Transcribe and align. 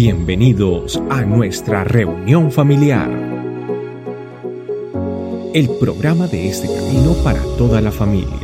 Bienvenidos 0.00 1.02
a 1.10 1.22
nuestra 1.22 1.82
reunión 1.82 2.52
familiar. 2.52 3.10
El 5.52 5.68
programa 5.80 6.28
de 6.28 6.46
este 6.46 6.68
camino 6.68 7.16
para 7.24 7.40
toda 7.58 7.80
la 7.80 7.90
familia. 7.90 8.38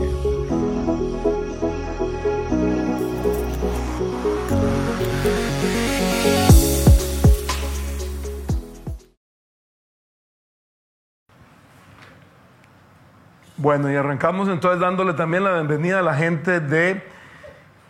Bueno, 13.56 13.92
y 13.92 13.94
arrancamos 13.94 14.48
entonces 14.48 14.80
dándole 14.80 15.12
también 15.12 15.44
la 15.44 15.52
bienvenida 15.52 16.00
a 16.00 16.02
la 16.02 16.14
gente 16.14 16.59
de 16.59 17.13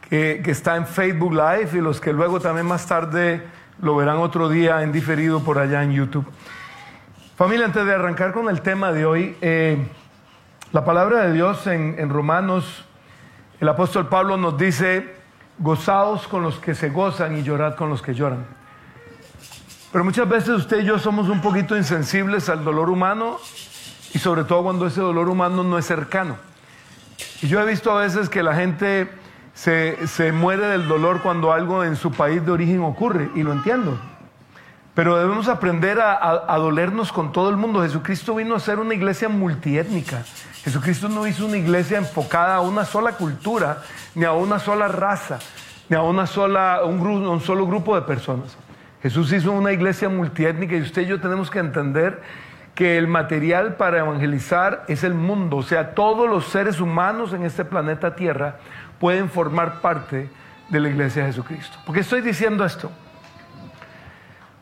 que, 0.08 0.42
está 0.46 0.76
en 0.76 0.86
Facebook 0.86 1.32
Live 1.32 1.70
y 1.72 1.80
los 1.80 2.00
que 2.00 2.12
luego 2.12 2.40
también 2.40 2.66
más 2.66 2.86
tarde 2.86 3.42
lo 3.80 3.96
verán 3.96 4.18
otro 4.18 4.48
día 4.48 4.82
en 4.82 4.92
diferido 4.92 5.40
por 5.40 5.58
allá 5.58 5.82
en 5.82 5.92
YouTube. 5.92 6.26
Familia, 7.36 7.66
antes 7.66 7.84
de 7.84 7.94
arrancar 7.94 8.32
con 8.32 8.48
el 8.48 8.60
tema 8.60 8.92
de 8.92 9.06
hoy, 9.06 9.36
eh, 9.40 9.86
la 10.72 10.84
palabra 10.84 11.22
de 11.22 11.32
Dios 11.32 11.66
en, 11.66 11.96
en 11.98 12.10
Romanos, 12.10 12.84
el 13.60 13.68
apóstol 13.68 14.08
Pablo 14.08 14.36
nos 14.36 14.56
dice, 14.56 15.14
gozaos 15.58 16.28
con 16.28 16.42
los 16.42 16.58
que 16.58 16.74
se 16.74 16.90
gozan 16.90 17.36
y 17.36 17.42
llorad 17.42 17.74
con 17.74 17.88
los 17.88 18.02
que 18.02 18.14
lloran. 18.14 18.46
Pero 19.92 20.04
muchas 20.04 20.28
veces 20.28 20.50
usted 20.50 20.80
y 20.80 20.84
yo 20.84 20.98
somos 20.98 21.28
un 21.28 21.40
poquito 21.40 21.76
insensibles 21.76 22.48
al 22.48 22.64
dolor 22.64 22.90
humano 22.90 23.38
y 24.12 24.18
sobre 24.18 24.44
todo 24.44 24.64
cuando 24.64 24.86
ese 24.86 25.00
dolor 25.00 25.28
humano 25.28 25.62
no 25.62 25.78
es 25.78 25.86
cercano. 25.86 26.36
Y 27.42 27.46
yo 27.46 27.60
he 27.60 27.66
visto 27.66 27.92
a 27.92 28.00
veces 28.00 28.28
que 28.28 28.42
la 28.42 28.54
gente 28.54 29.08
se, 29.54 30.32
muere 30.32 30.66
del 30.66 30.88
dolor 30.88 31.22
cuando 31.22 31.52
algo 31.52 31.84
en 31.84 31.96
su 31.96 32.10
país 32.12 32.44
de 32.44 32.50
origen 32.50 32.80
ocurre, 32.82 33.30
y 33.34 33.42
lo 33.42 33.52
entiendo. 33.52 33.98
Pero 34.94 35.16
debemos 35.16 35.48
aprender 35.48 35.98
a, 36.00 36.56
dolernos 36.58 37.12
con 37.12 37.32
todo 37.32 37.50
el 37.50 37.56
mundo. 37.56 37.82
Jesucristo 37.82 38.34
vino 38.34 38.54
a 38.54 38.60
ser 38.60 38.78
una 38.78 38.94
iglesia 38.94 39.28
multiétnica. 39.28 40.22
Jesucristo 40.62 41.08
no 41.08 41.26
hizo 41.26 41.46
una 41.46 41.56
iglesia 41.56 41.98
enfocada 41.98 42.56
a 42.56 42.60
una 42.60 42.84
sola 42.84 43.12
cultura, 43.12 43.82
ni 44.14 44.24
a 44.24 44.32
una 44.32 44.58
sola 44.58 44.88
raza, 44.88 45.38
ni 45.88 45.96
a 45.96 46.02
una 46.02 46.26
sola, 46.26 46.84
un, 46.84 47.00
un 47.00 47.40
solo 47.40 47.66
grupo 47.66 47.94
de 47.96 48.02
personas. 48.02 48.56
Jesús 49.02 49.32
hizo 49.32 49.52
una 49.52 49.72
iglesia 49.72 50.08
multiétnica 50.08 50.76
y 50.76 50.80
usted 50.80 51.02
y 51.02 51.06
yo 51.06 51.20
tenemos 51.20 51.50
que 51.50 51.58
entender 51.58 52.22
que 52.74 52.96
el 52.98 53.06
material 53.06 53.76
para 53.76 53.98
evangelizar 53.98 54.84
es 54.88 55.04
el 55.04 55.14
mundo, 55.14 55.58
o 55.58 55.62
sea, 55.62 55.94
todos 55.94 56.28
los 56.28 56.46
seres 56.46 56.80
humanos 56.80 57.32
en 57.32 57.44
este 57.44 57.64
planeta 57.64 58.16
Tierra 58.16 58.56
pueden 59.04 59.28
formar 59.28 59.82
parte 59.82 60.30
de 60.70 60.80
la 60.80 60.88
iglesia 60.88 61.24
de 61.24 61.28
Jesucristo. 61.28 61.76
¿Por 61.84 61.94
qué 61.94 62.00
estoy 62.00 62.22
diciendo 62.22 62.64
esto? 62.64 62.90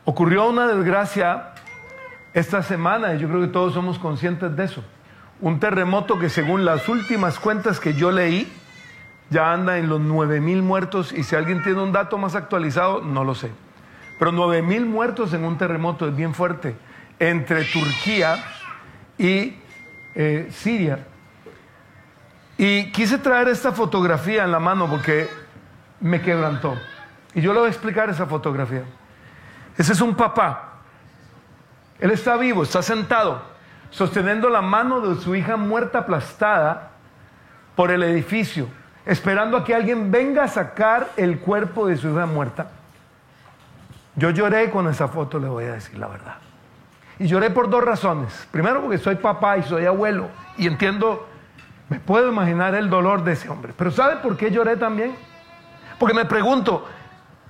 Ocurrió 0.03 0.49
una 0.49 0.67
desgracia 0.67 1.53
esta 2.33 2.61
semana 2.61 3.13
y 3.13 3.19
yo 3.19 3.29
creo 3.29 3.39
que 3.39 3.47
todos 3.47 3.73
somos 3.73 3.97
conscientes 3.99 4.53
de 4.53 4.65
eso. 4.65 4.83
Un 5.39 5.61
terremoto 5.61 6.19
que 6.19 6.27
según 6.27 6.65
las 6.65 6.89
últimas 6.89 7.39
cuentas 7.39 7.79
que 7.79 7.93
yo 7.93 8.11
leí, 8.11 8.51
ya 9.29 9.53
anda 9.53 9.77
en 9.77 9.87
los 9.87 10.01
9 10.01 10.41
mil 10.41 10.61
muertos 10.61 11.13
y 11.13 11.23
si 11.23 11.37
alguien 11.37 11.63
tiene 11.63 11.81
un 11.81 11.93
dato 11.93 12.17
más 12.17 12.35
actualizado, 12.35 12.99
no 13.01 13.23
lo 13.23 13.35
sé. 13.35 13.49
Pero 14.19 14.33
9 14.33 14.61
mil 14.61 14.85
muertos 14.85 15.33
en 15.33 15.45
un 15.45 15.57
terremoto 15.57 16.05
es 16.05 16.13
bien 16.17 16.33
fuerte 16.33 16.75
entre 17.17 17.63
Turquía 17.63 18.43
y 19.17 19.55
eh, 20.15 20.49
Siria. 20.51 21.07
Y 22.65 22.93
quise 22.93 23.17
traer 23.17 23.49
esta 23.49 23.73
fotografía 23.73 24.45
en 24.45 24.51
la 24.53 24.59
mano 24.59 24.87
porque 24.89 25.29
me 25.99 26.21
quebrantó. 26.21 26.77
Y 27.35 27.41
yo 27.41 27.51
le 27.51 27.59
voy 27.59 27.67
a 27.67 27.69
explicar 27.69 28.09
esa 28.09 28.25
fotografía. 28.25 28.85
Ese 29.77 29.91
es 29.91 29.99
un 29.99 30.15
papá. 30.15 30.75
Él 31.99 32.11
está 32.11 32.37
vivo, 32.37 32.63
está 32.63 32.81
sentado, 32.81 33.41
sosteniendo 33.89 34.49
la 34.49 34.61
mano 34.61 35.01
de 35.01 35.21
su 35.21 35.35
hija 35.35 35.57
muerta 35.57 35.99
aplastada 35.99 36.91
por 37.75 37.91
el 37.91 38.01
edificio, 38.01 38.69
esperando 39.05 39.57
a 39.57 39.65
que 39.65 39.75
alguien 39.75 40.09
venga 40.09 40.45
a 40.45 40.47
sacar 40.47 41.09
el 41.17 41.39
cuerpo 41.39 41.87
de 41.87 41.97
su 41.97 42.11
hija 42.11 42.27
muerta. 42.27 42.67
Yo 44.15 44.29
lloré 44.29 44.69
con 44.69 44.87
esa 44.87 45.09
foto, 45.09 45.37
le 45.37 45.49
voy 45.49 45.65
a 45.65 45.73
decir 45.73 45.97
la 45.97 46.07
verdad. 46.07 46.37
Y 47.19 47.27
lloré 47.27 47.49
por 47.49 47.69
dos 47.69 47.83
razones. 47.83 48.47
Primero 48.51 48.79
porque 48.79 48.99
soy 48.99 49.15
papá 49.15 49.57
y 49.57 49.63
soy 49.63 49.85
abuelo 49.85 50.29
y 50.57 50.65
entiendo 50.65 51.32
me 51.93 51.99
puedo 51.99 52.29
imaginar 52.29 52.73
el 52.73 52.89
dolor 52.89 53.23
de 53.23 53.33
ese 53.33 53.47
hombre. 53.49 53.71
Pero 53.77 53.91
¿sabe 53.91 54.15
por 54.15 54.35
qué 54.35 54.49
lloré 54.49 54.77
también? 54.77 55.15
Porque 55.99 56.15
me 56.15 56.25
pregunto, 56.25 56.87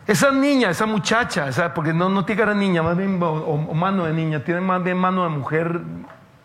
esa 0.05 0.31
niña, 0.31 0.69
esa 0.69 0.85
muchacha, 0.85 1.73
porque 1.73 1.93
no, 1.93 2.09
no 2.09 2.25
tiene 2.25 2.41
cara 2.41 2.53
niña, 2.53 2.83
más 2.83 2.97
bien 2.97 3.23
o, 3.23 3.73
mano 3.73 4.03
de 4.03 4.11
niña, 4.11 4.43
tiene 4.43 4.59
más 4.59 4.83
bien 4.83 4.97
mano 4.97 5.23
de 5.23 5.29
mujer 5.29 5.79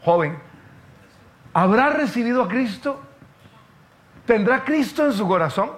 joven. 0.05 0.39
¿Habrá 1.53 1.91
recibido 1.91 2.45
a 2.45 2.49
Cristo? 2.49 3.01
¿Tendrá 4.27 4.63
Cristo 4.63 5.05
en 5.05 5.13
su 5.13 5.27
corazón? 5.27 5.73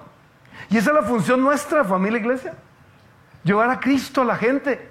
Y 0.68 0.76
esa 0.76 0.90
es 0.90 0.96
la 0.96 1.02
función 1.04 1.40
nuestra, 1.40 1.84
familia 1.84 2.18
iglesia. 2.18 2.52
Llevar 3.44 3.70
a 3.70 3.80
Cristo 3.80 4.20
a 4.20 4.24
la 4.26 4.36
gente. 4.36 4.89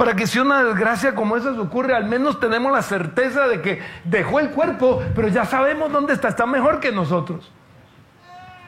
Para 0.00 0.16
que 0.16 0.26
si 0.26 0.38
una 0.38 0.64
desgracia 0.64 1.14
como 1.14 1.36
esa 1.36 1.52
se 1.52 1.60
ocurre, 1.60 1.94
al 1.94 2.06
menos 2.06 2.40
tenemos 2.40 2.72
la 2.72 2.80
certeza 2.80 3.46
de 3.46 3.60
que 3.60 3.82
dejó 4.04 4.40
el 4.40 4.48
cuerpo, 4.48 5.02
pero 5.14 5.28
ya 5.28 5.44
sabemos 5.44 5.92
dónde 5.92 6.14
está, 6.14 6.28
está 6.28 6.46
mejor 6.46 6.80
que 6.80 6.90
nosotros. 6.90 7.52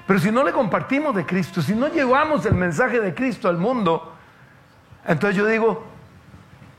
Pero 0.06 0.18
si 0.18 0.30
no 0.30 0.44
le 0.44 0.52
compartimos 0.52 1.14
de 1.14 1.24
Cristo, 1.24 1.62
si 1.62 1.74
no 1.74 1.88
llevamos 1.88 2.44
el 2.44 2.52
mensaje 2.52 3.00
de 3.00 3.14
Cristo 3.14 3.48
al 3.48 3.56
mundo, 3.56 4.12
entonces 5.06 5.34
yo 5.34 5.46
digo, 5.46 5.86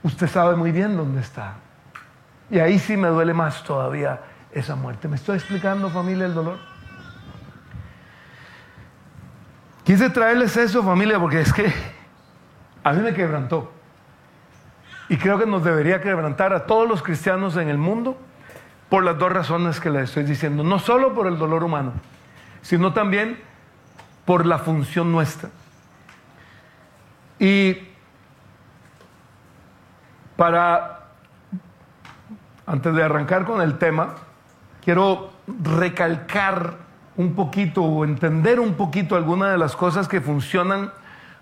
usted 0.03 0.28
sabe 0.28 0.56
muy 0.56 0.72
bien 0.72 0.96
dónde 0.97 1.22
está. 1.22 1.56
Y 2.52 2.59
ahí 2.59 2.78
sí 2.78 2.96
me 2.96 3.08
duele 3.08 3.34
más 3.34 3.64
todavía 3.64 4.22
esa 4.52 4.75
muerte. 4.75 5.08
¿Me 5.08 5.16
estoy 5.16 5.38
explicando, 5.38 5.90
familia, 5.90 6.28
el 6.28 6.35
dolor? 6.35 6.59
Quise 9.84 10.12
traerles 10.12 10.56
eso, 10.58 10.84
familia, 10.84 11.20
porque 11.20 11.41
es 11.41 11.52
que 11.52 11.74
a 12.84 12.94
mí 12.94 13.02
me 13.02 13.16
quebrantó. 13.16 13.72
Y 15.13 15.18
creo 15.18 15.38
que 15.38 15.46
nos 15.46 15.63
debería 15.63 16.01
quebrantar 16.01 16.53
a 16.53 16.66
todos 16.66 16.90
los 16.90 17.03
cristianos 17.03 17.56
en 17.57 17.69
el 17.69 17.78
mundo 17.78 18.18
por 18.90 19.03
las 19.03 19.16
dos 19.19 19.31
razones 19.31 19.79
que 19.79 19.91
les 19.91 20.06
estoy 20.06 20.24
diciendo. 20.24 20.63
No 20.63 20.79
solo 20.79 21.13
por 21.13 21.28
el 21.28 21.38
dolor 21.38 21.63
humano, 21.63 21.94
sino 22.63 22.94
también 22.94 23.40
por 24.25 24.47
la 24.47 24.57
función 24.57 25.12
nuestra. 25.12 25.52
Y 27.38 27.78
para, 30.35 31.02
antes 32.66 32.96
de 32.96 33.03
arrancar 33.03 33.46
con 33.46 33.62
el 33.62 33.78
tema, 33.78 34.16
quiero 34.84 35.29
recalcar 35.62 36.73
un 37.18 37.35
poquito 37.35 37.84
o 37.84 38.03
entender 38.03 38.59
un 38.59 38.73
poquito 38.73 39.16
algunas 39.16 39.52
de 39.52 39.59
las 39.59 39.75
cosas 39.75 40.07
que 40.07 40.22
funcionan 40.22 40.91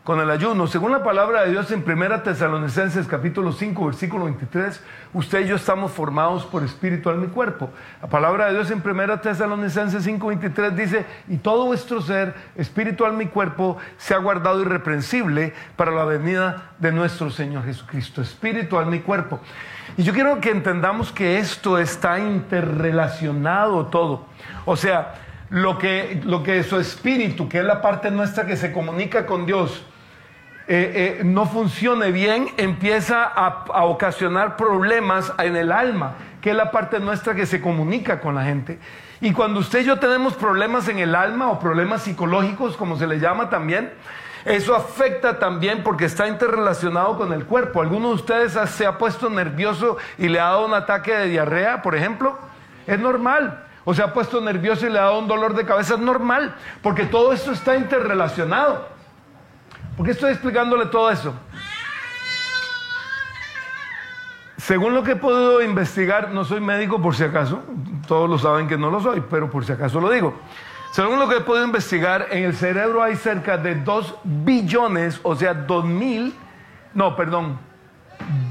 con 0.04 0.20
el 0.20 0.32
ayuno. 0.32 0.66
Según 0.66 0.92
la 0.92 1.04
palabra 1.04 1.44
de 1.44 1.52
Dios 1.52 1.72
en 1.72 1.84
1 1.88 2.22
Tesalonicenses 2.22 3.08
capítulo 3.08 3.52
5 3.52 3.86
versículo 3.86 4.26
23, 4.26 4.82
usted 5.14 5.42
y 5.42 5.48
yo 5.48 5.56
estamos 5.56 5.92
formados 5.92 6.46
por 6.46 6.64
espíritu, 6.64 7.10
alma 7.10 7.26
y 7.26 7.30
cuerpo. 7.30 7.70
La 8.02 8.08
palabra 8.08 8.48
de 8.48 8.54
Dios 8.54 8.72
en 8.72 8.82
1 8.84 9.20
Tesalonicenses 9.20 10.04
5 10.04 10.28
23 10.28 10.76
dice, 10.76 11.06
y 11.28 11.38
todo 11.38 11.66
vuestro 11.66 12.02
ser, 12.02 12.34
espíritu, 12.56 13.06
alma 13.06 13.24
y 13.24 13.28
cuerpo, 13.28 13.78
se 13.98 14.16
ha 14.16 14.18
guardado 14.18 14.62
irreprensible 14.62 15.54
para 15.76 15.92
la 15.92 16.06
venida 16.06 16.72
de 16.80 16.92
nuestro 16.92 17.30
Señor 17.30 17.66
Jesucristo. 17.66 18.22
Espíritu, 18.22 18.80
alma 18.80 18.96
y 18.96 19.02
cuerpo. 19.02 19.40
Y 19.98 20.04
yo 20.04 20.14
quiero 20.14 20.40
que 20.40 20.50
entendamos 20.50 21.12
que 21.12 21.38
esto 21.38 21.78
está 21.78 22.18
interrelacionado 22.18 23.86
todo. 23.88 24.26
O 24.66 24.76
sea, 24.76 25.16
lo 25.52 25.78
que, 25.78 26.22
lo 26.24 26.42
que 26.44 26.64
su 26.64 26.80
espíritu, 26.80 27.50
que 27.50 27.60
es 27.60 27.66
la 27.66 27.82
parte 27.82 28.10
nuestra 28.10 28.46
que 28.48 28.56
se 28.56 28.72
comunica 28.72 29.26
con 29.26 29.46
Dios, 29.46 29.86
eh, 30.68 31.20
eh, 31.20 31.24
no 31.24 31.46
funcione 31.46 32.12
bien, 32.12 32.50
empieza 32.58 33.24
a, 33.24 33.84
ocasionar 33.86 34.56
problemas 34.56 35.34
en 35.40 35.56
el 35.56 35.72
alma, 35.72 36.14
que 36.40 36.52
es 36.52 36.56
la 36.56 36.72
parte 36.72 37.00
nuestra 37.00 37.34
que 37.34 37.46
se 37.46 37.60
comunica 37.60 38.20
con 38.20 38.36
la 38.36 38.44
gente. 38.44 38.80
Y 39.22 39.34
cuando 39.34 39.60
usted 39.60 39.82
y 39.82 39.86
yo 39.86 40.00
tenemos 40.00 40.34
problemas 40.34 40.88
en 40.88 41.00
el 41.00 41.16
alma 41.16 41.50
o 41.50 41.60
problemas 41.60 42.04
psicológicos, 42.04 42.78
como 42.78 42.98
se 42.98 43.08
le 43.08 43.20
llama 43.20 43.50
también, 43.50 43.92
eso 44.46 44.76
afecta 44.76 45.40
también 45.40 45.84
porque 45.84 46.06
está 46.06 46.28
interrelacionado 46.28 47.18
con 47.18 47.34
el 47.34 47.46
cuerpo. 47.46 47.82
¿Alguno 47.82 48.10
de 48.10 48.16
ustedes 48.16 48.58
se 48.72 48.86
ha 48.86 48.98
puesto 48.98 49.30
nervioso 49.30 49.98
y 50.18 50.30
le 50.30 50.40
ha 50.40 50.46
dado 50.46 50.66
un 50.66 50.74
ataque 50.74 51.14
de 51.14 51.28
diarrea, 51.28 51.82
por 51.82 51.96
ejemplo? 51.96 52.38
Es 52.88 53.00
normal. 53.00 53.66
O 53.84 53.94
se 53.94 54.02
ha 54.04 54.14
puesto 54.14 54.42
nervioso 54.42 54.86
y 54.86 54.90
le 54.90 55.00
ha 55.00 55.04
dado 55.04 55.20
un 55.20 55.28
dolor 55.28 55.56
de 55.56 55.66
cabeza. 55.66 55.96
Es 55.96 56.00
normal, 56.00 56.56
porque 56.82 57.06
todo 57.06 57.34
esto 57.34 57.52
está 57.52 57.76
interrelacionado. 57.76 58.88
¿Por 60.02 60.08
qué 60.08 60.14
estoy 60.14 60.32
explicándole 60.32 60.88
todo 60.88 61.12
eso? 61.12 61.32
Según 64.58 64.96
lo 64.96 65.04
que 65.04 65.12
he 65.12 65.16
podido 65.16 65.62
investigar, 65.62 66.32
no 66.32 66.44
soy 66.44 66.60
médico 66.60 67.00
por 67.00 67.14
si 67.14 67.24
acaso, 67.24 67.62
todos 68.08 68.28
lo 68.28 68.40
saben 68.40 68.68
que 68.68 68.80
no 68.80 68.90
lo 68.90 69.00
soy, 69.00 69.22
pero 69.30 69.52
por 69.52 69.64
si 69.64 69.74
acaso 69.74 70.02
lo 70.02 70.10
digo. 70.10 70.34
Según 70.92 71.20
lo 71.20 71.30
que 71.30 71.36
he 71.36 71.42
podido 71.42 71.66
investigar, 71.66 72.30
en 72.32 72.46
el 72.46 72.56
cerebro 72.56 73.04
hay 73.04 73.16
cerca 73.16 73.60
de 73.60 73.76
2 73.76 74.16
billones, 74.24 75.20
o 75.22 75.36
sea, 75.36 75.54
2 75.54 75.86
mil 75.86 76.34
no, 76.96 77.16
perdón, 77.16 77.60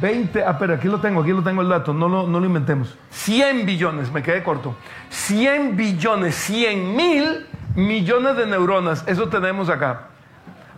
20, 0.01 0.45
ah, 0.45 0.57
pero 0.57 0.75
aquí 0.75 0.87
lo 0.87 1.01
tengo, 1.01 1.21
aquí 1.21 1.33
lo 1.33 1.43
tengo 1.43 1.63
el 1.63 1.69
dato, 1.69 1.93
no 1.93 2.09
lo, 2.09 2.29
no 2.29 2.39
lo 2.39 2.47
inventemos. 2.47 2.97
100 3.11 3.67
billones, 3.67 4.13
me 4.13 4.23
quedé 4.23 4.45
corto. 4.45 4.77
100 5.09 5.77
billones, 5.77 6.33
100 6.37 6.95
mil 6.95 7.49
millones 7.75 8.37
de 8.37 8.47
neuronas, 8.47 9.03
eso 9.09 9.29
tenemos 9.29 9.69
acá. 9.69 10.10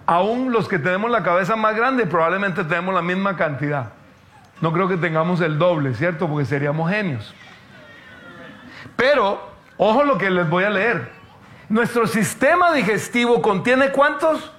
Aún 0.06 0.52
los 0.52 0.68
que 0.68 0.78
tenemos 0.78 1.10
la 1.10 1.22
cabeza 1.22 1.56
más 1.56 1.76
grande 1.76 2.06
probablemente 2.06 2.64
tenemos 2.64 2.94
la 2.94 3.02
misma 3.02 3.36
cantidad. 3.36 3.92
No 4.60 4.72
creo 4.72 4.88
que 4.88 4.96
tengamos 4.96 5.40
el 5.40 5.58
doble, 5.58 5.94
¿cierto? 5.94 6.28
Porque 6.28 6.44
seríamos 6.44 6.90
genios. 6.90 7.34
Pero, 8.96 9.50
ojo 9.76 10.04
lo 10.04 10.18
que 10.18 10.30
les 10.30 10.48
voy 10.48 10.64
a 10.64 10.70
leer. 10.70 11.10
Nuestro 11.68 12.06
sistema 12.06 12.72
digestivo 12.72 13.40
contiene 13.40 13.90
cuántos? 13.90 14.52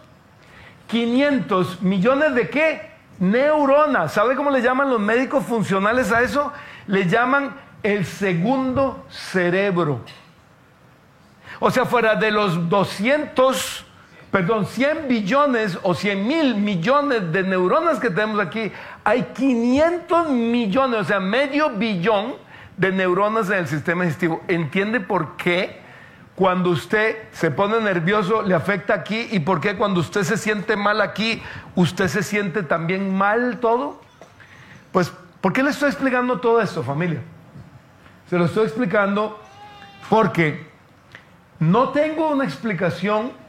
500 0.87 1.81
millones 1.81 2.35
de 2.35 2.49
qué? 2.49 2.91
Neuronas. 3.19 4.13
¿Sabe 4.13 4.35
cómo 4.35 4.49
le 4.49 4.61
llaman 4.61 4.89
los 4.89 4.99
médicos 4.99 5.45
funcionales 5.45 6.11
a 6.11 6.21
eso? 6.21 6.51
Le 6.87 7.07
llaman 7.07 7.55
el 7.83 8.05
segundo 8.05 9.05
cerebro. 9.09 10.01
O 11.59 11.71
sea, 11.71 11.85
fuera 11.85 12.15
de 12.15 12.31
los 12.31 12.69
200, 12.69 13.82
perdón, 14.33 14.65
100 14.65 15.07
billones 15.07 15.77
o 15.83 15.93
100 15.93 16.27
mil 16.27 16.55
millones 16.55 17.31
de 17.31 17.43
neuronas 17.43 17.99
que 17.99 18.09
tenemos 18.09 18.39
aquí, 18.39 18.71
hay 19.03 19.27
500 19.31 20.29
millones, 20.31 21.01
o 21.01 21.03
sea, 21.03 21.19
medio 21.19 21.69
billón 21.69 22.33
de 22.75 22.91
neuronas 22.91 23.51
en 23.51 23.59
el 23.59 23.67
sistema 23.67 24.05
digestivo. 24.05 24.41
¿Entiende 24.47 24.99
por 24.99 25.37
qué? 25.37 25.79
Cuando 26.33 26.71
usted 26.71 27.15
se 27.31 27.51
pone 27.51 27.79
nervioso 27.79 28.41
le 28.41 28.55
afecta 28.55 28.95
aquí 28.95 29.27
y 29.29 29.39
por 29.41 29.61
qué 29.61 29.75
cuando 29.75 29.99
usted 29.99 30.23
se 30.23 30.35
siente 30.35 30.75
mal 30.75 30.99
aquí, 30.99 31.39
usted 31.75 32.07
se 32.07 32.23
siente 32.23 32.63
también 32.63 33.15
mal 33.15 33.59
todo. 33.59 34.01
Pues, 34.91 35.13
¿por 35.41 35.53
qué 35.53 35.61
le 35.61 35.69
estoy 35.69 35.89
explicando 35.89 36.39
todo 36.39 36.59
esto, 36.59 36.81
familia? 36.81 37.21
Se 38.31 38.39
lo 38.39 38.45
estoy 38.45 38.63
explicando 38.63 39.39
porque 40.09 40.65
no 41.59 41.89
tengo 41.89 42.31
una 42.31 42.45
explicación, 42.45 43.42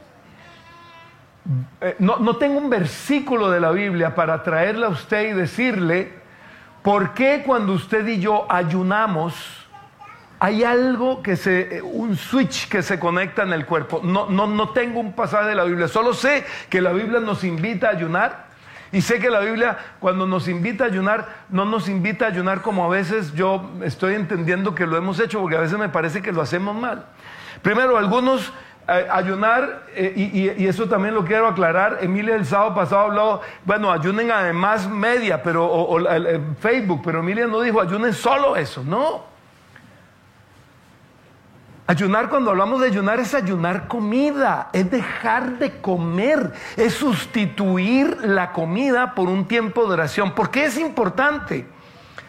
eh, 1.81 1.95
no, 1.99 2.17
no 2.17 2.37
tengo 2.37 2.57
un 2.57 2.69
versículo 2.69 3.51
de 3.51 3.59
la 3.59 3.71
Biblia 3.71 4.15
para 4.15 4.41
traerle 4.41 4.85
a 4.85 4.89
usted 4.89 5.29
y 5.29 5.33
decirle 5.33 6.13
por 6.81 7.13
qué 7.13 7.43
cuando 7.45 7.73
usted 7.73 8.05
y 8.07 8.19
yo 8.19 8.45
ayunamos, 8.49 9.35
hay 10.39 10.63
algo 10.63 11.21
que 11.21 11.35
se, 11.35 11.81
un 11.81 12.17
switch 12.17 12.67
que 12.67 12.81
se 12.81 12.99
conecta 12.99 13.43
en 13.43 13.53
el 13.53 13.65
cuerpo. 13.65 14.01
No, 14.03 14.29
no, 14.29 14.47
no 14.47 14.69
tengo 14.69 14.99
un 14.99 15.13
pasaje 15.13 15.49
de 15.49 15.55
la 15.55 15.63
Biblia, 15.63 15.87
solo 15.87 16.13
sé 16.13 16.45
que 16.69 16.81
la 16.81 16.91
Biblia 16.91 17.19
nos 17.19 17.43
invita 17.43 17.87
a 17.87 17.91
ayunar. 17.91 18.45
Y 18.91 19.01
sé 19.01 19.19
que 19.19 19.29
la 19.29 19.41
Biblia 19.41 19.77
cuando 19.99 20.25
nos 20.25 20.47
invita 20.47 20.85
a 20.85 20.87
ayunar, 20.87 21.27
no 21.49 21.65
nos 21.65 21.89
invita 21.89 22.25
a 22.25 22.27
ayunar 22.29 22.61
como 22.61 22.85
a 22.85 22.87
veces 22.87 23.33
yo 23.33 23.71
estoy 23.83 24.13
entendiendo 24.13 24.73
que 24.73 24.85
lo 24.85 24.95
hemos 24.95 25.19
hecho, 25.19 25.41
porque 25.41 25.57
a 25.57 25.61
veces 25.61 25.77
me 25.77 25.89
parece 25.89 26.21
que 26.21 26.31
lo 26.31 26.41
hacemos 26.41 26.75
mal. 26.75 27.05
Primero, 27.61 27.97
algunos 27.97 28.41
eh, 28.43 28.51
ayunar, 28.87 29.83
eh, 29.95 30.13
y, 30.57 30.67
eso 30.67 30.87
también 30.87 31.15
lo 31.15 31.25
quiero 31.25 31.47
aclarar, 31.47 31.99
Emilia 32.01 32.35
el 32.35 32.45
sábado 32.45 32.75
pasado 32.75 33.01
habló, 33.01 33.41
bueno, 33.63 33.91
ayunen 33.91 34.31
además 34.31 34.87
media, 34.87 35.41
pero, 35.41 35.65
o, 35.65 35.99
Facebook, 36.59 37.01
pero 37.03 37.19
Emilia 37.19 37.47
no 37.47 37.61
dijo 37.61 37.81
ayunen 37.81 38.13
solo 38.13 38.55
eso, 38.55 38.83
no. 38.83 39.23
Ayunar, 41.87 42.29
cuando 42.29 42.49
hablamos 42.49 42.81
de 42.81 42.87
ayunar, 42.87 43.19
es 43.19 43.35
ayunar 43.35 43.87
comida, 43.87 44.69
es 44.73 44.89
dejar 44.89 45.59
de 45.59 45.79
comer, 45.81 46.51
es 46.77 46.95
sustituir 46.95 48.17
la 48.23 48.51
comida 48.51 49.13
por 49.13 49.29
un 49.29 49.47
tiempo 49.47 49.85
de 49.85 49.93
oración. 49.93 50.33
¿Por 50.33 50.49
qué 50.49 50.65
es 50.65 50.79
importante? 50.79 51.67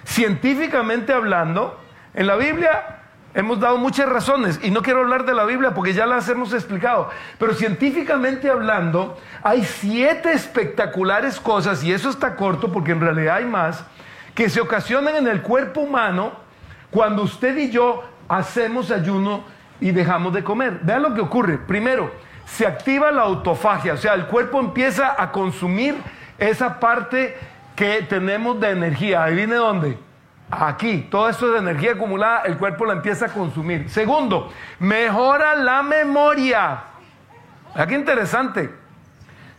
Científicamente 0.05 1.15
hablando, 1.15 1.81
en 2.13 2.27
la 2.27 2.37
Biblia 2.37 2.96
hemos 3.37 3.61
dado 3.61 3.77
muchas 3.77 4.09
razones 4.09 4.59
y 4.63 4.71
no 4.71 4.81
quiero 4.81 5.01
hablar 5.01 5.27
de 5.27 5.35
la 5.35 5.45
Biblia 5.45 5.75
porque 5.75 5.93
ya 5.93 6.07
las 6.07 6.27
hemos 6.31 6.55
explicado, 6.55 7.11
pero 7.39 7.53
científicamente 7.53 8.51
hablando, 8.51 9.19
hay 9.43 9.63
siete 9.63 10.33
espectaculares 10.33 11.39
cosas, 11.39 11.85
y 11.85 11.93
eso 11.93 12.09
está 12.09 12.35
corto 12.35 12.73
porque 12.73 12.93
en 12.93 13.01
realidad 13.01 13.37
hay 13.37 13.45
más, 13.45 13.85
que 14.35 14.49
se 14.49 14.61
ocasionan 14.61 15.17
en 15.17 15.29
el 15.29 15.43
cuerpo 15.43 15.83
humano 15.83 16.33
cuando 16.91 17.23
usted 17.23 17.57
y 17.59 17.71
yo 17.71 18.05
hacemos 18.27 18.91
ayuno 18.91 19.45
y 19.81 19.91
dejamos 19.91 20.33
de 20.33 20.43
comer. 20.43 20.81
Vean 20.83 21.03
lo 21.03 21.15
que 21.15 21.21
ocurre. 21.21 21.59
Primero, 21.59 22.11
se 22.47 22.67
activa 22.67 23.11
la 23.11 23.23
autofagia, 23.23 23.93
o 23.93 23.97
sea, 23.99 24.15
el 24.15 24.27
cuerpo 24.27 24.61
empieza 24.61 25.15
a 25.21 25.31
consumir 25.31 25.95
esa 26.39 26.81
parte 26.81 27.37
que 27.75 28.07
tenemos 28.09 28.59
de 28.61 28.71
energía. 28.71 29.25
¿Ahí 29.25 29.35
viene 29.35 29.57
dónde? 29.57 30.06
Aquí, 30.51 31.09
todo 31.11 31.29
esto 31.29 31.51
de 31.51 31.59
energía 31.59 31.93
acumulada, 31.93 32.43
el 32.43 32.57
cuerpo 32.57 32.87
la 32.87 32.93
empieza 32.93 33.27
a 33.27 33.29
consumir. 33.31 33.91
Segundo, 33.91 34.53
mejora 34.79 35.57
la 35.57 35.83
memoria. 35.83 36.85
Aquí 37.75 37.95
interesante. 37.95 38.73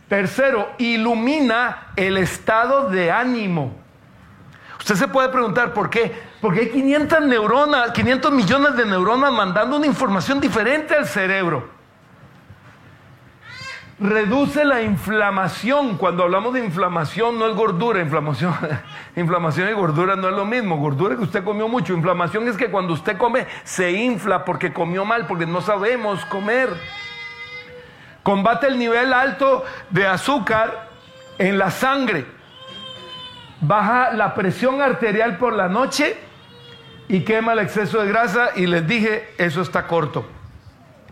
Tercero, 0.08 0.70
ilumina 0.78 1.88
el 1.94 2.16
estado 2.16 2.88
de 2.88 3.10
ánimo. 3.10 3.76
Usted 4.78 4.94
se 4.94 5.08
puede 5.08 5.28
preguntar 5.28 5.74
por 5.74 5.90
qué. 5.90 6.28
Porque 6.40 6.60
hay 6.60 6.70
500 6.70 7.22
neuronas, 7.22 7.90
500 7.90 8.32
millones 8.32 8.76
de 8.76 8.86
neuronas 8.86 9.32
mandando 9.32 9.76
una 9.76 9.86
información 9.86 10.40
diferente 10.40 10.94
al 10.94 11.06
cerebro. 11.06 11.77
Reduce 14.00 14.64
la 14.64 14.82
inflamación. 14.82 15.96
Cuando 15.96 16.22
hablamos 16.22 16.54
de 16.54 16.64
inflamación 16.64 17.36
no 17.38 17.48
es 17.48 17.56
gordura, 17.56 18.00
inflamación, 18.00 18.54
inflamación 19.16 19.68
y 19.68 19.72
gordura 19.72 20.14
no 20.14 20.28
es 20.28 20.34
lo 20.34 20.44
mismo. 20.44 20.76
Gordura 20.76 21.14
es 21.14 21.18
que 21.18 21.24
usted 21.24 21.44
comió 21.44 21.66
mucho. 21.66 21.92
Inflamación 21.94 22.46
es 22.46 22.56
que 22.56 22.70
cuando 22.70 22.92
usted 22.92 23.16
come 23.16 23.46
se 23.64 23.90
infla 23.90 24.44
porque 24.44 24.72
comió 24.72 25.04
mal, 25.04 25.26
porque 25.26 25.46
no 25.46 25.60
sabemos 25.60 26.24
comer. 26.26 26.70
Combate 28.22 28.68
el 28.68 28.78
nivel 28.78 29.12
alto 29.12 29.64
de 29.90 30.06
azúcar 30.06 30.90
en 31.38 31.58
la 31.58 31.70
sangre. 31.72 32.26
Baja 33.60 34.12
la 34.12 34.34
presión 34.34 34.80
arterial 34.80 35.38
por 35.38 35.54
la 35.54 35.68
noche 35.68 36.16
y 37.08 37.24
quema 37.24 37.54
el 37.54 37.58
exceso 37.60 38.00
de 38.00 38.08
grasa 38.08 38.50
y 38.54 38.66
les 38.66 38.86
dije, 38.86 39.34
eso 39.38 39.60
está 39.60 39.88
corto. 39.88 40.24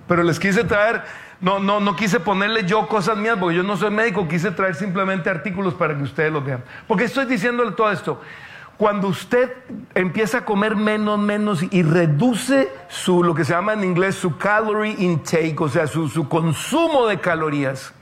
Pero 0.07 0.23
les 0.23 0.39
quise 0.39 0.63
traer, 0.63 1.03
no, 1.41 1.59
no, 1.59 1.81
no 1.81 1.97
quise 1.97 2.21
ponerle 2.21 2.65
yo 2.65 2.87
cosas 2.89 3.17
mías 3.17 3.37
porque 3.39 3.57
yo 3.57 3.63
no 3.63 3.77
soy 3.77 3.91
médico, 3.91 4.27
quise 4.27 4.51
traer 4.51 4.75
simplemente 4.75 5.29
artículos 5.29 5.75
para 5.75 5.97
que 5.97 6.03
ustedes 6.03 6.33
los 6.33 6.45
vean. 6.45 6.65
Porque 6.87 7.05
estoy 7.05 7.27
diciéndole 7.27 7.73
todo 7.73 7.91
esto. 7.91 8.21
Cuando 8.79 9.09
usted 9.09 9.53
empieza 9.95 10.39
a 10.39 10.45
comer 10.45 10.77
menos, 10.77 11.19
menos 11.19 11.63
y 11.71 11.83
reduce 11.83 12.71
su, 12.89 13.23
lo 13.23 13.35
que 13.35 13.45
se 13.45 13.53
llama 13.53 13.73
en 13.73 13.85
inglés, 13.85 14.17
su 14.17 14.37
calorie 14.37 14.95
intake, 14.99 15.57
o 15.59 15.69
sea, 15.69 15.87
su, 15.87 16.09
su 16.09 16.29
consumo 16.29 17.07
de 17.07 17.19
calorías, 17.19 17.95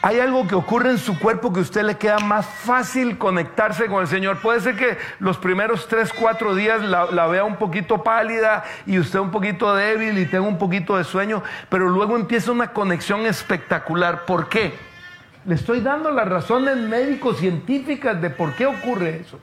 hay 0.00 0.20
algo 0.20 0.46
que 0.46 0.54
ocurre 0.54 0.90
en 0.90 0.98
su 0.98 1.18
cuerpo 1.18 1.52
que 1.52 1.58
a 1.58 1.62
usted 1.62 1.82
le 1.82 1.96
queda 1.96 2.18
más 2.20 2.46
fácil 2.46 3.18
conectarse 3.18 3.86
con 3.86 4.02
el 4.02 4.06
Señor. 4.06 4.38
Puede 4.38 4.60
ser 4.60 4.76
que 4.76 4.96
los 5.18 5.38
primeros 5.38 5.88
tres, 5.88 6.12
cuatro 6.12 6.54
días 6.54 6.82
la, 6.82 7.26
vea 7.26 7.42
un 7.42 7.56
poquito 7.56 8.04
pálida 8.04 8.64
y 8.86 8.98
usted 8.98 9.18
un 9.18 9.32
poquito 9.32 9.74
débil 9.74 10.16
y 10.18 10.26
tenga 10.26 10.46
un 10.46 10.58
poquito 10.58 10.96
de 10.96 11.02
sueño, 11.02 11.42
pero 11.68 11.88
luego 11.88 12.14
empieza 12.14 12.52
una 12.52 12.72
conexión 12.72 13.26
espectacular. 13.26 14.24
¿Por 14.24 14.48
qué? 14.48 14.74
Le 15.44 15.56
estoy 15.56 15.80
dando 15.80 16.12
las 16.12 16.28
razones 16.28 16.76
médicos 16.76 17.38
científicas 17.38 18.20
de 18.20 18.30
por 18.30 18.54
qué 18.54 18.66
ocurre 18.66 19.20
eso. 19.20 19.40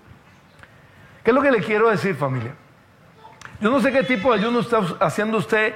¿Qué 1.23 1.31
es 1.31 1.35
lo 1.35 1.41
que 1.41 1.51
le 1.51 1.59
quiero 1.59 1.89
decir, 1.89 2.15
familia? 2.15 2.53
Yo 3.59 3.71
no 3.71 3.81
sé 3.81 3.91
qué 3.91 4.03
tipo 4.03 4.31
de 4.31 4.39
ayuno 4.39 4.59
está 4.59 4.79
haciendo 4.99 5.37
usted 5.37 5.73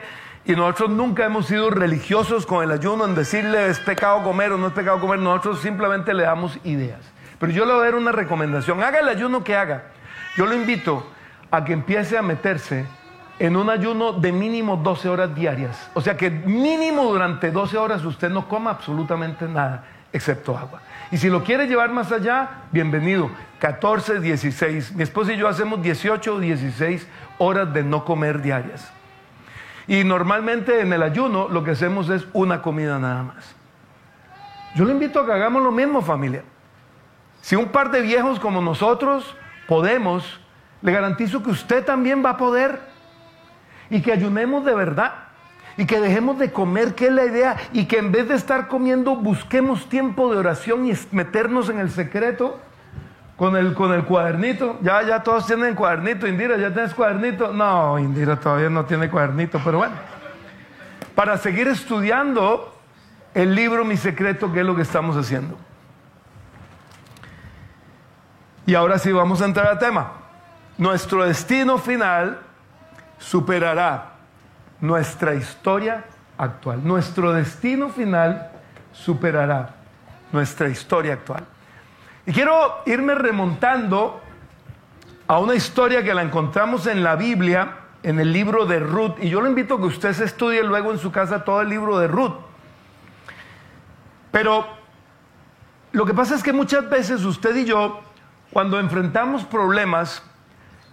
y 0.49 0.55
nosotros 0.55 0.89
nunca 0.89 1.25
hemos 1.25 1.45
sido 1.45 1.69
religiosos 1.69 2.47
con 2.47 2.63
el 2.63 2.71
ayuno 2.71 3.05
en 3.05 3.13
decirle 3.13 3.67
es 3.67 3.77
pecado 3.79 4.23
comer 4.23 4.51
o 4.51 4.57
no 4.57 4.65
es 4.65 4.73
pecado 4.73 4.99
comer. 4.99 5.19
Nosotros 5.19 5.61
simplemente 5.61 6.11
le 6.11 6.23
damos 6.23 6.57
ideas. 6.63 7.01
Pero 7.37 7.51
yo 7.51 7.65
le 7.65 7.73
voy 7.73 7.81
a 7.83 7.85
dar 7.85 7.93
una 7.93 8.11
recomendación. 8.11 8.81
Haga 8.81 8.97
el 8.97 9.09
ayuno 9.09 9.43
que 9.43 9.55
haga. 9.55 9.91
Yo 10.35 10.47
lo 10.47 10.55
invito 10.55 11.05
a 11.51 11.63
que 11.63 11.73
empiece 11.73 12.17
a 12.17 12.23
meterse 12.23 12.87
en 13.37 13.55
un 13.55 13.69
ayuno 13.69 14.11
de 14.11 14.31
mínimo 14.31 14.77
12 14.77 15.09
horas 15.09 15.35
diarias. 15.35 15.91
O 15.93 16.01
sea 16.01 16.17
que 16.17 16.31
mínimo 16.31 17.03
durante 17.03 17.51
12 17.51 17.77
horas 17.77 18.03
usted 18.03 18.31
no 18.31 18.47
coma 18.47 18.71
absolutamente 18.71 19.47
nada 19.47 19.83
excepto 20.11 20.57
agua. 20.57 20.81
Y 21.11 21.17
si 21.17 21.29
lo 21.29 21.43
quiere 21.43 21.67
llevar 21.67 21.91
más 21.91 22.11
allá, 22.11 22.63
bienvenido. 22.71 23.29
14, 23.59 24.19
16. 24.19 24.95
Mi 24.95 25.03
esposa 25.03 25.31
y 25.31 25.37
yo 25.37 25.47
hacemos 25.47 25.79
18 25.83 26.33
o 26.33 26.39
16 26.39 27.07
horas 27.37 27.71
de 27.71 27.83
no 27.83 28.03
comer 28.03 28.41
diarias. 28.41 28.91
Y 29.89 30.03
normalmente 30.03 30.81
en 30.81 30.93
el 30.93 31.01
ayuno 31.01 31.49
lo 31.49 31.63
que 31.63 31.71
hacemos 31.71 32.09
es 32.09 32.27
una 32.31 32.61
comida 32.61 32.99
nada 32.99 33.23
más. 33.23 33.55
Yo 34.75 34.85
le 34.85 34.91
invito 34.91 35.19
a 35.19 35.25
que 35.25 35.31
hagamos 35.31 35.63
lo 35.63 35.71
mismo, 35.71 36.03
familia. 36.03 36.43
Si 37.41 37.55
un 37.55 37.69
par 37.69 37.89
de 37.89 38.01
viejos 38.01 38.39
como 38.39 38.61
nosotros 38.61 39.35
podemos, 39.67 40.39
le 40.83 40.91
garantizo 40.91 41.41
que 41.41 41.49
usted 41.49 41.83
también 41.83 42.23
va 42.23 42.31
a 42.31 42.37
poder. 42.37 42.79
Y 43.89 44.03
que 44.03 44.13
ayunemos 44.13 44.63
de 44.63 44.75
verdad. 44.75 45.13
y 45.75 45.85
que 45.85 46.01
dejemos 46.01 46.37
de 46.37 46.51
comer, 46.51 46.93
que 46.93 47.07
es 47.07 47.13
la 47.13 47.25
idea, 47.25 47.55
y 47.71 47.85
que 47.85 47.99
en 47.99 48.11
vez 48.11 48.27
de 48.27 48.35
estar 48.35 48.67
comiendo 48.67 49.15
busquemos 49.15 49.87
tiempo 49.87 50.29
de 50.29 50.37
oración 50.37 50.85
y 50.85 50.93
meternos 51.11 51.69
en 51.69 51.79
el 51.79 51.89
secreto 51.89 52.59
con 53.39 53.55
el, 53.55 53.73
con 53.73 53.93
el 53.93 54.03
cuadernito. 54.03 54.77
Ya, 54.81 55.01
ya 55.01 55.23
todos 55.23 55.47
tienen 55.47 55.73
cuadernito, 55.73 56.27
Indira, 56.27 56.57
¿ya 56.57 56.73
tienes 56.73 56.93
cuadernito? 56.93 57.53
No, 57.53 57.97
Indira 57.97 58.37
todavía 58.37 58.69
no 58.69 58.83
tiene 58.83 59.09
cuadernito, 59.09 59.61
pero 59.63 59.77
bueno. 59.77 59.95
Para 61.15 61.37
seguir 61.37 61.69
estudiando 61.69 62.77
el 63.33 63.55
libro 63.55 63.85
Mi 63.85 63.95
Secreto, 63.95 64.51
que 64.51 64.59
es 64.59 64.65
lo 64.65 64.75
que 64.75 64.81
estamos 64.81 65.15
haciendo. 65.15 65.57
Y 68.65 68.75
ahora 68.75 68.99
sí 68.99 69.09
vamos 69.13 69.41
a 69.41 69.45
entrar 69.45 69.67
al 69.67 69.79
tema. 69.79 70.11
Nuestro 70.77 71.23
destino 71.23 71.77
final 71.77 72.39
superará 73.19 74.15
nuestra 74.81 75.33
historia 75.33 76.03
actual. 76.37 76.85
Nuestro 76.85 77.31
destino 77.31 77.87
final 77.87 78.51
superará 78.91 79.75
nuestra 80.33 80.67
historia 80.67 81.13
actual. 81.13 81.45
Y 82.29 82.31
quiero 82.31 82.83
irme 82.85 83.15
remontando 83.15 84.21
a 85.25 85.39
una 85.39 85.55
historia 85.55 86.03
que 86.03 86.13
la 86.13 86.21
encontramos 86.21 86.85
en 86.85 87.01
la 87.01 87.15
Biblia, 87.15 87.77
en 88.03 88.19
el 88.19 88.31
libro 88.31 88.67
de 88.67 88.79
Ruth, 88.79 89.15
y 89.19 89.29
yo 89.29 89.41
le 89.41 89.49
invito 89.49 89.73
a 89.73 89.77
que 89.79 89.85
usted 89.85 90.09
estudie 90.21 90.61
luego 90.61 90.91
en 90.91 90.99
su 90.99 91.11
casa 91.11 91.43
todo 91.43 91.61
el 91.61 91.69
libro 91.69 91.97
de 91.97 92.07
Ruth. 92.07 92.35
Pero 94.31 94.67
lo 95.91 96.05
que 96.05 96.13
pasa 96.13 96.35
es 96.35 96.43
que 96.43 96.53
muchas 96.53 96.87
veces 96.87 97.25
usted 97.25 97.55
y 97.55 97.65
yo, 97.65 97.99
cuando 98.53 98.79
enfrentamos 98.79 99.43
problemas, 99.45 100.21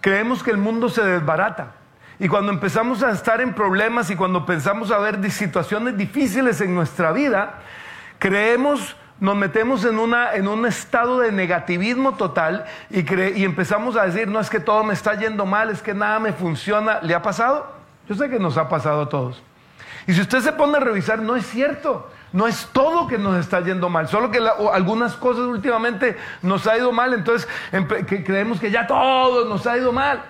creemos 0.01 0.41
que 0.41 0.49
el 0.49 0.57
mundo 0.57 0.89
se 0.89 1.03
desbarata. 1.03 1.73
Y 2.17 2.29
cuando 2.29 2.51
empezamos 2.51 3.03
a 3.03 3.11
estar 3.11 3.41
en 3.41 3.53
problemas 3.53 4.09
y 4.09 4.15
cuando 4.15 4.43
pensamos 4.43 4.89
a 4.89 4.97
ver 4.97 5.29
situaciones 5.29 5.95
difíciles 5.95 6.61
en 6.61 6.73
nuestra 6.73 7.11
vida, 7.11 7.59
creemos, 8.17 8.95
nos 9.19 9.35
metemos 9.35 9.83
en, 9.85 9.99
una, 9.99 10.33
en 10.33 10.47
un 10.47 10.65
estado 10.65 11.19
de 11.19 11.31
negativismo 11.31 12.15
total 12.15 12.65
y, 12.89 12.99
y 13.39 13.43
empezamos 13.43 13.95
a 13.95 14.05
decir, 14.05 14.27
no 14.27 14.39
es 14.39 14.49
que 14.49 14.59
todo 14.59 14.83
me 14.83 14.93
está 14.93 15.15
yendo 15.15 15.45
mal, 15.45 15.69
es 15.69 15.81
que 15.81 15.93
nada 15.93 16.19
me 16.19 16.33
funciona. 16.33 16.99
¿Le 17.01 17.15
ha 17.15 17.21
pasado? 17.21 17.67
Yo 18.07 18.15
sé 18.15 18.29
que 18.29 18.39
nos 18.39 18.57
ha 18.57 18.69
pasado 18.69 19.01
a 19.01 19.09
todos. 19.09 19.41
Y 20.05 20.13
si 20.13 20.21
usted 20.21 20.39
se 20.39 20.53
pone 20.53 20.77
a 20.77 20.79
revisar, 20.79 21.19
no 21.19 21.35
es 21.35 21.45
cierto. 21.47 22.09
No 22.33 22.45
es 22.45 22.67
todo 22.73 23.07
que 23.07 23.17
nos 23.17 23.37
está 23.37 23.61
yendo 23.61 23.87
mal, 23.89 24.09
solo 24.09 24.29
que 24.29 24.39
algunas 24.73 25.15
cosas 25.15 25.43
últimamente 25.43 26.17
nos 26.41 26.67
ha 26.67 26.77
ido 26.77 26.91
mal, 26.91 27.13
entonces 27.13 27.47
creemos 28.25 28.59
que 28.59 28.69
ya 28.69 28.85
todo 28.85 29.45
nos 29.45 29.65
ha 29.65 29.77
ido 29.77 29.93
mal. 29.93 30.21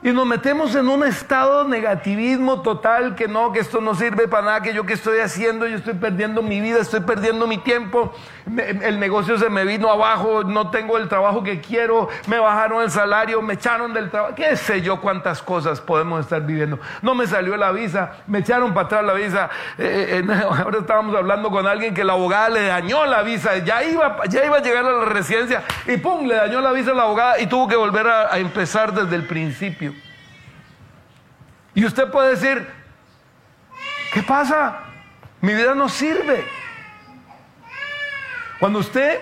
Y 0.00 0.12
nos 0.12 0.26
metemos 0.26 0.76
en 0.76 0.88
un 0.88 1.02
estado 1.02 1.64
de 1.64 1.70
negativismo 1.70 2.62
total, 2.62 3.16
que 3.16 3.26
no, 3.26 3.50
que 3.50 3.58
esto 3.58 3.80
no 3.80 3.96
sirve 3.96 4.28
para 4.28 4.44
nada, 4.44 4.62
que 4.62 4.72
yo 4.72 4.86
qué 4.86 4.92
estoy 4.92 5.18
haciendo, 5.18 5.66
yo 5.66 5.76
estoy 5.76 5.94
perdiendo 5.94 6.40
mi 6.40 6.60
vida, 6.60 6.78
estoy 6.78 7.00
perdiendo 7.00 7.48
mi 7.48 7.58
tiempo, 7.58 8.14
el 8.56 9.00
negocio 9.00 9.36
se 9.38 9.50
me 9.50 9.64
vino 9.64 9.90
abajo, 9.90 10.44
no 10.44 10.70
tengo 10.70 10.98
el 10.98 11.08
trabajo 11.08 11.42
que 11.42 11.60
quiero, 11.60 12.08
me 12.28 12.38
bajaron 12.38 12.84
el 12.84 12.92
salario, 12.92 13.42
me 13.42 13.54
echaron 13.54 13.92
del 13.92 14.08
trabajo, 14.08 14.36
qué 14.36 14.56
sé 14.56 14.82
yo 14.82 15.00
cuántas 15.00 15.42
cosas 15.42 15.80
podemos 15.80 16.20
estar 16.20 16.42
viviendo. 16.46 16.78
No 17.02 17.16
me 17.16 17.26
salió 17.26 17.56
la 17.56 17.72
visa, 17.72 18.12
me 18.28 18.38
echaron 18.38 18.72
para 18.72 18.86
atrás 18.86 19.04
la 19.04 19.14
visa. 19.14 19.50
Eh, 19.78 20.22
eh, 20.24 20.32
ahora 20.44 20.78
estábamos 20.78 21.16
hablando 21.16 21.50
con 21.50 21.66
alguien 21.66 21.92
que 21.92 22.04
la 22.04 22.12
abogada 22.12 22.50
le 22.50 22.66
dañó 22.66 23.04
la 23.04 23.22
visa, 23.22 23.58
ya 23.58 23.82
iba, 23.82 24.18
ya 24.28 24.44
iba 24.44 24.58
a 24.58 24.62
llegar 24.62 24.86
a 24.86 24.92
la 24.92 25.04
residencia 25.06 25.64
y 25.88 25.96
pum, 25.96 26.24
le 26.24 26.36
dañó 26.36 26.60
la 26.60 26.70
visa 26.70 26.92
a 26.92 26.94
la 26.94 27.02
abogada 27.02 27.40
y 27.40 27.48
tuvo 27.48 27.66
que 27.66 27.74
volver 27.74 28.06
a 28.06 28.38
empezar 28.38 28.92
desde 28.92 29.16
el 29.16 29.26
principio. 29.26 29.88
Y 31.78 31.84
usted 31.84 32.10
puede 32.10 32.30
decir, 32.30 32.66
¿qué 34.12 34.20
pasa? 34.24 34.80
Mi 35.40 35.54
vida 35.54 35.76
no 35.76 35.88
sirve. 35.88 36.44
Cuando 38.58 38.80
usted 38.80 39.20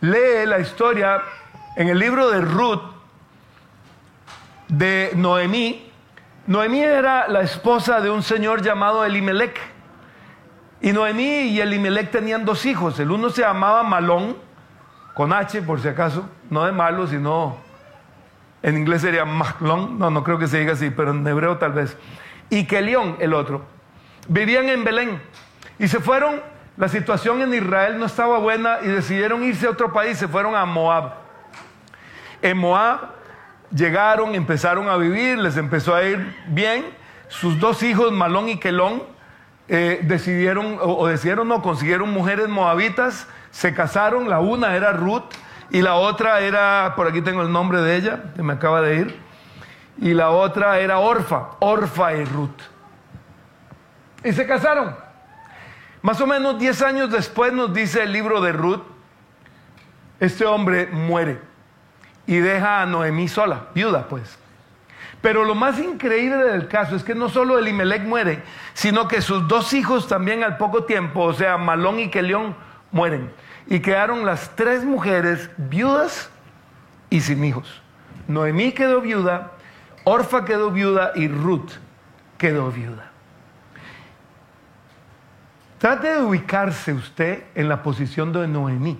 lee 0.00 0.46
la 0.46 0.60
historia 0.60 1.20
en 1.74 1.88
el 1.88 1.98
libro 1.98 2.30
de 2.30 2.40
Ruth 2.40 2.82
de 4.68 5.10
Noemí, 5.16 5.90
Noemí 6.46 6.78
era 6.78 7.26
la 7.26 7.40
esposa 7.40 8.00
de 8.00 8.10
un 8.10 8.22
señor 8.22 8.62
llamado 8.62 9.04
Elimelech. 9.04 9.58
Y 10.80 10.92
Noemí 10.92 11.48
y 11.48 11.60
Elimelech 11.60 12.12
tenían 12.12 12.44
dos 12.44 12.64
hijos. 12.64 13.00
El 13.00 13.10
uno 13.10 13.28
se 13.30 13.42
llamaba 13.42 13.82
Malón, 13.82 14.36
con 15.14 15.32
H 15.32 15.62
por 15.62 15.80
si 15.82 15.88
acaso, 15.88 16.28
no 16.48 16.64
de 16.64 16.70
malo, 16.70 17.08
sino 17.08 17.56
en 18.62 18.76
inglés 18.76 19.02
sería 19.02 19.24
Mahlon, 19.24 19.98
no, 19.98 20.10
no 20.10 20.24
creo 20.24 20.38
que 20.38 20.48
se 20.48 20.58
diga 20.58 20.72
así, 20.72 20.90
pero 20.90 21.12
en 21.12 21.26
hebreo 21.26 21.58
tal 21.58 21.72
vez. 21.72 21.96
Y 22.50 22.66
Kelión, 22.66 23.16
el 23.20 23.34
otro. 23.34 23.62
Vivían 24.28 24.68
en 24.68 24.84
Belén 24.84 25.20
y 25.78 25.88
se 25.88 26.00
fueron. 26.00 26.40
La 26.76 26.88
situación 26.88 27.42
en 27.42 27.52
Israel 27.52 27.98
no 27.98 28.06
estaba 28.06 28.38
buena 28.38 28.78
y 28.82 28.86
decidieron 28.86 29.42
irse 29.42 29.66
a 29.66 29.70
otro 29.70 29.92
país, 29.92 30.16
se 30.16 30.28
fueron 30.28 30.54
a 30.54 30.64
Moab. 30.64 31.14
En 32.40 32.56
Moab 32.56 33.00
llegaron, 33.74 34.34
empezaron 34.36 34.88
a 34.88 34.96
vivir, 34.96 35.38
les 35.38 35.56
empezó 35.56 35.94
a 35.94 36.04
ir 36.04 36.36
bien. 36.46 36.84
Sus 37.26 37.58
dos 37.58 37.82
hijos, 37.82 38.12
Malón 38.12 38.48
y 38.48 38.58
Kelón, 38.58 39.02
eh, 39.66 40.00
decidieron, 40.04 40.78
o, 40.80 40.98
o 40.98 41.06
decidieron 41.08 41.48
no, 41.48 41.62
consiguieron 41.62 42.12
mujeres 42.12 42.48
moabitas, 42.48 43.26
se 43.50 43.74
casaron, 43.74 44.28
la 44.28 44.38
una 44.38 44.76
era 44.76 44.92
Ruth 44.92 45.24
y 45.70 45.82
la 45.82 45.96
otra 45.96 46.40
era, 46.40 46.94
por 46.96 47.06
aquí 47.06 47.20
tengo 47.20 47.42
el 47.42 47.52
nombre 47.52 47.82
de 47.82 47.96
ella, 47.96 48.22
que 48.34 48.42
me 48.42 48.54
acaba 48.54 48.80
de 48.80 48.96
ir. 48.96 49.20
Y 50.00 50.14
la 50.14 50.30
otra 50.30 50.78
era 50.78 50.98
Orfa, 50.98 51.50
Orfa 51.58 52.14
y 52.14 52.24
Ruth. 52.24 52.60
Y 54.24 54.32
se 54.32 54.46
casaron. 54.46 54.96
Más 56.00 56.20
o 56.20 56.26
menos 56.26 56.58
10 56.58 56.82
años 56.82 57.10
después 57.10 57.52
nos 57.52 57.74
dice 57.74 58.04
el 58.04 58.12
libro 58.12 58.40
de 58.40 58.52
Ruth, 58.52 58.82
este 60.20 60.46
hombre 60.46 60.86
muere 60.86 61.40
y 62.26 62.36
deja 62.36 62.82
a 62.82 62.86
Noemí 62.86 63.28
sola, 63.28 63.66
viuda 63.74 64.06
pues. 64.08 64.38
Pero 65.20 65.44
lo 65.44 65.56
más 65.56 65.78
increíble 65.80 66.44
del 66.44 66.68
caso 66.68 66.94
es 66.94 67.02
que 67.02 67.14
no 67.14 67.28
solo 67.28 67.58
Elimelech 67.58 68.02
muere, 68.02 68.42
sino 68.74 69.08
que 69.08 69.20
sus 69.20 69.48
dos 69.48 69.72
hijos 69.72 70.06
también 70.06 70.44
al 70.44 70.56
poco 70.56 70.84
tiempo, 70.84 71.24
o 71.24 71.34
sea, 71.34 71.58
Malón 71.58 71.98
y 71.98 72.08
Kelión, 72.08 72.54
mueren 72.92 73.32
y 73.68 73.80
quedaron 73.80 74.24
las 74.24 74.56
tres 74.56 74.84
mujeres 74.84 75.50
viudas 75.58 76.30
y 77.10 77.20
sin 77.20 77.44
hijos. 77.44 77.82
Noemí 78.26 78.72
quedó 78.72 79.00
viuda, 79.00 79.52
Orfa 80.04 80.44
quedó 80.44 80.70
viuda 80.70 81.12
y 81.14 81.28
Ruth 81.28 81.72
quedó 82.38 82.70
viuda. 82.70 83.10
Trate 85.78 86.14
de 86.14 86.22
ubicarse 86.22 86.92
usted 86.92 87.44
en 87.54 87.68
la 87.68 87.82
posición 87.82 88.32
de 88.32 88.48
Noemí. 88.48 88.98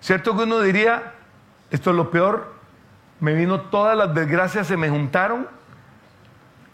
¿Cierto 0.00 0.36
que 0.36 0.42
uno 0.44 0.60
diría, 0.60 1.12
esto 1.70 1.90
es 1.90 1.96
lo 1.96 2.10
peor, 2.10 2.54
me 3.20 3.34
vino 3.34 3.60
todas 3.60 3.96
las 3.96 4.14
desgracias, 4.14 4.66
se 4.66 4.76
me 4.76 4.88
juntaron, 4.88 5.46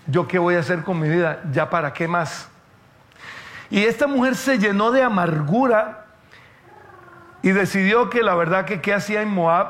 yo 0.06 0.26
qué 0.26 0.38
voy 0.38 0.54
a 0.54 0.60
hacer 0.60 0.82
con 0.82 0.98
mi 0.98 1.08
vida, 1.08 1.42
ya 1.52 1.68
para 1.68 1.92
qué 1.92 2.08
más? 2.08 2.48
Y 3.70 3.84
esta 3.84 4.06
mujer 4.06 4.34
se 4.34 4.58
llenó 4.58 4.92
de 4.92 5.02
amargura 5.02 6.06
y 7.48 7.52
decidió 7.52 8.10
que 8.10 8.22
la 8.22 8.34
verdad 8.34 8.66
que 8.66 8.82
qué 8.82 8.92
hacía 8.92 9.22
en 9.22 9.30
Moab, 9.30 9.68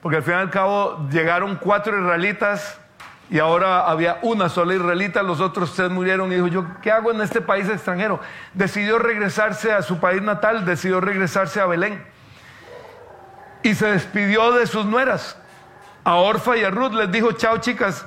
porque 0.00 0.16
al 0.16 0.22
fin 0.22 0.32
y 0.32 0.36
al 0.38 0.48
cabo 0.48 1.06
llegaron 1.10 1.56
cuatro 1.56 2.00
israelitas 2.00 2.80
y 3.28 3.38
ahora 3.38 3.86
había 3.86 4.18
una 4.22 4.48
sola 4.48 4.74
israelita, 4.74 5.22
los 5.22 5.38
otros 5.38 5.74
tres 5.74 5.90
murieron 5.90 6.32
y 6.32 6.36
dijo, 6.36 6.46
yo, 6.46 6.64
¿qué 6.80 6.90
hago 6.90 7.10
en 7.10 7.20
este 7.20 7.42
país 7.42 7.68
extranjero? 7.68 8.18
Decidió 8.54 8.98
regresarse 8.98 9.72
a 9.72 9.82
su 9.82 10.00
país 10.00 10.22
natal, 10.22 10.64
decidió 10.64 11.02
regresarse 11.02 11.60
a 11.60 11.66
Belén. 11.66 12.02
Y 13.62 13.74
se 13.74 13.88
despidió 13.88 14.50
de 14.52 14.66
sus 14.66 14.86
nueras. 14.86 15.36
A 16.04 16.14
Orfa 16.14 16.56
y 16.56 16.64
a 16.64 16.70
Ruth 16.70 16.94
les 16.94 17.12
dijo, 17.12 17.32
chao 17.32 17.58
chicas, 17.58 18.06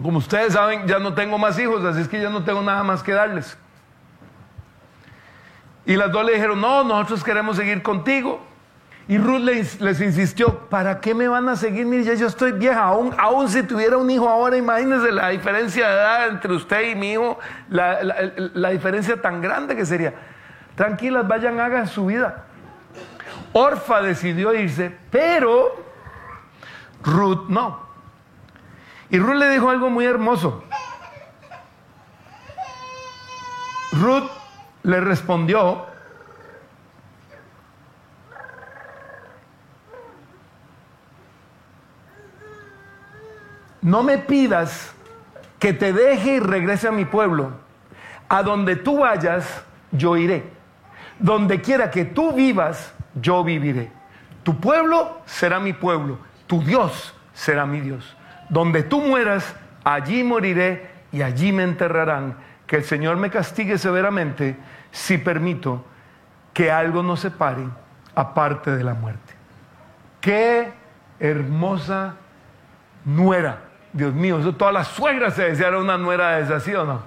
como 0.00 0.18
ustedes 0.18 0.52
saben, 0.52 0.86
ya 0.86 1.00
no 1.00 1.12
tengo 1.12 1.38
más 1.38 1.58
hijos, 1.58 1.84
así 1.84 2.02
es 2.02 2.08
que 2.08 2.22
ya 2.22 2.30
no 2.30 2.44
tengo 2.44 2.62
nada 2.62 2.84
más 2.84 3.02
que 3.02 3.14
darles. 3.14 3.58
Y 5.84 5.96
las 5.96 6.12
dos 6.12 6.24
le 6.24 6.34
dijeron, 6.34 6.60
no, 6.60 6.84
nosotros 6.84 7.24
queremos 7.24 7.56
seguir 7.56 7.82
contigo. 7.82 8.40
Y 9.08 9.18
Ruth 9.18 9.40
les, 9.40 10.00
insistió, 10.00 10.60
¿para 10.68 11.00
qué 11.00 11.12
me 11.12 11.26
van 11.26 11.48
a 11.48 11.56
seguir? 11.56 11.84
Mire, 11.86 12.04
ya 12.04 12.14
yo 12.14 12.28
estoy 12.28 12.52
vieja, 12.52 12.82
aún, 12.82 13.12
aún 13.18 13.48
si 13.48 13.64
tuviera 13.64 13.96
un 13.96 14.08
hijo 14.08 14.28
ahora, 14.28 14.56
imagínense 14.56 15.10
la 15.10 15.30
diferencia 15.30 15.88
de 15.88 15.94
edad 15.94 16.28
entre 16.28 16.52
usted 16.54 16.90
y 16.90 16.94
mi 16.94 17.12
hijo, 17.12 17.38
la, 17.68 17.98
la 18.54 18.70
diferencia 18.70 19.20
tan 19.20 19.40
grande 19.40 19.74
que 19.74 19.84
sería. 19.84 20.14
Tranquilas, 20.76 21.26
vayan, 21.26 21.58
hagan 21.58 21.88
su 21.88 22.06
vida. 22.06 22.44
Orfa 23.52 24.00
decidió 24.02 24.54
irse, 24.54 24.96
pero 25.10 25.84
Ruth 27.02 27.48
no. 27.48 27.80
Y 29.10 29.18
Ruth 29.18 29.34
le 29.34 29.50
dijo 29.50 29.68
algo 29.68 29.90
muy 29.90 30.06
hermoso. 30.06 30.64
Ruth 33.92 34.30
le 34.82 35.00
respondió, 35.00 35.86
no 43.82 44.02
me 44.02 44.18
pidas 44.18 44.92
que 45.58 45.72
te 45.72 45.92
deje 45.92 46.36
y 46.36 46.40
regrese 46.40 46.88
a 46.88 46.92
mi 46.92 47.04
pueblo. 47.04 47.52
A 48.28 48.42
donde 48.42 48.76
tú 48.76 49.00
vayas, 49.00 49.62
yo 49.90 50.16
iré. 50.16 50.44
Donde 51.18 51.60
quiera 51.60 51.90
que 51.90 52.04
tú 52.04 52.32
vivas, 52.32 52.92
yo 53.14 53.44
viviré. 53.44 53.92
Tu 54.42 54.58
pueblo 54.58 55.20
será 55.26 55.60
mi 55.60 55.72
pueblo, 55.72 56.18
tu 56.46 56.62
Dios 56.62 57.14
será 57.32 57.66
mi 57.66 57.80
Dios. 57.80 58.16
Donde 58.48 58.82
tú 58.82 59.00
mueras, 59.00 59.54
allí 59.84 60.24
moriré 60.24 60.90
y 61.12 61.22
allí 61.22 61.52
me 61.52 61.62
enterrarán. 61.62 62.36
Que 62.72 62.76
el 62.76 62.84
Señor 62.84 63.18
me 63.18 63.28
castigue 63.28 63.76
severamente 63.76 64.56
si 64.90 65.18
permito 65.18 65.84
que 66.54 66.70
algo 66.70 67.02
nos 67.02 67.20
separe 67.20 67.66
aparte 68.14 68.70
de 68.70 68.82
la 68.82 68.94
muerte. 68.94 69.34
Qué 70.22 70.72
hermosa 71.20 72.14
nuera. 73.04 73.58
Dios 73.92 74.14
mío, 74.14 74.38
eso 74.38 74.54
todas 74.54 74.72
las 74.72 74.88
suegras 74.88 75.34
se 75.34 75.50
desearon 75.50 75.82
una 75.82 75.98
nuera 75.98 76.36
de 76.36 76.44
esa, 76.44 76.60
¿sí 76.60 76.74
o 76.74 76.86
no? 76.86 77.02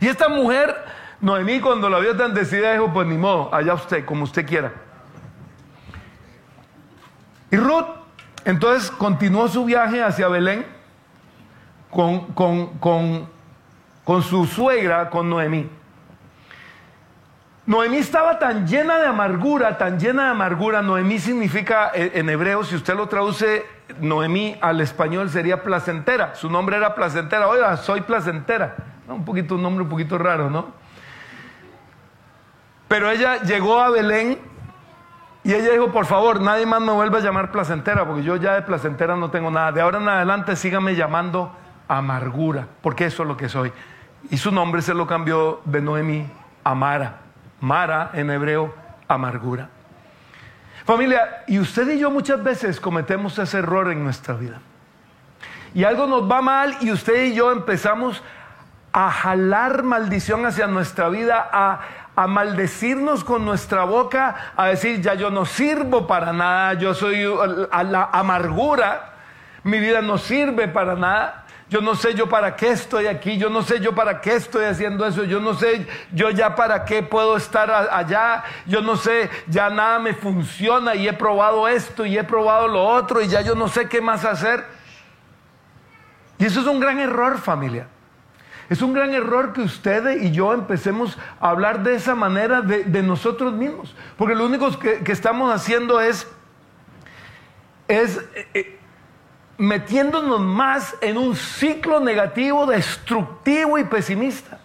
Y 0.00 0.08
esta 0.08 0.28
mujer, 0.28 0.74
Noemí, 1.20 1.60
cuando 1.60 1.88
la 1.88 2.00
vio 2.00 2.16
tan 2.16 2.34
decidida, 2.34 2.72
dijo: 2.72 2.92
Pues 2.92 3.06
ni 3.06 3.16
modo, 3.16 3.54
allá 3.54 3.74
usted, 3.74 4.04
como 4.04 4.24
usted 4.24 4.44
quiera. 4.44 4.72
Y 7.52 7.56
Ruth, 7.56 7.86
entonces 8.44 8.90
continuó 8.90 9.46
su 9.46 9.64
viaje 9.64 10.02
hacia 10.02 10.26
Belén 10.26 10.66
con, 11.88 12.32
con 12.32 13.37
su 14.22 14.46
suegra, 14.46 15.10
con 15.10 15.28
Noemí. 15.28 15.68
Noemí 17.66 17.98
estaba 17.98 18.38
tan 18.38 18.66
llena 18.66 18.96
de 18.96 19.06
amargura, 19.06 19.76
tan 19.76 20.00
llena 20.00 20.24
de 20.24 20.30
amargura. 20.30 20.80
Noemí 20.80 21.18
significa 21.18 21.90
eh, 21.92 22.12
en 22.14 22.30
hebreo, 22.30 22.64
si 22.64 22.74
usted 22.76 22.96
lo 22.96 23.08
traduce 23.08 23.66
Noemí 24.00 24.56
al 24.62 24.80
español 24.80 25.28
sería 25.28 25.62
placentera. 25.62 26.34
Su 26.34 26.48
nombre 26.48 26.78
era 26.78 26.94
placentera. 26.94 27.46
Oiga, 27.46 27.76
soy 27.76 28.00
placentera. 28.00 28.76
Un 29.06 29.22
poquito, 29.22 29.56
un 29.56 29.62
nombre 29.62 29.82
un 29.82 29.90
poquito 29.90 30.16
raro, 30.16 30.48
¿no? 30.48 30.72
Pero 32.88 33.10
ella 33.10 33.42
llegó 33.42 33.80
a 33.80 33.90
Belén 33.90 34.38
y 35.44 35.52
ella 35.52 35.72
dijo, 35.72 35.92
por 35.92 36.06
favor, 36.06 36.40
nadie 36.40 36.64
más 36.64 36.80
me 36.80 36.92
vuelva 36.92 37.18
a 37.18 37.20
llamar 37.20 37.52
placentera, 37.52 38.06
porque 38.06 38.22
yo 38.22 38.36
ya 38.36 38.54
de 38.54 38.62
placentera 38.62 39.14
no 39.16 39.30
tengo 39.30 39.50
nada. 39.50 39.72
De 39.72 39.82
ahora 39.82 39.98
en 39.98 40.08
adelante 40.08 40.56
síganme 40.56 40.94
llamando 40.94 41.54
amargura, 41.86 42.66
porque 42.80 43.04
eso 43.04 43.24
es 43.24 43.28
lo 43.28 43.36
que 43.36 43.50
soy. 43.50 43.72
Y 44.30 44.36
su 44.36 44.50
nombre 44.50 44.82
se 44.82 44.94
lo 44.94 45.06
cambió 45.06 45.60
de 45.64 45.80
Noemí 45.80 46.26
a 46.64 46.74
Mara. 46.74 47.20
Mara 47.60 48.10
en 48.12 48.30
hebreo, 48.30 48.74
amargura. 49.08 49.68
Familia, 50.84 51.44
y 51.46 51.58
usted 51.58 51.88
y 51.90 51.98
yo 51.98 52.10
muchas 52.10 52.42
veces 52.42 52.80
cometemos 52.80 53.38
ese 53.38 53.58
error 53.58 53.90
en 53.90 54.02
nuestra 54.02 54.34
vida. 54.34 54.60
Y 55.74 55.84
algo 55.84 56.06
nos 56.06 56.30
va 56.30 56.40
mal 56.40 56.76
y 56.80 56.90
usted 56.92 57.24
y 57.24 57.34
yo 57.34 57.52
empezamos 57.52 58.22
a 58.92 59.10
jalar 59.10 59.82
maldición 59.82 60.46
hacia 60.46 60.66
nuestra 60.66 61.08
vida, 61.08 61.48
a, 61.52 61.80
a 62.16 62.26
maldecirnos 62.26 63.22
con 63.22 63.44
nuestra 63.44 63.84
boca, 63.84 64.52
a 64.56 64.66
decir, 64.66 65.00
ya 65.00 65.14
yo 65.14 65.30
no 65.30 65.44
sirvo 65.44 66.06
para 66.06 66.32
nada, 66.32 66.74
yo 66.74 66.94
soy 66.94 67.24
a 67.70 67.82
la 67.84 68.08
amargura, 68.12 69.12
mi 69.62 69.78
vida 69.78 70.00
no 70.00 70.18
sirve 70.18 70.68
para 70.68 70.96
nada. 70.96 71.44
Yo 71.70 71.82
no 71.82 71.94
sé 71.94 72.14
yo 72.14 72.28
para 72.28 72.56
qué 72.56 72.70
estoy 72.70 73.06
aquí, 73.06 73.36
yo 73.36 73.50
no 73.50 73.62
sé 73.62 73.80
yo 73.80 73.94
para 73.94 74.22
qué 74.22 74.36
estoy 74.36 74.64
haciendo 74.64 75.06
eso, 75.06 75.24
yo 75.24 75.38
no 75.38 75.52
sé 75.52 75.86
yo 76.12 76.30
ya 76.30 76.54
para 76.54 76.86
qué 76.86 77.02
puedo 77.02 77.36
estar 77.36 77.70
allá, 77.70 78.42
yo 78.64 78.80
no 78.80 78.96
sé, 78.96 79.28
ya 79.48 79.68
nada 79.68 79.98
me 79.98 80.14
funciona 80.14 80.94
y 80.94 81.06
he 81.06 81.12
probado 81.12 81.68
esto 81.68 82.06
y 82.06 82.16
he 82.16 82.24
probado 82.24 82.68
lo 82.68 82.82
otro 82.82 83.20
y 83.20 83.28
ya 83.28 83.42
yo 83.42 83.54
no 83.54 83.68
sé 83.68 83.86
qué 83.86 84.00
más 84.00 84.24
hacer. 84.24 84.64
Y 86.38 86.46
eso 86.46 86.60
es 86.60 86.66
un 86.66 86.80
gran 86.80 86.98
error 87.00 87.36
familia. 87.38 87.88
Es 88.70 88.80
un 88.80 88.92
gran 88.92 89.12
error 89.14 89.52
que 89.52 89.62
ustedes 89.62 90.22
y 90.22 90.30
yo 90.30 90.52
empecemos 90.52 91.18
a 91.40 91.50
hablar 91.50 91.82
de 91.82 91.94
esa 91.94 92.14
manera 92.14 92.60
de, 92.60 93.02
nosotros 93.02 93.52
mismos. 93.52 93.94
Porque 94.16 94.34
lo 94.34 94.46
único 94.46 94.78
que, 94.78 95.02
estamos 95.06 95.52
haciendo 95.52 96.00
es, 96.00 96.26
es 97.88 98.20
eh, 98.54 98.77
metiéndonos 99.58 100.40
más 100.40 100.96
en 101.00 101.18
un 101.18 101.36
ciclo 101.36 102.00
negativo, 102.00 102.64
destructivo 102.66 103.76
y 103.78 103.84
pesimista. 103.84 104.60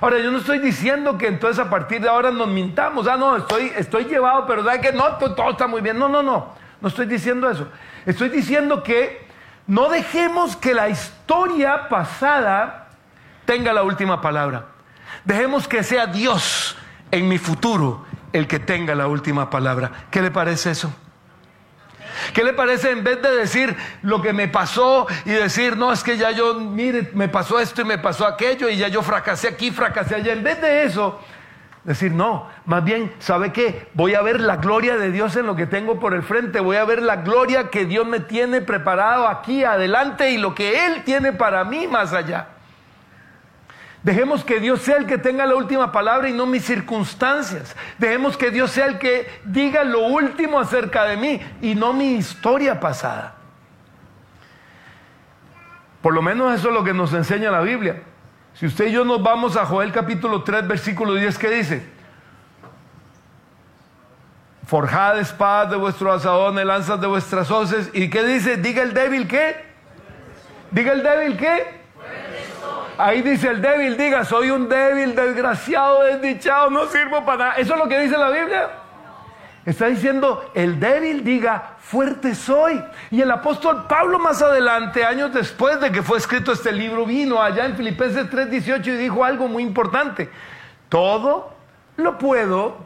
Ahora, 0.00 0.18
yo 0.18 0.30
no 0.30 0.38
estoy 0.38 0.58
diciendo 0.58 1.16
que 1.16 1.26
entonces 1.26 1.64
a 1.64 1.70
partir 1.70 2.02
de 2.02 2.08
ahora 2.08 2.30
nos 2.30 2.48
mintamos. 2.48 3.06
Ah, 3.06 3.16
no, 3.16 3.36
estoy, 3.36 3.72
estoy 3.76 4.04
llevado, 4.04 4.46
pero 4.46 4.62
¿sabes 4.62 4.80
que 4.80 4.92
no? 4.92 5.04
Todo 5.16 5.50
está 5.50 5.66
muy 5.66 5.80
bien. 5.80 5.98
No, 5.98 6.08
no, 6.08 6.22
no. 6.22 6.52
No 6.80 6.88
estoy 6.88 7.06
diciendo 7.06 7.48
eso. 7.48 7.68
Estoy 8.04 8.28
diciendo 8.28 8.82
que 8.82 9.26
no 9.66 9.88
dejemos 9.88 10.56
que 10.56 10.74
la 10.74 10.90
historia 10.90 11.88
pasada 11.88 12.88
tenga 13.46 13.72
la 13.72 13.82
última 13.82 14.20
palabra. 14.20 14.66
Dejemos 15.24 15.66
que 15.66 15.82
sea 15.82 16.06
Dios 16.06 16.76
en 17.10 17.28
mi 17.28 17.38
futuro 17.38 18.04
el 18.34 18.46
que 18.46 18.58
tenga 18.58 18.94
la 18.94 19.06
última 19.06 19.48
palabra. 19.48 19.90
¿Qué 20.10 20.20
le 20.20 20.30
parece 20.30 20.72
eso? 20.72 20.92
¿Qué 22.32 22.44
le 22.44 22.52
parece 22.52 22.90
en 22.90 23.04
vez 23.04 23.20
de 23.22 23.30
decir 23.34 23.76
lo 24.02 24.22
que 24.22 24.32
me 24.32 24.48
pasó 24.48 25.06
y 25.24 25.30
decir, 25.30 25.76
no, 25.76 25.92
es 25.92 26.02
que 26.02 26.16
ya 26.16 26.30
yo, 26.30 26.54
mire, 26.54 27.10
me 27.14 27.28
pasó 27.28 27.58
esto 27.58 27.82
y 27.82 27.84
me 27.84 27.98
pasó 27.98 28.26
aquello 28.26 28.68
y 28.68 28.76
ya 28.76 28.88
yo 28.88 29.02
fracasé 29.02 29.48
aquí, 29.48 29.70
fracasé 29.70 30.16
allá? 30.16 30.32
En 30.32 30.42
vez 30.42 30.60
de 30.60 30.84
eso, 30.84 31.20
decir, 31.84 32.12
no, 32.12 32.48
más 32.64 32.82
bien, 32.82 33.12
¿sabe 33.18 33.52
qué? 33.52 33.88
Voy 33.94 34.14
a 34.14 34.22
ver 34.22 34.40
la 34.40 34.56
gloria 34.56 34.96
de 34.96 35.10
Dios 35.10 35.36
en 35.36 35.46
lo 35.46 35.54
que 35.54 35.66
tengo 35.66 36.00
por 36.00 36.14
el 36.14 36.22
frente, 36.22 36.60
voy 36.60 36.76
a 36.76 36.84
ver 36.84 37.02
la 37.02 37.16
gloria 37.16 37.68
que 37.70 37.84
Dios 37.84 38.06
me 38.06 38.20
tiene 38.20 38.62
preparado 38.62 39.28
aquí 39.28 39.64
adelante 39.64 40.30
y 40.30 40.38
lo 40.38 40.54
que 40.54 40.86
Él 40.86 41.02
tiene 41.04 41.32
para 41.32 41.64
mí 41.64 41.86
más 41.86 42.12
allá. 42.12 42.53
Dejemos 44.04 44.44
que 44.44 44.60
Dios 44.60 44.82
sea 44.82 44.98
el 44.98 45.06
que 45.06 45.16
tenga 45.16 45.46
la 45.46 45.56
última 45.56 45.90
palabra 45.90 46.28
y 46.28 46.34
no 46.34 46.44
mis 46.44 46.62
circunstancias. 46.66 47.74
Dejemos 47.96 48.36
que 48.36 48.50
Dios 48.50 48.70
sea 48.70 48.84
el 48.84 48.98
que 48.98 49.26
diga 49.46 49.82
lo 49.82 50.00
último 50.00 50.60
acerca 50.60 51.04
de 51.04 51.16
mí 51.16 51.40
y 51.62 51.74
no 51.74 51.94
mi 51.94 52.12
historia 52.16 52.78
pasada. 52.78 53.34
Por 56.02 56.12
lo 56.12 56.20
menos 56.20 56.54
eso 56.54 56.68
es 56.68 56.74
lo 56.74 56.84
que 56.84 56.92
nos 56.92 57.14
enseña 57.14 57.50
la 57.50 57.62
Biblia. 57.62 58.02
Si 58.52 58.66
usted 58.66 58.88
y 58.88 58.92
yo 58.92 59.06
nos 59.06 59.22
vamos 59.22 59.56
a 59.56 59.64
Joel 59.64 59.90
capítulo 59.90 60.42
3, 60.42 60.68
versículo 60.68 61.14
10, 61.14 61.38
¿qué 61.38 61.48
dice? 61.48 61.88
Forjad 64.66 65.18
espadas 65.18 65.70
de 65.70 65.76
vuestro 65.78 66.12
asadones, 66.12 66.66
lanzas 66.66 67.00
de 67.00 67.06
vuestras 67.06 67.50
hoces. 67.50 67.88
¿Y 67.94 68.10
qué 68.10 68.22
dice? 68.22 68.58
Diga 68.58 68.82
el 68.82 68.92
débil 68.92 69.26
qué. 69.26 69.64
Diga 70.70 70.92
el 70.92 71.02
débil 71.02 71.38
qué. 71.38 71.83
Ahí 72.96 73.22
dice 73.22 73.48
el 73.48 73.60
débil, 73.60 73.96
diga, 73.96 74.24
soy 74.24 74.50
un 74.50 74.68
débil, 74.68 75.14
desgraciado, 75.14 76.04
desdichado, 76.04 76.70
no 76.70 76.86
sirvo 76.86 77.24
para 77.24 77.38
nada. 77.38 77.54
¿Eso 77.56 77.74
es 77.74 77.78
lo 77.78 77.88
que 77.88 77.98
dice 77.98 78.16
la 78.16 78.30
Biblia? 78.30 78.70
Está 79.66 79.86
diciendo, 79.86 80.50
el 80.54 80.78
débil 80.78 81.24
diga, 81.24 81.76
fuerte 81.78 82.34
soy. 82.34 82.82
Y 83.10 83.20
el 83.22 83.30
apóstol 83.30 83.86
Pablo 83.88 84.18
más 84.18 84.42
adelante, 84.42 85.04
años 85.04 85.32
después 85.32 85.80
de 85.80 85.90
que 85.90 86.02
fue 86.02 86.18
escrito 86.18 86.52
este 86.52 86.70
libro, 86.70 87.06
vino 87.06 87.42
allá 87.42 87.64
en 87.64 87.76
Filipenses 87.76 88.30
3:18 88.30 88.86
y 88.86 88.96
dijo 88.96 89.24
algo 89.24 89.48
muy 89.48 89.62
importante. 89.62 90.30
Todo 90.88 91.54
lo 91.96 92.18
puedo 92.18 92.84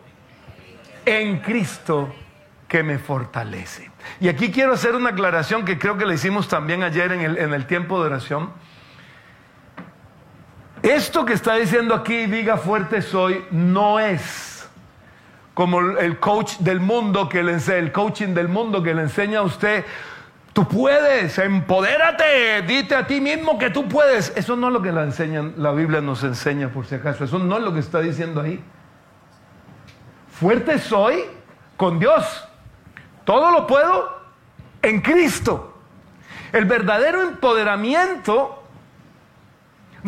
en 1.04 1.40
Cristo 1.40 2.14
que 2.68 2.82
me 2.82 2.98
fortalece. 2.98 3.90
Y 4.20 4.28
aquí 4.28 4.52
quiero 4.52 4.74
hacer 4.74 4.94
una 4.94 5.10
aclaración 5.10 5.64
que 5.64 5.78
creo 5.78 5.98
que 5.98 6.06
le 6.06 6.14
hicimos 6.14 6.48
también 6.48 6.82
ayer 6.82 7.10
en 7.12 7.20
el, 7.22 7.38
en 7.38 7.54
el 7.54 7.66
tiempo 7.66 8.00
de 8.00 8.06
oración. 8.06 8.52
Esto 10.82 11.24
que 11.24 11.32
está 11.32 11.54
diciendo 11.54 11.94
aquí, 11.94 12.26
diga 12.26 12.56
fuerte 12.56 13.02
soy, 13.02 13.44
no 13.50 13.98
es 13.98 14.68
como 15.58 15.80
el 15.80 16.20
coach 16.20 16.58
del 16.58 16.78
mundo 16.78 17.28
que 17.28 17.42
le 17.42 17.54
enseña, 17.54 17.78
el 17.78 17.90
coaching 17.90 18.32
del 18.32 18.46
mundo 18.46 18.80
que 18.80 18.94
le 18.94 19.02
enseña 19.02 19.40
a 19.40 19.42
usted, 19.42 19.84
tú 20.52 20.68
puedes, 20.68 21.36
empodérate, 21.38 22.62
dite 22.62 22.94
a 22.94 23.08
ti 23.08 23.20
mismo 23.20 23.58
que 23.58 23.70
tú 23.70 23.88
puedes. 23.88 24.32
Eso 24.36 24.54
no 24.54 24.68
es 24.68 24.72
lo 24.72 24.80
que 24.80 24.92
la, 24.92 25.02
enseñan, 25.02 25.54
la 25.56 25.72
Biblia 25.72 26.00
nos 26.00 26.22
enseña 26.22 26.68
por 26.68 26.86
si 26.86 26.94
acaso, 26.94 27.24
eso 27.24 27.40
no 27.40 27.56
es 27.56 27.64
lo 27.64 27.74
que 27.74 27.80
está 27.80 28.00
diciendo 28.00 28.40
ahí. 28.40 28.62
Fuerte 30.30 30.78
soy 30.78 31.24
con 31.76 31.98
Dios, 31.98 32.46
todo 33.24 33.50
lo 33.50 33.66
puedo 33.66 34.16
en 34.80 35.00
Cristo. 35.00 35.74
El 36.52 36.66
verdadero 36.66 37.22
empoderamiento 37.22 38.57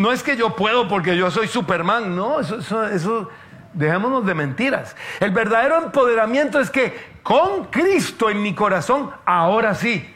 no 0.01 0.13
es 0.13 0.23
que 0.23 0.35
yo 0.35 0.57
puedo 0.57 0.89
porque 0.89 1.15
yo 1.15 1.31
soy 1.31 1.47
Superman, 1.47 2.17
no, 2.17 2.41
eso, 2.41 2.87
eso, 2.87 3.29
dejémonos 3.75 4.25
de 4.25 4.33
mentiras. 4.33 4.97
El 5.21 5.31
verdadero 5.31 5.77
empoderamiento 5.77 6.59
es 6.59 6.71
que 6.71 7.19
con 7.23 7.67
Cristo 7.67 8.31
en 8.31 8.41
mi 8.41 8.55
corazón, 8.55 9.11
ahora 9.27 9.75
sí, 9.75 10.11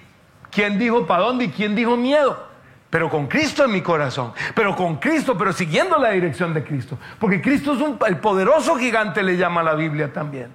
¿quién 0.50 0.78
dijo 0.78 1.06
para 1.06 1.24
dónde 1.24 1.44
y 1.44 1.48
quién 1.50 1.74
dijo 1.76 1.98
miedo? 1.98 2.48
Pero 2.88 3.10
con 3.10 3.26
Cristo 3.26 3.62
en 3.62 3.72
mi 3.72 3.82
corazón, 3.82 4.32
pero 4.54 4.74
con 4.74 4.96
Cristo, 4.96 5.36
pero 5.36 5.52
siguiendo 5.52 5.98
la 5.98 6.12
dirección 6.12 6.54
de 6.54 6.64
Cristo. 6.64 6.96
Porque 7.18 7.42
Cristo 7.42 7.74
es 7.74 7.80
un, 7.82 7.98
el 8.06 8.16
poderoso 8.16 8.76
gigante, 8.76 9.22
le 9.22 9.36
llama 9.36 9.62
la 9.62 9.74
Biblia 9.74 10.10
también. 10.10 10.48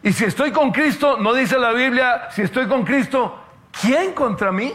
Y 0.00 0.12
si 0.12 0.26
estoy 0.26 0.52
con 0.52 0.70
Cristo, 0.70 1.16
no 1.18 1.34
dice 1.34 1.58
la 1.58 1.72
Biblia, 1.72 2.28
si 2.30 2.42
estoy 2.42 2.68
con 2.68 2.84
Cristo, 2.84 3.36
¿quién 3.80 4.12
contra 4.12 4.52
mí? 4.52 4.74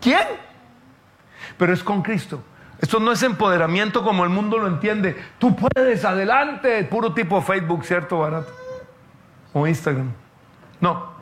¿Quién? 0.00 0.47
Pero 1.58 1.72
es 1.72 1.82
con 1.82 2.02
Cristo. 2.02 2.42
Esto 2.80 3.00
no 3.00 3.10
es 3.10 3.22
empoderamiento 3.22 4.04
como 4.04 4.24
el 4.24 4.30
mundo 4.30 4.58
lo 4.58 4.68
entiende. 4.68 5.16
Tú 5.38 5.56
puedes, 5.56 6.04
adelante. 6.04 6.84
Puro 6.84 7.12
tipo 7.12 7.42
Facebook, 7.42 7.84
¿cierto? 7.84 8.20
Barato. 8.20 8.52
O 9.52 9.66
Instagram. 9.66 10.12
No. 10.80 11.18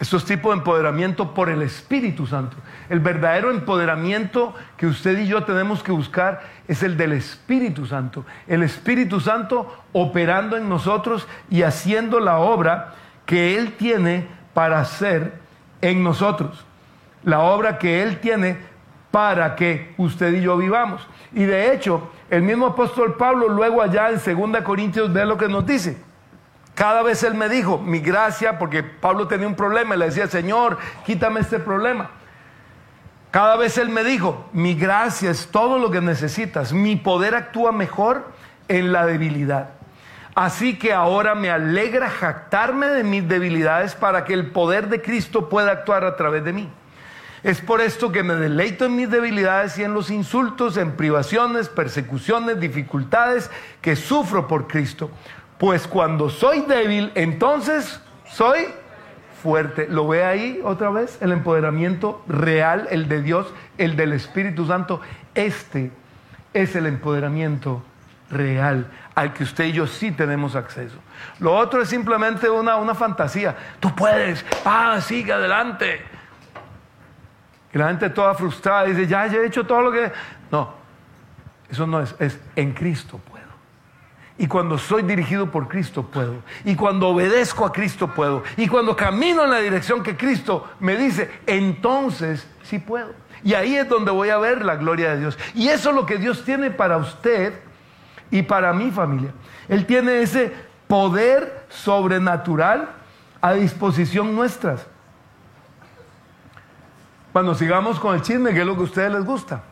Esto 0.00 0.16
es 0.16 0.24
tipo 0.24 0.50
de 0.50 0.58
empoderamiento 0.58 1.34
por 1.34 1.48
el 1.48 1.62
Espíritu 1.62 2.26
Santo. 2.26 2.56
El 2.90 2.98
verdadero 2.98 3.52
empoderamiento 3.52 4.54
que 4.76 4.88
usted 4.88 5.16
y 5.18 5.28
yo 5.28 5.44
tenemos 5.44 5.84
que 5.84 5.92
buscar 5.92 6.42
es 6.66 6.82
el 6.82 6.96
del 6.96 7.12
Espíritu 7.12 7.86
Santo. 7.86 8.26
El 8.48 8.64
Espíritu 8.64 9.20
Santo 9.20 9.84
operando 9.92 10.56
en 10.56 10.68
nosotros 10.68 11.28
y 11.48 11.62
haciendo 11.62 12.18
la 12.18 12.38
obra 12.38 12.94
que 13.24 13.56
Él 13.56 13.74
tiene 13.74 14.26
para 14.52 14.80
hacer 14.80 15.38
en 15.80 16.02
nosotros. 16.02 16.66
La 17.22 17.40
obra 17.40 17.78
que 17.78 18.02
Él 18.02 18.18
tiene 18.18 18.73
para 19.14 19.54
que 19.54 19.94
usted 19.96 20.32
y 20.32 20.40
yo 20.40 20.56
vivamos. 20.56 21.06
Y 21.32 21.44
de 21.44 21.72
hecho, 21.72 22.10
el 22.28 22.42
mismo 22.42 22.66
apóstol 22.66 23.14
Pablo 23.14 23.48
luego 23.48 23.80
allá 23.80 24.10
en 24.10 24.16
2 24.52 24.60
Corintios 24.62 25.12
ve 25.12 25.24
lo 25.24 25.38
que 25.38 25.46
nos 25.46 25.64
dice. 25.64 25.96
Cada 26.74 27.00
vez 27.04 27.22
él 27.22 27.34
me 27.34 27.48
dijo, 27.48 27.78
mi 27.78 28.00
gracia, 28.00 28.58
porque 28.58 28.82
Pablo 28.82 29.28
tenía 29.28 29.46
un 29.46 29.54
problema, 29.54 29.94
y 29.94 29.98
le 29.98 30.06
decía, 30.06 30.26
Señor, 30.26 30.78
quítame 31.06 31.38
este 31.38 31.60
problema. 31.60 32.10
Cada 33.30 33.54
vez 33.54 33.78
él 33.78 33.88
me 33.88 34.02
dijo, 34.02 34.48
mi 34.52 34.74
gracia 34.74 35.30
es 35.30 35.46
todo 35.46 35.78
lo 35.78 35.92
que 35.92 36.00
necesitas, 36.00 36.72
mi 36.72 36.96
poder 36.96 37.36
actúa 37.36 37.70
mejor 37.70 38.32
en 38.66 38.90
la 38.90 39.06
debilidad. 39.06 39.68
Así 40.34 40.76
que 40.76 40.92
ahora 40.92 41.36
me 41.36 41.50
alegra 41.50 42.10
jactarme 42.10 42.88
de 42.88 43.04
mis 43.04 43.28
debilidades 43.28 43.94
para 43.94 44.24
que 44.24 44.34
el 44.34 44.50
poder 44.50 44.88
de 44.88 45.00
Cristo 45.00 45.48
pueda 45.48 45.70
actuar 45.70 46.02
a 46.02 46.16
través 46.16 46.42
de 46.42 46.52
mí. 46.52 46.68
Es 47.44 47.60
por 47.60 47.82
esto 47.82 48.10
que 48.10 48.22
me 48.22 48.36
deleito 48.36 48.86
en 48.86 48.96
mis 48.96 49.10
debilidades 49.10 49.76
y 49.78 49.84
en 49.84 49.92
los 49.92 50.10
insultos, 50.10 50.78
en 50.78 50.92
privaciones, 50.92 51.68
persecuciones, 51.68 52.58
dificultades 52.58 53.50
que 53.82 53.96
sufro 53.96 54.48
por 54.48 54.66
Cristo. 54.66 55.10
Pues 55.58 55.86
cuando 55.86 56.30
soy 56.30 56.62
débil, 56.62 57.12
entonces 57.14 58.00
soy 58.26 58.68
fuerte. 59.42 59.86
¿Lo 59.90 60.08
ve 60.08 60.24
ahí 60.24 60.62
otra 60.64 60.88
vez? 60.88 61.18
El 61.20 61.32
empoderamiento 61.32 62.24
real, 62.26 62.88
el 62.90 63.10
de 63.10 63.20
Dios, 63.20 63.52
el 63.76 63.94
del 63.94 64.14
Espíritu 64.14 64.66
Santo. 64.66 65.02
Este 65.34 65.90
es 66.54 66.74
el 66.74 66.86
empoderamiento 66.86 67.84
real 68.30 68.90
al 69.14 69.34
que 69.34 69.44
usted 69.44 69.66
y 69.66 69.72
yo 69.72 69.86
sí 69.86 70.12
tenemos 70.12 70.56
acceso. 70.56 70.96
Lo 71.40 71.54
otro 71.54 71.82
es 71.82 71.90
simplemente 71.90 72.48
una, 72.48 72.76
una 72.76 72.94
fantasía. 72.94 73.54
Tú 73.80 73.94
puedes, 73.94 74.42
ah, 74.64 74.98
sigue 75.02 75.34
adelante. 75.34 76.13
Y 77.74 77.78
la 77.78 77.88
gente 77.88 78.08
toda 78.08 78.34
frustrada 78.34 78.84
dice, 78.84 79.06
ya, 79.06 79.26
he 79.26 79.46
hecho 79.46 79.64
todo 79.64 79.82
lo 79.82 79.92
que... 79.92 80.12
No, 80.50 80.74
eso 81.68 81.86
no 81.86 82.00
es, 82.00 82.14
es 82.20 82.38
en 82.54 82.72
Cristo 82.72 83.18
puedo. 83.28 83.44
Y 84.38 84.46
cuando 84.46 84.78
soy 84.78 85.02
dirigido 85.02 85.50
por 85.50 85.66
Cristo 85.66 86.04
puedo. 86.04 86.36
Y 86.64 86.76
cuando 86.76 87.08
obedezco 87.08 87.66
a 87.66 87.72
Cristo 87.72 88.08
puedo. 88.08 88.44
Y 88.56 88.68
cuando 88.68 88.94
camino 88.94 89.44
en 89.44 89.50
la 89.50 89.58
dirección 89.58 90.02
que 90.02 90.16
Cristo 90.16 90.68
me 90.78 90.96
dice, 90.96 91.30
entonces 91.46 92.46
sí 92.62 92.78
puedo. 92.78 93.12
Y 93.42 93.54
ahí 93.54 93.76
es 93.76 93.88
donde 93.88 94.12
voy 94.12 94.30
a 94.30 94.38
ver 94.38 94.64
la 94.64 94.76
gloria 94.76 95.10
de 95.10 95.20
Dios. 95.20 95.38
Y 95.54 95.68
eso 95.68 95.90
es 95.90 95.96
lo 95.96 96.06
que 96.06 96.18
Dios 96.18 96.44
tiene 96.44 96.70
para 96.70 96.96
usted 96.96 97.60
y 98.30 98.42
para 98.42 98.72
mi 98.72 98.92
familia. 98.92 99.32
Él 99.68 99.84
tiene 99.84 100.22
ese 100.22 100.52
poder 100.86 101.66
sobrenatural 101.68 102.88
a 103.40 103.52
disposición 103.52 104.34
nuestras. 104.34 104.86
Bueno, 107.34 107.56
sigamos 107.56 107.98
con 107.98 108.14
el 108.14 108.22
chisme, 108.22 108.54
que 108.54 108.60
es 108.60 108.66
lo 108.66 108.76
que 108.76 108.82
a 108.82 108.84
ustedes 108.84 109.10
les 109.10 109.24
gusta. 109.24 109.64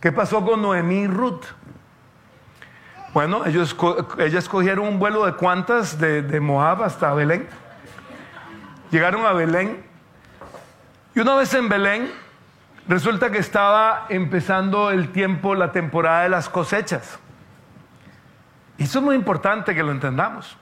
¿Qué 0.00 0.10
pasó 0.10 0.44
con 0.44 0.60
Noemí 0.60 1.02
y 1.02 1.06
Ruth? 1.06 1.44
Bueno, 3.14 3.46
ellos, 3.46 3.76
ellas 4.18 4.42
escogieron 4.42 4.88
un 4.88 4.98
vuelo 4.98 5.24
de 5.24 5.34
cuantas 5.34 6.00
de, 6.00 6.22
de 6.22 6.40
Moab 6.40 6.82
hasta 6.82 7.14
Belén. 7.14 7.48
Llegaron 8.90 9.24
a 9.24 9.30
Belén. 9.34 9.84
Y 11.14 11.20
una 11.20 11.36
vez 11.36 11.54
en 11.54 11.68
Belén, 11.68 12.10
resulta 12.88 13.30
que 13.30 13.38
estaba 13.38 14.06
empezando 14.08 14.90
el 14.90 15.12
tiempo, 15.12 15.54
la 15.54 15.70
temporada 15.70 16.24
de 16.24 16.28
las 16.28 16.48
cosechas. 16.48 17.20
Y 18.78 18.82
eso 18.82 18.98
es 18.98 19.04
muy 19.04 19.14
importante 19.14 19.76
que 19.76 19.84
lo 19.84 19.92
entendamos. 19.92 20.56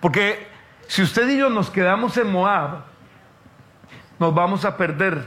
Porque 0.00 0.48
si 0.86 1.00
usted 1.00 1.26
y 1.30 1.38
yo 1.38 1.48
nos 1.48 1.70
quedamos 1.70 2.18
en 2.18 2.30
Moab, 2.30 2.89
nos 4.20 4.34
vamos 4.34 4.64
a 4.64 4.76
perder 4.76 5.26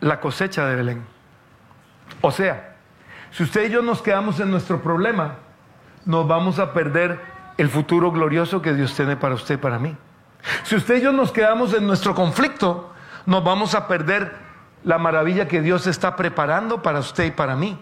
la 0.00 0.20
cosecha 0.20 0.64
de 0.64 0.76
Belén. 0.76 1.04
O 2.20 2.30
sea, 2.30 2.76
si 3.32 3.42
usted 3.42 3.68
y 3.68 3.70
yo 3.70 3.82
nos 3.82 4.00
quedamos 4.00 4.40
en 4.40 4.50
nuestro 4.50 4.80
problema, 4.80 5.34
nos 6.06 6.26
vamos 6.26 6.58
a 6.58 6.72
perder 6.72 7.20
el 7.58 7.68
futuro 7.68 8.12
glorioso 8.12 8.62
que 8.62 8.72
Dios 8.72 8.94
tiene 8.94 9.16
para 9.16 9.34
usted 9.34 9.56
y 9.56 9.58
para 9.58 9.80
mí. 9.80 9.96
Si 10.62 10.76
usted 10.76 10.98
y 10.98 11.00
yo 11.02 11.12
nos 11.12 11.32
quedamos 11.32 11.74
en 11.74 11.86
nuestro 11.86 12.14
conflicto, 12.14 12.94
nos 13.26 13.42
vamos 13.42 13.74
a 13.74 13.88
perder 13.88 14.32
la 14.84 14.98
maravilla 14.98 15.48
que 15.48 15.60
Dios 15.60 15.88
está 15.88 16.14
preparando 16.14 16.80
para 16.80 17.00
usted 17.00 17.24
y 17.24 17.30
para 17.32 17.56
mí. 17.56 17.76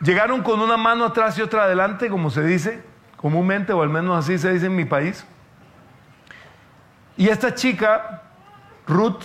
Llegaron 0.00 0.42
con 0.42 0.60
una 0.60 0.78
mano 0.78 1.04
atrás 1.04 1.38
y 1.38 1.42
otra 1.42 1.64
adelante, 1.64 2.08
como 2.08 2.30
se 2.30 2.42
dice 2.42 2.82
comúnmente, 3.18 3.72
o 3.72 3.82
al 3.82 3.90
menos 3.90 4.16
así 4.16 4.38
se 4.38 4.52
dice 4.52 4.66
en 4.66 4.76
mi 4.76 4.86
país. 4.86 5.26
Y 7.16 7.28
esta 7.28 7.54
chica, 7.54 8.22
Ruth, 8.86 9.24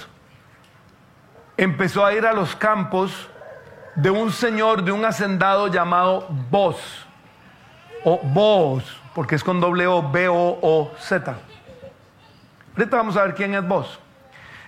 empezó 1.57 2.05
a 2.05 2.13
ir 2.13 2.25
a 2.25 2.31
los 2.31 2.55
campos 2.55 3.29
de 3.95 4.09
un 4.09 4.31
señor, 4.31 4.83
de 4.83 4.93
un 4.93 5.03
hacendado 5.03 5.67
llamado 5.67 6.27
Boz, 6.49 7.05
o 8.05 8.19
Boz, 8.23 8.83
porque 9.13 9.35
es 9.35 9.43
con 9.43 9.59
doble 9.59 9.87
O, 9.87 10.09
B-O-O-Z. 10.09 11.35
Ahorita 12.77 12.95
vamos 12.95 13.17
a 13.17 13.23
ver 13.23 13.35
quién 13.35 13.53
es 13.55 13.67
Boz. 13.67 13.99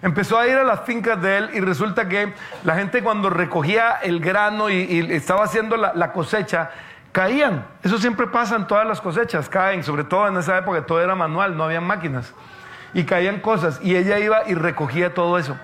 Empezó 0.02 0.38
a 0.38 0.46
ir 0.46 0.58
a 0.58 0.66
las 0.66 0.82
fincas 0.82 1.22
de 1.22 1.38
él 1.38 1.50
y 1.54 1.62
resulta 1.62 2.10
que 2.10 2.34
la 2.66 2.76
gente 2.76 3.02
cuando 3.02 3.30
recogía 3.30 4.00
el 4.04 4.20
grano 4.20 4.70
y, 4.70 5.00
estaba 5.14 5.46
haciendo 5.46 5.78
la, 5.78 6.12
cosecha, 6.12 6.72
caían. 7.14 7.66
Eso 7.82 7.98
siempre 7.98 8.28
pasa 8.28 8.58
en 8.58 8.68
todas 8.68 8.86
las 8.86 9.00
cosechas, 9.00 9.48
caen, 9.48 9.82
sobre 9.82 10.04
todo 10.04 10.28
en 10.28 10.36
esa 10.36 10.58
época 10.58 10.86
todo 10.86 11.02
era 11.02 11.16
manual, 11.16 11.56
no 11.56 11.64
había 11.64 11.80
máquinas 11.80 12.34
y 12.94 13.04
caían 13.04 13.40
cosas 13.40 13.80
y 13.82 13.96
ella 13.96 14.20
iba 14.20 14.48
y 14.48 14.54
recogía 14.54 15.14
todo 15.14 15.38
eso. 15.38 15.58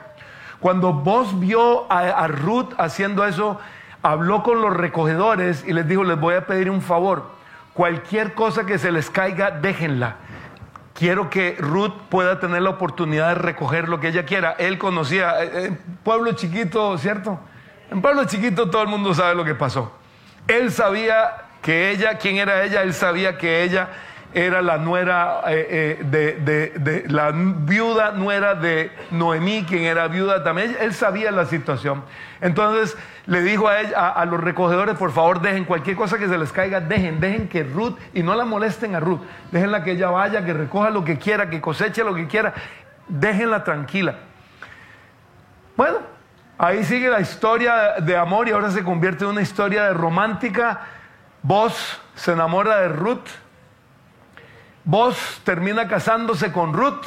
Cuando 0.59 0.91
vos 0.91 1.39
vio 1.39 1.89
a, 1.91 2.27
Ruth 2.27 2.73
haciendo 2.77 3.25
eso, 3.25 3.59
habló 4.01 4.43
con 4.43 4.61
los 4.61 4.75
recogedores 4.75 5.63
y 5.65 5.73
les 5.73 5.87
dijo, 5.87 6.03
les 6.03 6.19
voy 6.19 6.35
a 6.35 6.45
pedir 6.45 6.69
un 6.69 6.81
favor, 6.81 7.31
cualquier 7.73 8.33
cosa 8.33 8.65
que 8.65 8.77
se 8.77 8.91
les 8.91 9.09
caiga, 9.09 9.51
déjenla. 9.51 10.17
Quiero 10.93 11.29
que 11.29 11.55
Ruth 11.57 11.93
pueda 12.09 12.41
tener 12.41 12.61
la 12.61 12.71
oportunidad 12.71 13.29
de 13.29 13.35
recoger 13.35 13.87
lo 13.87 14.01
que 14.01 14.09
ella 14.09 14.25
quiera. 14.25 14.51
Él 14.59 14.77
conocía, 14.77 15.41
eh, 15.41 15.51
eh, 15.53 15.77
pueblo 16.03 16.33
chiquito, 16.33 16.97
¿cierto? 16.97 17.39
En 17.89 18.01
pueblo 18.01 18.25
chiquito 18.25 18.69
todo 18.69 18.81
el 18.81 18.89
mundo 18.89 19.13
sabe 19.13 19.33
lo 19.33 19.45
que 19.45 19.55
pasó. 19.55 19.93
Él 20.45 20.71
sabía 20.71 21.45
que 21.61 21.91
ella, 21.91 22.17
quién 22.17 22.35
era 22.35 22.63
ella, 22.63 22.81
él 22.81 22.93
sabía 22.93 23.37
que 23.37 23.63
ella 23.63 23.87
era 24.33 24.61
la 24.61 24.77
nuera 24.77 25.41
eh, 25.47 25.97
eh, 26.01 26.73
de, 26.77 27.05
la 27.07 27.31
viuda 27.33 28.11
nuera 28.11 28.53
de 28.53 28.91
Noemí, 29.11 29.65
quien 29.67 29.83
era 29.83 30.07
viuda 30.07 30.43
también. 30.43 30.77
Él 30.79 30.93
sabía 30.93 31.31
la 31.31 31.45
situación. 31.45 32.03
Entonces 32.39 32.95
le 33.25 33.41
dijo 33.41 33.67
a, 33.67 34.09
a, 34.09 34.25
los 34.25 34.39
recogedores, 34.39 34.95
por 34.97 35.11
favor, 35.11 35.41
dejen 35.41 35.65
cualquier 35.65 35.95
cosa 35.95 36.17
que 36.17 36.27
se 36.27 36.37
les 36.37 36.51
caiga, 36.51 36.79
dejen, 36.79 37.19
dejen 37.19 37.47
que 37.47 37.63
Ruth, 37.63 37.97
y 38.13 38.21
no 38.21 38.35
la 38.35 38.45
molesten 38.45 38.95
a 38.95 38.99
Ruth, 38.99 39.21
déjenla 39.51 39.83
que 39.83 39.91
ella 39.91 40.09
vaya, 40.09 40.45
que 40.45 40.53
recoja 40.53 40.89
lo 40.89 41.03
que 41.03 41.17
quiera, 41.17 41.49
que 41.49 41.59
coseche 41.59 42.03
lo 42.03 42.13
que 42.13 42.27
quiera, 42.27 42.53
déjenla 43.07 43.63
tranquila. 43.63 44.15
Bueno, 45.75 45.97
ahí 46.57 46.83
sigue 46.83 47.09
la 47.09 47.21
historia 47.21 47.95
de 47.99 48.15
amor 48.15 48.47
y 48.47 48.51
ahora 48.51 48.69
se 48.69 48.83
convierte 48.83 49.23
en 49.23 49.31
una 49.31 49.41
historia 49.41 49.85
de 49.85 49.93
romántica. 49.93 50.81
Vos 51.41 52.01
se 52.15 52.33
enamora 52.33 52.81
de 52.81 52.89
Ruth 52.89 53.27
Vos 54.89 55.39
termina 55.43 55.87
casándose 55.87 56.51
con 56.51 56.73
Ruth. 56.73 57.05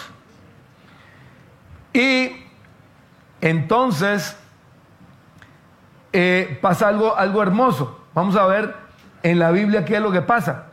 Y 1.92 2.31
entonces 3.40 4.37
eh, 6.12 6.61
pasa 6.62 6.87
algo, 6.87 7.16
algo 7.16 7.42
hermoso. 7.42 8.07
Vamos 8.14 8.37
a 8.37 8.47
ver 8.47 8.77
en 9.25 9.40
la 9.40 9.51
Biblia 9.51 9.85
qué 9.85 9.97
es 9.97 10.01
lo 10.01 10.12
que 10.12 10.23
pasa. 10.23 10.66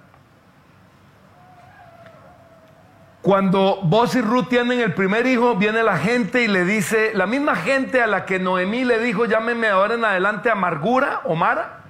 Cuando 3.24 3.80
vos 3.82 4.14
y 4.14 4.22
Ruth 4.22 4.48
tienen 4.48 4.80
el 4.80 4.94
primer 4.94 5.26
hijo, 5.26 5.56
viene 5.56 5.82
la 5.82 5.98
gente 5.98 6.44
y 6.44 6.48
le 6.48 6.64
dice, 6.64 7.14
la 7.16 7.26
misma 7.26 7.56
gente 7.56 8.04
a 8.04 8.08
la 8.08 8.26
que 8.28 8.38
Noemí 8.38 8.86
le 8.86 9.00
dijo, 9.00 9.26
llámeme 9.26 9.68
ahora 9.68 9.96
en 9.96 10.06
adelante 10.06 10.52
amargura 10.52 11.22
o 11.24 11.34
Mara, 11.34 11.86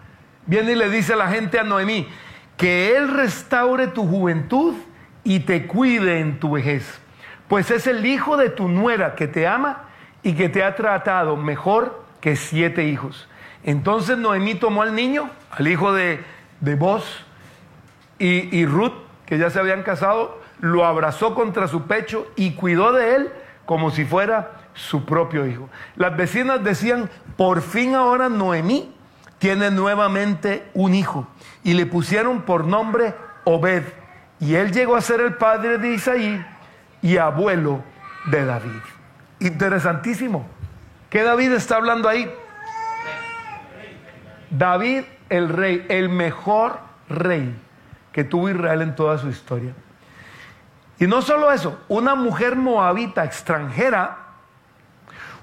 viene 0.46 0.72
y 0.72 0.76
le 0.76 0.90
dice 0.90 1.18
la 1.18 1.28
gente 1.28 1.60
a 1.60 1.64
Noemí, 1.64 2.08
que 2.56 2.96
Él 2.96 3.10
restaure 3.10 3.88
tu 3.88 4.08
juventud 4.08 4.76
y 5.24 5.42
te 5.42 5.68
cuide 5.68 6.20
en 6.20 6.40
tu 6.40 6.52
vejez, 6.52 7.00
pues 7.48 7.72
es 7.72 7.88
el 7.88 8.06
hijo 8.06 8.38
de 8.38 8.50
tu 8.50 8.68
nuera 8.68 9.16
que 9.16 9.28
te 9.28 9.48
ama 9.48 9.84
y 10.24 10.34
que 10.34 10.50
te 10.50 10.64
ha 10.64 10.76
tratado 10.76 11.36
mejor 11.36 12.04
que 12.22 12.36
siete 12.36 12.86
hijos. 12.86 13.28
Entonces 13.64 14.18
Noemí 14.18 14.56
tomó 14.56 14.82
al 14.82 14.96
niño, 14.96 15.30
al 15.52 15.68
hijo 15.68 15.94
de, 15.94 16.24
de 16.60 16.76
Boz 16.76 17.26
y, 18.18 18.56
y 18.58 18.66
Ruth, 18.66 18.94
que 19.26 19.38
ya 19.38 19.50
se 19.50 19.60
habían 19.60 19.84
casado, 19.84 20.42
lo 20.60 20.86
abrazó 20.86 21.36
contra 21.36 21.68
su 21.68 21.84
pecho 21.84 22.28
y 22.36 22.52
cuidó 22.52 22.92
de 22.92 23.16
él 23.16 23.32
como 23.66 23.92
si 23.92 24.06
fuera 24.06 24.52
su 24.74 25.06
propio 25.06 25.46
hijo. 25.46 25.70
Las 25.96 26.16
vecinas 26.16 26.64
decían, 26.64 27.10
por 27.38 27.62
fin 27.62 27.96
ahora 27.96 28.30
Noemí 28.30 28.94
tiene 29.40 29.72
nuevamente 29.72 30.70
un 30.74 30.94
hijo. 30.94 31.28
Y 31.64 31.74
le 31.74 31.86
pusieron 31.86 32.42
por 32.42 32.66
nombre 32.66 33.16
Obed. 33.46 33.84
Y 34.40 34.56
él 34.56 34.72
llegó 34.72 34.96
a 34.96 35.02
ser 35.02 35.22
el 35.22 35.34
padre 35.36 35.78
de 35.78 35.94
Isaí 35.94 36.46
y 37.02 37.18
abuelo 37.18 37.84
de 38.26 38.46
David. 38.46 38.82
Interesantísimo. 39.40 40.48
¿Qué 41.10 41.24
David 41.24 41.54
está 41.54 41.78
hablando 41.78 42.08
ahí? 42.08 42.32
David 44.50 45.04
el 45.30 45.50
rey, 45.50 45.86
el 45.90 46.10
mejor 46.10 46.80
rey 47.08 47.56
que 48.12 48.24
tuvo 48.24 48.50
Israel 48.50 48.82
en 48.82 48.96
toda 48.96 49.18
su 49.18 49.30
historia. 49.30 49.74
Y 51.00 51.08
no 51.08 51.22
solo 51.22 51.52
eso, 51.52 51.80
una 51.88 52.16
mujer 52.16 52.56
moabita 52.56 53.24
extranjera 53.24 54.18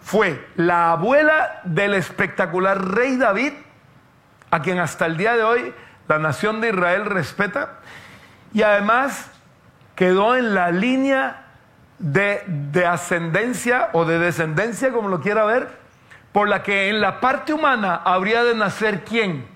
fue 0.02 0.46
la 0.56 0.92
abuela 0.92 1.60
del 1.64 1.94
espectacular 1.94 2.94
rey 2.94 3.16
David, 3.16 3.52
a 4.50 4.60
quien 4.60 4.78
hasta 4.78 5.06
el 5.06 5.16
día 5.16 5.34
de 5.34 5.42
hoy 5.42 5.74
la 6.08 6.18
nación 6.18 6.60
de 6.60 6.68
Israel 6.68 7.06
respeta, 7.06 7.80
y 8.56 8.62
además 8.62 9.30
quedó 9.94 10.34
en 10.34 10.54
la 10.54 10.70
línea 10.70 11.44
de, 11.98 12.42
de, 12.46 12.86
ascendencia 12.86 13.90
o 13.92 14.06
de 14.06 14.18
descendencia, 14.18 14.92
como 14.92 15.10
lo 15.10 15.20
quiera 15.20 15.44
ver, 15.44 15.68
por 16.32 16.48
la 16.48 16.62
que 16.62 16.88
en 16.88 17.02
la 17.02 17.20
parte 17.20 17.52
humana 17.52 17.96
habría 17.96 18.44
de 18.44 18.54
nacer 18.54 19.04
quién? 19.04 19.46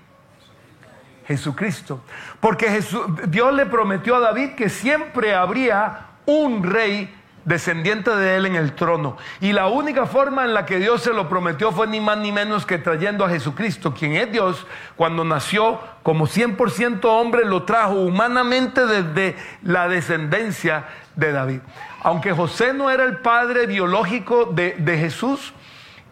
Jesucristo. 1.25 2.03
Porque 2.39 2.79
Dios 3.27 3.53
le 3.55 3.65
prometió 3.65 4.17
a 4.17 4.19
David 4.19 4.51
que 4.51 4.69
siempre 4.69 5.33
habría 5.33 6.01
un 6.27 6.61
rey 6.61 7.11
descendiente 7.45 8.15
de 8.15 8.35
él 8.35 8.45
en 8.45 8.55
el 8.55 8.73
trono. 8.73 9.17
Y 9.39 9.53
la 9.53 9.67
única 9.67 10.05
forma 10.05 10.45
en 10.45 10.53
la 10.53 10.65
que 10.65 10.79
Dios 10.79 11.01
se 11.01 11.13
lo 11.13 11.27
prometió 11.29 11.71
fue 11.71 11.87
ni 11.87 11.99
más 11.99 12.17
ni 12.17 12.31
menos 12.31 12.65
que 12.65 12.77
trayendo 12.77 13.25
a 13.25 13.29
Jesucristo, 13.29 13.93
quien 13.93 14.13
es 14.13 14.31
Dios, 14.31 14.65
cuando 14.95 15.23
nació 15.23 15.79
como 16.03 16.27
100% 16.27 17.05
hombre, 17.05 17.45
lo 17.45 17.63
trajo 17.63 17.93
humanamente 17.93 18.85
desde 18.85 19.35
la 19.63 19.87
descendencia 19.87 20.85
de 21.15 21.31
David. 21.31 21.59
Aunque 22.03 22.31
José 22.31 22.73
no 22.73 22.89
era 22.89 23.03
el 23.03 23.17
padre 23.17 23.65
biológico 23.65 24.45
de, 24.45 24.75
de 24.77 24.97
Jesús, 24.97 25.53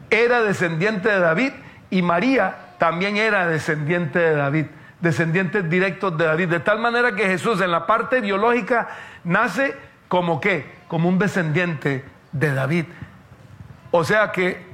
era 0.10 0.42
descendiente 0.42 1.10
de 1.10 1.20
David 1.20 1.52
y 1.90 2.02
María 2.02 2.70
también 2.78 3.18
era 3.18 3.48
descendiente 3.48 4.20
de 4.20 4.36
David, 4.36 4.66
descendientes 5.02 5.70
directos 5.70 6.18
de 6.18 6.26
David, 6.26 6.48
de 6.48 6.60
tal 6.60 6.80
manera 6.80 7.14
que 7.14 7.26
Jesús 7.26 7.62
en 7.62 7.72
la 7.72 7.86
parte 7.86 8.22
biológica 8.22 8.88
nace 9.24 9.76
como 10.10 10.42
qué? 10.42 10.70
Como 10.90 11.08
un 11.08 11.18
descendiente 11.18 12.04
de 12.34 12.54
David. 12.54 12.86
O 13.92 14.04
sea 14.04 14.34
que 14.34 14.68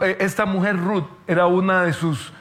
eh, 0.00 0.16
esta 0.18 0.44
mujer 0.46 0.76
Ruth 0.76 1.06
era 1.26 1.46
una 1.46 1.84
de 1.84 1.92
sus 1.92 2.32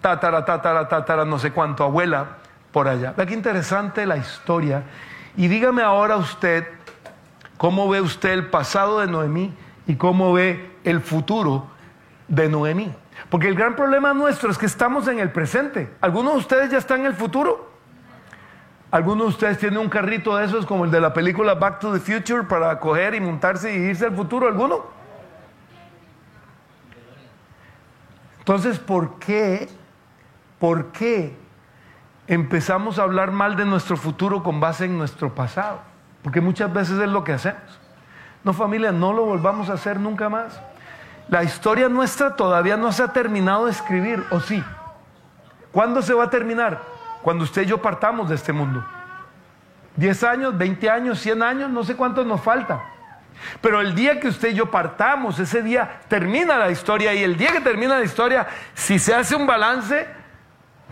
tatara, 0.00 0.44
tatara, 0.44 0.88
tatara, 0.88 1.24
no 1.24 1.38
sé 1.38 1.50
cuánto, 1.50 1.82
abuela 1.82 2.38
por 2.72 2.86
allá. 2.86 3.14
Vea 3.16 3.26
qué 3.26 3.34
interesante 3.34 4.06
la 4.06 4.16
historia. 4.16 4.84
Y 5.36 5.48
dígame 5.48 5.82
ahora 5.82 6.16
usted, 6.16 6.66
¿cómo 7.56 7.88
ve 7.88 8.00
usted 8.00 8.30
el 8.30 8.46
pasado 8.46 9.00
de 9.00 9.06
Noemí 9.06 9.54
y 9.86 9.96
cómo 9.96 10.32
ve 10.32 10.76
el 10.84 11.00
futuro 11.00 11.66
de 12.28 12.48
Noemí? 12.48 12.92
Porque 13.30 13.48
el 13.48 13.54
gran 13.54 13.74
problema 13.74 14.14
nuestro 14.14 14.50
es 14.50 14.58
que 14.58 14.66
estamos 14.66 15.08
en 15.08 15.18
el 15.18 15.30
presente. 15.30 15.90
¿Algunos 16.00 16.34
de 16.34 16.38
ustedes 16.38 16.70
ya 16.70 16.78
están 16.78 17.00
en 17.00 17.06
el 17.06 17.14
futuro? 17.14 17.67
¿Alguno 18.90 19.24
de 19.24 19.30
ustedes 19.30 19.58
tiene 19.58 19.78
un 19.78 19.90
carrito 19.90 20.36
de 20.36 20.46
esos 20.46 20.64
como 20.64 20.86
el 20.86 20.90
de 20.90 21.00
la 21.00 21.12
película 21.12 21.54
Back 21.54 21.78
to 21.80 21.92
the 21.92 22.00
Future 22.00 22.44
para 22.44 22.80
coger 22.80 23.14
y 23.14 23.20
montarse 23.20 23.74
y 23.74 23.76
irse 23.76 24.06
al 24.06 24.16
futuro? 24.16 24.48
¿Alguno? 24.48 24.86
Entonces, 28.38 28.78
¿por 28.78 29.18
qué? 29.18 29.68
¿Por 30.58 30.86
qué 30.86 31.36
empezamos 32.26 32.98
a 32.98 33.02
hablar 33.02 33.30
mal 33.30 33.56
de 33.56 33.66
nuestro 33.66 33.98
futuro 33.98 34.42
con 34.42 34.58
base 34.58 34.86
en 34.86 34.96
nuestro 34.96 35.34
pasado? 35.34 35.80
Porque 36.22 36.40
muchas 36.40 36.72
veces 36.72 36.98
es 36.98 37.08
lo 37.10 37.24
que 37.24 37.34
hacemos. 37.34 37.78
No 38.42 38.54
familia, 38.54 38.90
no 38.90 39.12
lo 39.12 39.26
volvamos 39.26 39.68
a 39.68 39.74
hacer 39.74 40.00
nunca 40.00 40.30
más. 40.30 40.58
La 41.28 41.44
historia 41.44 41.90
nuestra 41.90 42.36
todavía 42.36 42.78
no 42.78 42.90
se 42.90 43.02
ha 43.02 43.08
terminado 43.08 43.66
de 43.66 43.72
escribir, 43.72 44.24
¿o 44.30 44.40
sí? 44.40 44.64
¿Cuándo 45.72 46.00
se 46.00 46.14
va 46.14 46.24
a 46.24 46.30
terminar? 46.30 46.97
Cuando 47.22 47.44
usted 47.44 47.62
y 47.62 47.66
yo 47.66 47.80
partamos 47.80 48.28
de 48.28 48.34
este 48.34 48.52
mundo. 48.52 48.84
10 49.96 50.24
años, 50.24 50.56
20 50.56 50.90
años, 50.90 51.18
100 51.18 51.42
años, 51.42 51.70
no 51.70 51.82
sé 51.82 51.96
cuánto 51.96 52.24
nos 52.24 52.40
falta. 52.40 52.82
Pero 53.60 53.80
el 53.80 53.94
día 53.94 54.20
que 54.20 54.28
usted 54.28 54.50
y 54.50 54.54
yo 54.54 54.70
partamos, 54.70 55.38
ese 55.38 55.62
día 55.62 56.00
termina 56.08 56.56
la 56.56 56.70
historia 56.70 57.14
y 57.14 57.22
el 57.22 57.36
día 57.36 57.52
que 57.52 57.60
termina 57.60 57.98
la 57.98 58.04
historia, 58.04 58.46
si 58.74 58.98
se 58.98 59.14
hace 59.14 59.34
un 59.34 59.46
balance, 59.46 60.06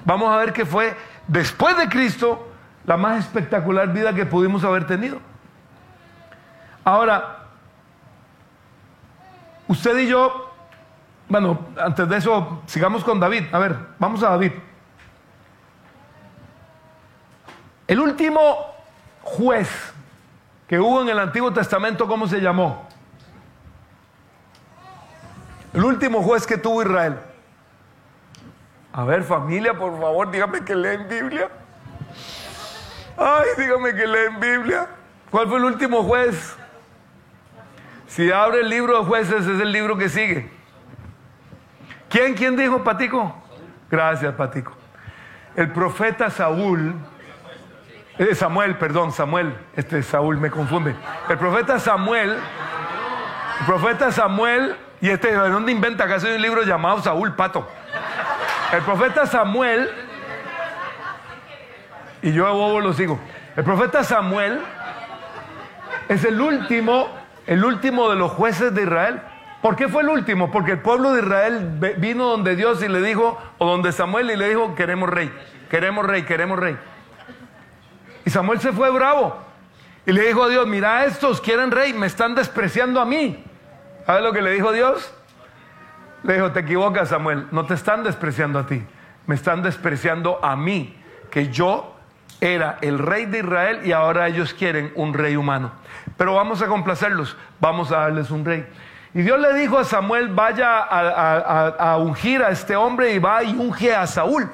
vamos 0.04 0.32
a 0.32 0.36
ver 0.38 0.52
que 0.52 0.64
fue 0.64 0.96
después 1.26 1.76
de 1.76 1.88
Cristo 1.88 2.48
la 2.84 2.96
más 2.96 3.20
espectacular 3.20 3.92
vida 3.92 4.14
que 4.14 4.26
pudimos 4.26 4.64
haber 4.64 4.86
tenido. 4.86 5.20
Ahora, 6.84 7.46
usted 9.66 9.98
y 9.98 10.06
yo, 10.06 10.52
bueno, 11.28 11.58
antes 11.80 12.08
de 12.08 12.16
eso, 12.16 12.62
sigamos 12.66 13.02
con 13.02 13.18
David. 13.18 13.44
A 13.52 13.58
ver, 13.58 13.76
vamos 13.98 14.22
a 14.22 14.30
David. 14.30 14.52
El 17.86 18.00
último 18.00 18.74
juez 19.22 19.68
que 20.68 20.78
hubo 20.80 21.02
en 21.02 21.08
el 21.08 21.18
Antiguo 21.18 21.52
Testamento, 21.52 22.08
¿cómo 22.08 22.26
se 22.26 22.40
llamó? 22.40 22.88
El 25.72 25.84
último 25.84 26.22
juez 26.22 26.46
que 26.46 26.56
tuvo 26.56 26.82
Israel. 26.82 27.18
A 28.92 29.04
ver, 29.04 29.22
familia, 29.22 29.74
por 29.74 30.00
favor, 30.00 30.30
dígame 30.30 30.64
que 30.64 30.74
leen 30.74 31.06
Biblia. 31.08 31.48
Ay, 33.16 33.46
dígame 33.56 33.94
que 33.94 34.06
leen 34.06 34.40
Biblia. 34.40 34.88
¿Cuál 35.30 35.48
fue 35.48 35.58
el 35.58 35.64
último 35.64 36.02
juez? 36.02 36.56
Si 38.08 38.32
abre 38.32 38.60
el 38.60 38.68
libro 38.68 38.98
de 38.98 39.04
jueces, 39.04 39.46
es 39.46 39.60
el 39.60 39.70
libro 39.70 39.96
que 39.96 40.08
sigue. 40.08 40.50
¿Quién, 42.08 42.34
quién 42.34 42.56
dijo, 42.56 42.82
Patico? 42.82 43.34
Gracias, 43.90 44.34
Patico. 44.34 44.72
El 45.54 45.70
profeta 45.72 46.30
Saúl 46.30 46.94
eh, 48.18 48.34
Samuel, 48.34 48.76
perdón, 48.76 49.12
Samuel, 49.12 49.54
este 49.76 50.02
Saúl 50.02 50.38
me 50.38 50.50
confunde. 50.50 50.94
El 51.28 51.38
profeta 51.38 51.78
Samuel, 51.78 52.36
el 53.60 53.66
profeta 53.66 54.10
Samuel, 54.10 54.76
y 55.00 55.10
este, 55.10 55.32
¿de 55.32 55.50
dónde 55.50 55.72
inventa? 55.72 56.04
Acá 56.04 56.16
hay 56.16 56.34
un 56.34 56.42
libro 56.42 56.62
llamado 56.62 57.02
Saúl 57.02 57.34
Pato. 57.34 57.68
El 58.72 58.82
profeta 58.82 59.26
Samuel, 59.26 59.90
y 62.22 62.32
yo 62.32 62.46
a 62.46 62.52
bobo 62.52 62.80
lo 62.80 62.92
sigo. 62.92 63.18
El 63.54 63.64
profeta 63.64 64.02
Samuel 64.02 64.60
es 66.08 66.24
el 66.24 66.40
último, 66.40 67.08
el 67.46 67.64
último 67.64 68.08
de 68.08 68.16
los 68.16 68.32
jueces 68.32 68.74
de 68.74 68.82
Israel. 68.82 69.20
¿Por 69.62 69.76
qué 69.76 69.88
fue 69.88 70.02
el 70.02 70.08
último? 70.08 70.50
Porque 70.50 70.72
el 70.72 70.78
pueblo 70.78 71.12
de 71.12 71.22
Israel 71.22 71.94
vino 71.98 72.26
donde 72.26 72.56
Dios 72.56 72.82
y 72.82 72.88
le 72.88 73.00
dijo, 73.00 73.38
o 73.58 73.66
donde 73.66 73.92
Samuel 73.92 74.30
y 74.30 74.36
le 74.36 74.48
dijo, 74.48 74.74
queremos 74.74 75.10
rey, 75.10 75.32
queremos 75.70 76.06
rey, 76.06 76.22
queremos 76.22 76.58
rey. 76.58 76.76
Y 78.26 78.30
Samuel 78.30 78.60
se 78.60 78.72
fue 78.72 78.90
bravo. 78.90 79.38
Y 80.04 80.12
le 80.12 80.26
dijo 80.26 80.42
a 80.42 80.48
Dios, 80.48 80.66
mira 80.66 81.04
estos 81.04 81.40
quieren 81.40 81.70
rey, 81.70 81.94
me 81.94 82.08
están 82.08 82.34
despreciando 82.34 83.00
a 83.00 83.04
mí. 83.04 83.42
¿Sabes 84.04 84.22
lo 84.22 84.32
que 84.32 84.42
le 84.42 84.50
dijo 84.50 84.72
Dios? 84.72 85.14
Le 86.24 86.34
dijo, 86.34 86.50
te 86.50 86.60
equivocas 86.60 87.08
Samuel, 87.08 87.46
no 87.52 87.66
te 87.66 87.74
están 87.74 88.02
despreciando 88.02 88.58
a 88.58 88.66
ti, 88.66 88.82
me 89.26 89.36
están 89.36 89.62
despreciando 89.62 90.44
a 90.44 90.56
mí, 90.56 90.96
que 91.30 91.50
yo 91.50 91.94
era 92.40 92.78
el 92.80 92.98
rey 92.98 93.26
de 93.26 93.38
Israel 93.38 93.80
y 93.84 93.92
ahora 93.92 94.26
ellos 94.26 94.52
quieren 94.52 94.92
un 94.96 95.14
rey 95.14 95.36
humano. 95.36 95.70
Pero 96.16 96.34
vamos 96.34 96.62
a 96.62 96.66
complacerlos, 96.66 97.36
vamos 97.60 97.92
a 97.92 97.98
darles 97.98 98.32
un 98.32 98.44
rey. 98.44 98.66
Y 99.14 99.22
Dios 99.22 99.38
le 99.38 99.54
dijo 99.54 99.78
a 99.78 99.84
Samuel, 99.84 100.28
vaya 100.28 100.80
a, 100.82 101.68
a 101.68 101.96
ungir 101.98 102.42
a 102.42 102.50
este 102.50 102.74
hombre 102.74 103.12
y 103.14 103.20
va 103.20 103.44
y 103.44 103.54
unge 103.54 103.94
a 103.94 104.06
Saúl 104.06 104.50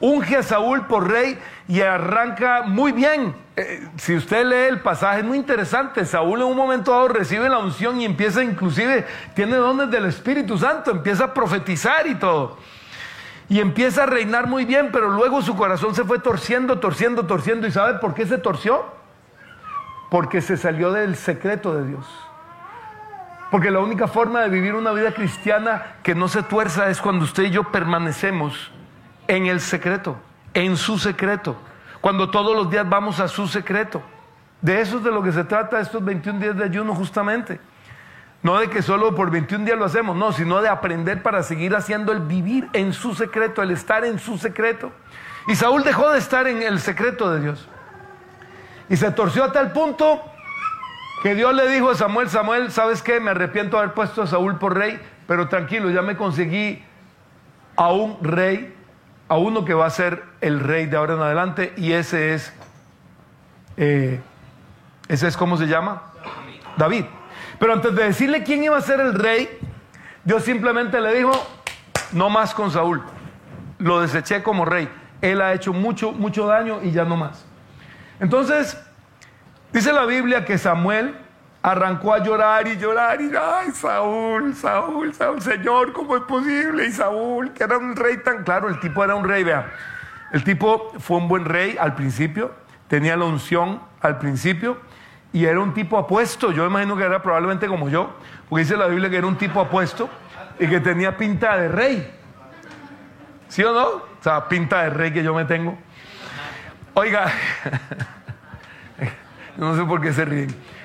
unge 0.00 0.36
a 0.36 0.42
Saúl 0.42 0.86
por 0.86 1.08
rey 1.08 1.38
y 1.68 1.80
arranca 1.82 2.62
muy 2.62 2.92
bien. 2.92 3.36
Eh, 3.54 3.86
si 3.96 4.16
usted 4.16 4.44
lee 4.44 4.68
el 4.68 4.80
pasaje, 4.80 5.20
es 5.20 5.24
muy 5.24 5.38
interesante. 5.38 6.04
Saúl 6.04 6.40
en 6.40 6.46
un 6.48 6.56
momento 6.56 6.90
dado 6.90 7.08
recibe 7.08 7.48
la 7.48 7.58
unción 7.58 8.00
y 8.00 8.04
empieza 8.04 8.42
inclusive, 8.42 9.06
tiene 9.34 9.56
dones 9.56 9.90
del 9.90 10.06
Espíritu 10.06 10.58
Santo, 10.58 10.90
empieza 10.90 11.24
a 11.24 11.34
profetizar 11.34 12.06
y 12.06 12.16
todo. 12.16 12.58
Y 13.48 13.60
empieza 13.60 14.02
a 14.02 14.06
reinar 14.06 14.46
muy 14.46 14.64
bien, 14.64 14.90
pero 14.92 15.10
luego 15.10 15.42
su 15.42 15.56
corazón 15.56 15.94
se 15.94 16.04
fue 16.04 16.18
torciendo, 16.18 16.80
torciendo, 16.80 17.26
torciendo. 17.26 17.66
¿Y 17.66 17.70
sabe 17.70 17.98
por 18.00 18.14
qué 18.14 18.26
se 18.26 18.38
torció? 18.38 18.98
porque 20.08 20.40
se 20.40 20.56
salió 20.56 20.92
del 20.92 21.16
secreto 21.16 21.74
de 21.74 21.86
Dios. 21.86 22.06
Porque 23.50 23.70
la 23.70 23.80
única 23.80 24.08
forma 24.08 24.42
de 24.42 24.48
vivir 24.48 24.74
una 24.74 24.92
vida 24.92 25.12
cristiana 25.12 25.96
que 26.02 26.14
no 26.14 26.28
se 26.28 26.42
tuerza 26.42 26.88
es 26.90 27.00
cuando 27.00 27.24
usted 27.24 27.44
y 27.44 27.50
yo 27.50 27.64
permanecemos 27.64 28.70
en 29.26 29.46
el 29.46 29.60
secreto, 29.60 30.16
en 30.58 30.76
su 30.76 30.98
secreto, 30.98 31.56
cuando 32.00 32.30
todos 32.30 32.56
los 32.56 32.68
días 32.68 32.88
vamos 32.88 33.20
a 33.20 33.28
su 33.28 33.46
secreto. 33.46 34.02
De 34.60 34.80
eso 34.80 34.98
es 34.98 35.04
de 35.04 35.12
lo 35.12 35.22
que 35.22 35.30
se 35.30 35.44
trata 35.44 35.78
estos 35.78 36.04
21 36.04 36.40
días 36.40 36.56
de 36.56 36.64
ayuno 36.64 36.96
justamente. 36.96 37.60
No 38.42 38.58
de 38.58 38.68
que 38.68 38.82
solo 38.82 39.14
por 39.14 39.30
21 39.30 39.64
días 39.64 39.78
lo 39.78 39.84
hacemos, 39.84 40.16
no, 40.16 40.32
sino 40.32 40.60
de 40.60 40.68
aprender 40.68 41.22
para 41.22 41.44
seguir 41.44 41.76
haciendo 41.76 42.10
el 42.10 42.20
vivir 42.20 42.68
en 42.72 42.92
su 42.92 43.14
secreto, 43.14 43.62
el 43.62 43.70
estar 43.70 44.04
en 44.04 44.18
su 44.18 44.36
secreto. 44.36 44.90
Y 45.46 45.54
Saúl 45.54 45.84
dejó 45.84 46.10
de 46.10 46.18
estar 46.18 46.48
en 46.48 46.60
el 46.62 46.80
secreto 46.80 47.30
de 47.30 47.40
Dios. 47.40 47.68
Y 48.88 48.96
se 48.96 49.12
torció 49.12 49.44
a 49.44 49.52
tal 49.52 49.70
punto 49.70 50.20
que 51.22 51.36
Dios 51.36 51.54
le 51.54 51.68
dijo 51.68 51.90
a 51.90 51.94
Samuel, 51.94 52.30
Samuel, 52.30 52.72
¿sabes 52.72 53.00
qué? 53.02 53.20
Me 53.20 53.30
arrepiento 53.30 53.76
de 53.76 53.84
haber 53.84 53.94
puesto 53.94 54.22
a 54.22 54.26
Saúl 54.26 54.58
por 54.58 54.76
rey, 54.76 55.00
pero 55.28 55.48
tranquilo, 55.48 55.90
ya 55.90 56.02
me 56.02 56.16
conseguí 56.16 56.84
a 57.76 57.92
un 57.92 58.18
rey, 58.22 58.74
a 59.28 59.36
uno 59.36 59.64
que 59.64 59.74
va 59.74 59.86
a 59.86 59.90
ser 59.90 60.24
el 60.40 60.60
rey 60.60 60.86
de 60.86 60.96
ahora 60.96 61.14
en 61.14 61.20
adelante, 61.20 61.72
y 61.76 61.92
ese 61.92 62.34
es, 62.34 62.52
eh, 63.76 64.20
ese 65.08 65.28
es, 65.28 65.36
¿cómo 65.36 65.56
se 65.56 65.66
llama? 65.66 66.02
David. 66.76 67.04
Pero 67.58 67.72
antes 67.72 67.94
de 67.94 68.04
decirle 68.04 68.42
quién 68.42 68.62
iba 68.64 68.76
a 68.76 68.80
ser 68.80 69.00
el 69.00 69.14
rey, 69.14 69.48
Dios 70.24 70.44
simplemente 70.44 71.00
le 71.00 71.14
dijo, 71.14 71.32
no 72.12 72.30
más 72.30 72.54
con 72.54 72.70
Saúl. 72.70 73.02
Lo 73.78 74.00
deseché 74.00 74.42
como 74.42 74.64
rey. 74.64 74.88
Él 75.20 75.40
ha 75.40 75.52
hecho 75.52 75.72
mucho, 75.72 76.12
mucho 76.12 76.46
daño 76.46 76.80
y 76.82 76.92
ya 76.92 77.04
no 77.04 77.16
más. 77.16 77.44
Entonces, 78.20 78.78
dice 79.72 79.92
la 79.92 80.04
Biblia 80.04 80.44
que 80.44 80.58
Samuel 80.58 81.16
arrancó 81.70 82.14
a 82.14 82.18
llorar 82.22 82.66
y 82.66 82.76
llorar 82.76 83.20
y, 83.20 83.30
ay, 83.36 83.70
Saúl, 83.72 84.54
Saúl, 84.54 85.12
Saúl, 85.14 85.42
Señor, 85.42 85.92
¿cómo 85.92 86.16
es 86.16 86.22
posible? 86.22 86.86
Y 86.86 86.92
Saúl, 86.92 87.52
que 87.52 87.64
era 87.64 87.76
un 87.76 87.94
rey 87.94 88.18
tan 88.18 88.42
claro, 88.42 88.68
el 88.68 88.80
tipo 88.80 89.04
era 89.04 89.14
un 89.14 89.28
rey, 89.28 89.44
vea. 89.44 89.70
El 90.32 90.44
tipo 90.44 90.92
fue 90.98 91.18
un 91.18 91.28
buen 91.28 91.44
rey 91.44 91.76
al 91.78 91.94
principio, 91.94 92.52
tenía 92.88 93.16
la 93.16 93.26
unción 93.26 93.82
al 94.00 94.18
principio, 94.18 94.78
y 95.32 95.44
era 95.44 95.60
un 95.60 95.74
tipo 95.74 95.98
apuesto. 95.98 96.52
Yo 96.52 96.66
imagino 96.66 96.96
que 96.96 97.04
era 97.04 97.22
probablemente 97.22 97.66
como 97.66 97.88
yo, 97.88 98.16
porque 98.48 98.64
dice 98.64 98.76
la 98.76 98.86
Biblia 98.86 99.10
que 99.10 99.18
era 99.18 99.26
un 99.26 99.36
tipo 99.36 99.60
apuesto 99.60 100.08
y 100.58 100.66
que 100.66 100.80
tenía 100.80 101.16
pinta 101.16 101.56
de 101.56 101.68
rey. 101.68 102.14
¿Sí 103.48 103.62
o 103.62 103.72
no? 103.72 103.86
O 103.88 104.22
sea, 104.22 104.48
pinta 104.48 104.82
de 104.84 104.90
rey 104.90 105.12
que 105.12 105.22
yo 105.22 105.34
me 105.34 105.44
tengo. 105.44 105.76
Oiga, 106.94 107.30
no 109.56 109.76
sé 109.76 109.84
por 109.84 110.00
qué 110.00 110.12
se 110.12 110.24
ríen. 110.24 110.77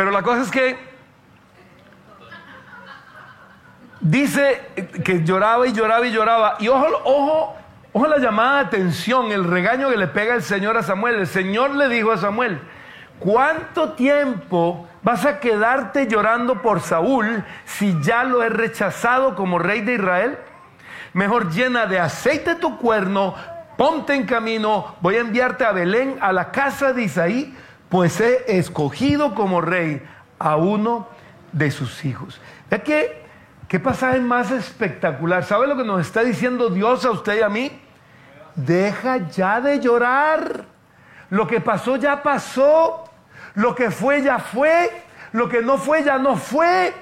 Pero 0.00 0.12
la 0.12 0.22
cosa 0.22 0.40
es 0.40 0.50
que 0.50 0.78
dice 4.00 4.62
que 5.04 5.22
lloraba 5.22 5.66
y 5.66 5.74
lloraba 5.74 6.06
y 6.06 6.10
lloraba. 6.10 6.56
Y 6.58 6.68
ojo, 6.68 6.86
ojo, 7.04 7.56
Ojo 7.92 8.06
la 8.06 8.16
llamada 8.16 8.60
de 8.60 8.66
atención, 8.66 9.30
el 9.30 9.44
regaño 9.44 9.90
que 9.90 9.98
le 9.98 10.06
pega 10.06 10.34
el 10.34 10.42
Señor 10.42 10.78
a 10.78 10.82
Samuel. 10.82 11.16
El 11.16 11.26
Señor 11.26 11.72
le 11.72 11.90
dijo 11.90 12.12
a 12.12 12.16
Samuel, 12.16 12.62
¿cuánto 13.18 13.92
tiempo 13.92 14.88
vas 15.02 15.26
a 15.26 15.38
quedarte 15.38 16.06
llorando 16.06 16.62
por 16.62 16.80
Saúl 16.80 17.44
si 17.66 17.94
ya 18.00 18.24
lo 18.24 18.42
he 18.42 18.48
rechazado 18.48 19.36
como 19.36 19.58
rey 19.58 19.82
de 19.82 19.96
Israel? 19.96 20.38
Mejor 21.12 21.50
llena 21.50 21.84
de 21.84 21.98
aceite 21.98 22.54
tu 22.54 22.78
cuerno, 22.78 23.34
ponte 23.76 24.14
en 24.14 24.24
camino, 24.24 24.94
voy 25.02 25.16
a 25.16 25.20
enviarte 25.20 25.66
a 25.66 25.72
Belén, 25.72 26.16
a 26.22 26.32
la 26.32 26.52
casa 26.52 26.94
de 26.94 27.02
Isaí, 27.02 27.54
pues 27.90 28.18
he 28.20 28.56
escogido 28.58 29.34
como 29.34 29.60
rey 29.60 30.02
a 30.38 30.56
uno 30.56 31.06
de 31.52 31.70
sus 31.70 32.04
hijos. 32.06 32.40
¿Ve 32.70 32.80
qué, 32.82 33.22
qué 33.68 33.78
pasaje 33.78 34.20
más 34.20 34.50
espectacular? 34.50 35.44
¿Sabe 35.44 35.66
lo 35.66 35.76
que 35.76 35.84
nos 35.84 36.00
está 36.00 36.22
diciendo 36.22 36.70
Dios 36.70 37.04
a 37.04 37.10
usted 37.10 37.38
y 37.38 37.42
a 37.42 37.48
mí? 37.50 37.70
deja 38.54 39.28
ya 39.28 39.60
de 39.60 39.80
llorar. 39.80 40.64
Lo 41.30 41.46
que 41.46 41.60
pasó 41.60 41.96
ya 41.96 42.22
pasó. 42.22 43.04
Lo 43.54 43.74
que 43.74 43.90
fue 43.90 44.22
ya 44.22 44.38
fue. 44.38 44.90
Lo 45.32 45.48
que 45.48 45.62
no 45.62 45.78
fue 45.78 46.02
ya 46.02 46.18
no 46.18 46.36
fue. 46.36 46.94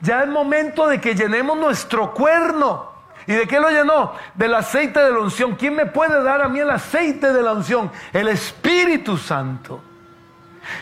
Ya 0.00 0.22
es 0.22 0.28
momento 0.28 0.86
de 0.86 1.00
que 1.00 1.14
llenemos 1.14 1.56
nuestro 1.56 2.12
cuerno. 2.12 2.95
¿Y 3.26 3.32
de 3.34 3.46
qué 3.46 3.58
lo 3.58 3.70
llenó? 3.70 4.12
Del 4.34 4.54
aceite 4.54 5.00
de 5.00 5.10
la 5.10 5.18
unción. 5.18 5.56
¿Quién 5.56 5.74
me 5.74 5.86
puede 5.86 6.22
dar 6.22 6.42
a 6.42 6.48
mí 6.48 6.60
el 6.60 6.70
aceite 6.70 7.32
de 7.32 7.42
la 7.42 7.52
unción? 7.52 7.90
El 8.12 8.28
Espíritu 8.28 9.16
Santo. 9.16 9.82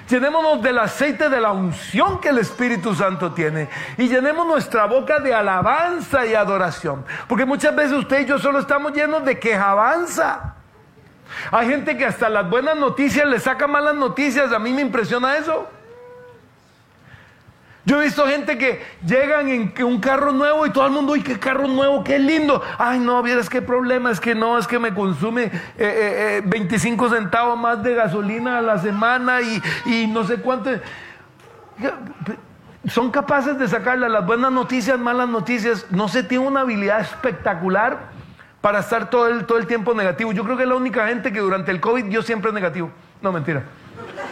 Llenémonos 0.09 0.63
del 0.63 0.79
aceite 0.79 1.29
de 1.29 1.41
la 1.41 1.53
unción 1.53 2.21
que 2.21 2.31
el 2.31 2.39
Espíritu 2.39 2.95
Santo 2.95 3.33
tiene 3.33 3.69
y 3.99 4.09
llenemos 4.09 4.47
nuestra 4.47 4.87
boca 4.87 5.19
de 5.19 5.35
alabanza 5.35 6.25
y 6.27 6.35
adoración. 6.35 7.05
Porque 7.29 7.45
muchas 7.45 7.75
veces 7.75 7.93
usted 7.93 8.21
y 8.21 8.27
yo 8.27 8.39
solo 8.39 8.61
estamos 8.61 8.93
llenos 8.93 9.25
de 9.25 9.39
quejabanza. 9.39 10.55
Hay 11.51 11.69
gente 11.69 11.97
que 11.97 12.07
hasta 12.07 12.29
las 12.29 12.49
buenas 12.49 12.77
noticias 12.77 13.27
le 13.27 13.41
saca 13.41 13.67
malas 13.67 13.95
noticias. 13.95 14.53
A 14.53 14.59
mí 14.59 14.73
me 14.73 14.83
impresiona 14.83 15.37
eso. 15.37 15.69
Yo 17.87 18.01
he 18.01 18.05
visto 18.05 18.27
gente 18.27 18.57
que 18.57 18.83
llegan 19.07 19.49
en 19.49 19.85
un 19.85 20.01
carro 20.01 20.33
nuevo 20.33 20.65
y 20.65 20.71
todo 20.71 20.87
el 20.87 20.93
mundo, 20.93 21.13
uy, 21.13 21.23
qué 21.23 21.39
carro 21.39 21.69
nuevo, 21.69 22.03
qué 22.03 22.19
lindo. 22.19 22.63
Ay, 22.79 22.99
no, 22.99 23.23
vieras 23.23 23.51
qué 23.51 23.61
problema, 23.61 24.11
es 24.11 24.21
que 24.21 24.35
no, 24.35 24.57
es 24.57 24.67
que 24.67 24.79
me 24.79 24.95
consume 24.95 25.51
25 25.77 25.77
eh, 25.77 26.43
eh, 26.43 27.11
eh, 27.13 27.19
centavos 27.19 27.59
más 27.59 27.83
de 27.83 27.95
gasolina 27.95 28.59
a 28.59 28.63
la 28.63 28.79
semana 28.79 29.41
y, 29.85 30.07
no 30.07 30.25
sé 30.25 30.37
cuánto. 30.37 30.71
Son 32.87 33.11
capaces 33.11 33.59
de 33.59 33.69
sacarle 33.69 34.09
las 34.09 34.25
buenas 34.25 34.51
noticias, 34.51 34.99
malas 34.99 35.29
noticias. 35.29 35.87
No 35.91 36.09
se 36.09 36.23
tiene 36.23 36.47
una 36.47 36.61
habilidad 36.61 37.01
espectacular 37.01 38.11
para 38.63 38.79
estar 38.79 39.11
todo 39.11 39.29
el, 39.29 39.45
todo 39.45 39.59
el 39.59 39.67
tiempo 39.67 39.93
negativo. 39.93 40.33
Yo 40.33 40.45
creo 40.45 40.57
que 40.57 40.63
es 40.63 40.69
la 40.69 40.77
única 40.77 41.07
gente 41.07 41.33
que 41.33 41.41
durante 41.41 41.71
el 41.71 41.81
COVID 41.81 42.07
yo 42.09 42.23
siempre 42.23 42.49
es 42.49 42.55
negativo. 42.55 42.91
No, 43.21 43.31
mentira. 43.31 43.63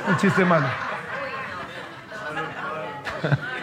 Un 0.09 0.17
chiste 0.17 0.43
malo. 0.43 0.67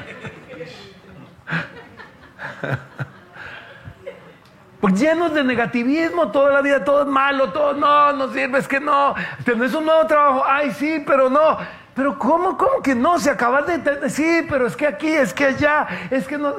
Pues 4.80 4.98
llenos 4.98 5.34
de 5.34 5.44
negativismo, 5.44 6.32
toda 6.32 6.54
la 6.54 6.62
vida 6.62 6.86
todo 6.86 7.02
es 7.02 7.08
malo, 7.08 7.52
todo 7.52 7.74
no, 7.74 8.14
no 8.14 8.32
sirve, 8.32 8.60
es 8.60 8.68
que 8.68 8.80
no. 8.80 9.14
Tenés 9.44 9.74
un 9.74 9.86
nuevo 9.86 10.08
trabajo, 10.08 10.44
ay 10.48 10.72
sí, 10.72 11.04
pero 11.06 11.30
no. 11.30 11.58
Pero 11.94 12.18
¿cómo, 12.18 12.58
cómo 12.58 12.82
que 12.82 12.96
no? 12.96 13.20
Se 13.20 13.30
acabas 13.30 13.66
de... 13.68 14.10
Sí, 14.10 14.46
pero 14.48 14.68
es 14.68 14.78
que 14.78 14.88
aquí, 14.88 15.10
es 15.10 15.34
que 15.34 15.48
allá, 15.48 15.86
es 16.10 16.26
que 16.26 16.38
no... 16.38 16.54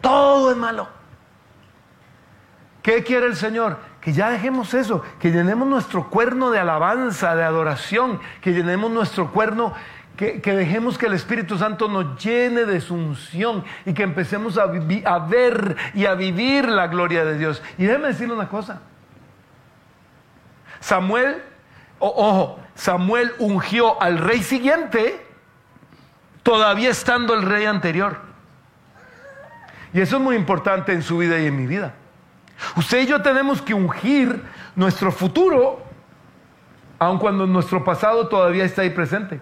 Todo 0.00 0.50
es 0.50 0.56
malo. 0.56 0.88
¿Qué 2.82 3.04
quiere 3.04 3.26
el 3.26 3.36
Señor? 3.36 3.78
Que 4.00 4.12
ya 4.12 4.30
dejemos 4.30 4.74
eso, 4.74 5.02
que 5.20 5.30
llenemos 5.30 5.68
nuestro 5.68 6.10
cuerno 6.10 6.50
de 6.50 6.58
alabanza, 6.58 7.36
de 7.36 7.44
adoración, 7.44 8.20
que 8.42 8.50
llenemos 8.50 8.90
nuestro 8.90 9.30
cuerno 9.30 9.74
que, 10.16 10.40
dejemos 10.40 10.96
que 10.96 11.06
el 11.06 11.14
Espíritu 11.14 11.58
Santo 11.58 11.88
nos 11.88 12.22
llene 12.22 12.64
de 12.64 12.80
su 12.80 12.94
unción 12.94 13.64
y 13.84 13.94
que 13.94 14.04
empecemos 14.04 14.56
a, 14.58 14.66
ver 14.66 15.76
y 15.92 16.06
a 16.06 16.14
vivir 16.14 16.68
la 16.68 16.86
gloria 16.86 17.24
de 17.24 17.36
Dios. 17.36 17.62
Y 17.78 17.84
déjeme 17.84 18.08
decirle 18.08 18.34
una 18.34 18.48
cosa. 18.48 18.80
Samuel, 20.78 21.42
ojo, 21.98 22.60
Samuel 22.74 23.32
ungió 23.38 24.00
al 24.00 24.18
rey 24.18 24.42
siguiente 24.42 25.26
todavía 26.44 26.90
estando 26.90 27.34
el 27.34 27.42
rey 27.42 27.64
anterior. 27.64 28.18
Y 29.92 30.00
eso 30.00 30.16
es 30.16 30.22
muy 30.22 30.36
importante 30.36 30.92
en 30.92 31.02
su 31.02 31.18
vida 31.18 31.38
y 31.40 31.46
en 31.46 31.56
mi 31.56 31.66
vida. 31.66 31.94
Usted 32.76 33.02
y 33.02 33.06
yo 33.06 33.20
tenemos 33.22 33.60
que 33.60 33.74
ungir 33.74 34.42
nuestro 34.76 35.10
futuro, 35.10 35.82
aun 37.00 37.18
cuando 37.18 37.46
nuestro 37.46 37.82
pasado 37.82 38.28
todavía 38.28 38.64
está 38.64 38.82
ahí 38.82 38.90
presente. 38.90 39.40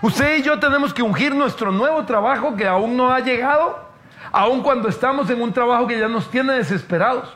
Usted 0.00 0.38
y 0.38 0.42
yo 0.42 0.58
tenemos 0.58 0.94
que 0.94 1.02
ungir 1.02 1.34
nuestro 1.34 1.72
nuevo 1.72 2.04
trabajo 2.04 2.54
que 2.54 2.66
aún 2.66 2.96
no 2.96 3.12
ha 3.12 3.20
llegado, 3.20 3.88
aun 4.30 4.62
cuando 4.62 4.88
estamos 4.88 5.28
en 5.30 5.40
un 5.42 5.52
trabajo 5.52 5.86
que 5.86 5.98
ya 5.98 6.08
nos 6.08 6.30
tiene 6.30 6.54
desesperados. 6.54 7.34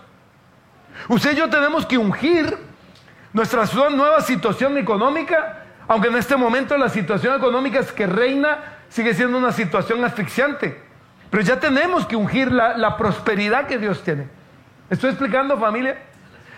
Usted 1.09 1.33
y 1.33 1.37
yo 1.37 1.51
tenemos 1.51 1.85
que 1.87 1.99
ungir 1.99 2.57
nuestra 3.33 3.65
nueva 3.91 4.21
situación 4.21 4.79
económica, 4.79 5.65
aunque 5.89 6.09
en 6.09 6.17
este 6.17 6.37
momento 6.37 6.77
la 6.77 6.89
situación 6.89 7.35
económica 7.35 7.81
es 7.81 7.91
que 7.91 8.07
reina 8.07 8.59
sigue 8.89 9.15
siendo 9.15 9.39
una 9.39 9.53
situación 9.53 10.05
asfixiante. 10.05 10.81
Pero 11.31 11.43
ya 11.43 11.59
tenemos 11.59 12.07
que 12.07 12.15
ungir 12.15 12.53
la, 12.53 12.77
la 12.77 12.97
prosperidad 12.97 13.67
que 13.67 13.79
Dios 13.79 14.03
tiene. 14.03 14.29
¿Estoy 14.91 15.11
explicando 15.11 15.59
familia? 15.59 15.99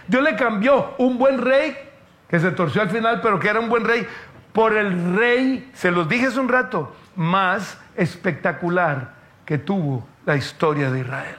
Dios 0.09 0.22
le 0.22 0.36
cambió 0.36 0.94
un 0.98 1.16
buen 1.16 1.40
rey, 1.40 1.76
que 2.28 2.40
se 2.40 2.50
torció 2.50 2.82
al 2.82 2.90
final, 2.90 3.20
pero 3.22 3.38
que 3.38 3.48
era 3.48 3.61
un 3.61 3.68
buen 3.68 3.84
rey, 3.84 4.07
por 4.55 4.76
el 4.76 5.16
rey, 5.16 5.68
se 5.74 5.90
los 5.90 6.09
dije 6.09 6.28
hace 6.28 6.38
un 6.38 6.48
rato, 6.48 6.94
más 7.16 7.76
espectacular 7.96 9.14
que 9.44 9.59
tuvo 9.59 10.07
la 10.24 10.36
historia 10.36 10.92
de 10.92 11.00
Israel. 11.00 11.36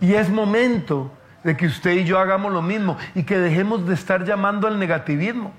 Y 0.00 0.14
es 0.14 0.28
momento 0.28 1.12
de 1.44 1.56
que 1.56 1.66
usted 1.66 1.92
y 1.92 2.04
yo 2.04 2.18
hagamos 2.18 2.52
lo 2.52 2.62
mismo 2.62 2.98
y 3.14 3.22
que 3.22 3.38
dejemos 3.38 3.86
de 3.86 3.94
estar 3.94 4.24
llamando 4.24 4.66
al 4.66 4.76
negativismo. 4.76 5.54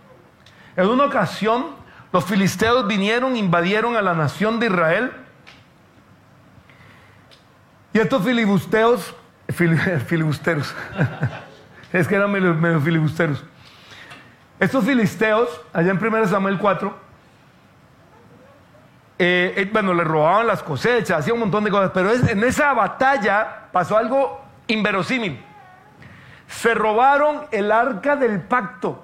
En 0.76 0.90
una 0.90 1.06
ocasión, 1.06 1.68
los 2.12 2.26
filisteos 2.26 2.86
vinieron, 2.86 3.38
invadieron 3.38 3.96
a 3.96 4.02
la 4.02 4.14
nación 4.14 4.60
de 4.60 4.66
Israel. 4.66 5.12
Y 7.94 8.00
estos 8.00 8.26
filibusteos, 8.26 9.16
filibusteros, 10.06 10.76
es 11.94 12.10
que 12.10 12.16
eran 12.16 12.30
medio, 12.30 12.82
filibusteros. 12.82 13.42
Estos 14.60 14.84
filisteos, 14.86 15.50
allá 15.72 15.92
en 15.92 16.04
1 16.04 16.28
Samuel 16.28 16.58
4, 16.58 17.08
eh, 19.20 19.54
eh, 19.56 19.70
bueno, 19.72 19.94
le 19.94 20.04
robaban 20.04 20.48
las 20.48 20.64
cosechas, 20.64 21.20
hacía 21.20 21.34
un 21.34 21.40
montón 21.40 21.64
de 21.64 21.72
cosas, 21.72 21.92
pero 21.94 22.12
en 22.12 22.44
esa 22.44 22.74
batalla 22.74 23.68
pasó 23.72 23.98
algo 23.98 24.42
inverosímil. 24.68 25.44
Se 26.48 26.74
robaron 26.74 27.46
el 27.52 27.72
arca 27.72 28.16
del 28.16 28.42
pacto. 28.42 29.04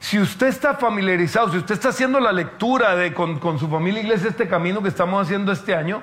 Si 0.00 0.18
usted 0.18 0.48
está 0.48 0.74
familiarizado, 0.74 1.50
si 1.50 1.58
usted 1.58 1.74
está 1.74 1.88
haciendo 1.88 2.20
la 2.20 2.32
lectura 2.32 2.94
de, 2.94 3.12
con, 3.12 3.38
con 3.38 3.58
su 3.58 3.68
familia 3.68 4.02
iglesia 4.02 4.28
este 4.28 4.48
camino 4.48 4.82
que 4.82 4.88
estamos 4.88 5.20
haciendo 5.24 5.50
este 5.50 5.74
año, 5.74 6.02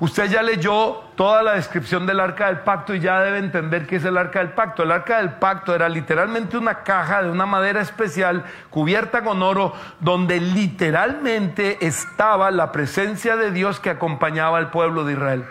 Usted 0.00 0.30
ya 0.30 0.42
leyó 0.42 1.02
toda 1.14 1.42
la 1.42 1.52
descripción 1.52 2.06
del 2.06 2.20
arca 2.20 2.46
del 2.46 2.60
pacto 2.60 2.94
y 2.94 3.00
ya 3.00 3.20
debe 3.20 3.36
entender 3.36 3.86
qué 3.86 3.96
es 3.96 4.04
el 4.06 4.16
arca 4.16 4.38
del 4.38 4.52
pacto. 4.52 4.82
El 4.82 4.92
arca 4.92 5.18
del 5.18 5.34
pacto 5.34 5.74
era 5.74 5.90
literalmente 5.90 6.56
una 6.56 6.82
caja 6.84 7.22
de 7.22 7.30
una 7.30 7.44
madera 7.44 7.82
especial 7.82 8.44
cubierta 8.70 9.22
con 9.22 9.42
oro 9.42 9.74
donde 10.00 10.40
literalmente 10.40 11.86
estaba 11.86 12.50
la 12.50 12.72
presencia 12.72 13.36
de 13.36 13.50
Dios 13.50 13.78
que 13.78 13.90
acompañaba 13.90 14.56
al 14.56 14.70
pueblo 14.70 15.04
de 15.04 15.12
Israel. 15.12 15.44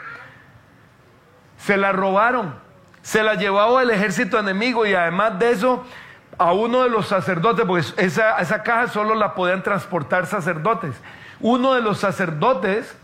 Se 1.59 1.77
la 1.77 1.91
robaron, 1.91 2.55
se 3.03 3.21
la 3.21 3.35
llevaba 3.35 3.83
el 3.83 3.91
ejército 3.91 4.39
enemigo 4.39 4.83
y 4.87 4.95
además 4.95 5.37
de 5.37 5.51
eso 5.51 5.85
a 6.39 6.53
uno 6.53 6.81
de 6.81 6.89
los 6.89 7.07
sacerdotes, 7.07 7.65
porque 7.65 7.85
esa, 8.03 8.39
esa 8.39 8.63
caja 8.63 8.87
solo 8.87 9.13
la 9.13 9.35
podían 9.35 9.61
transportar 9.61 10.25
sacerdotes. 10.25 10.95
Uno 11.39 11.75
de 11.75 11.81
los 11.81 11.99
sacerdotes 11.99 12.97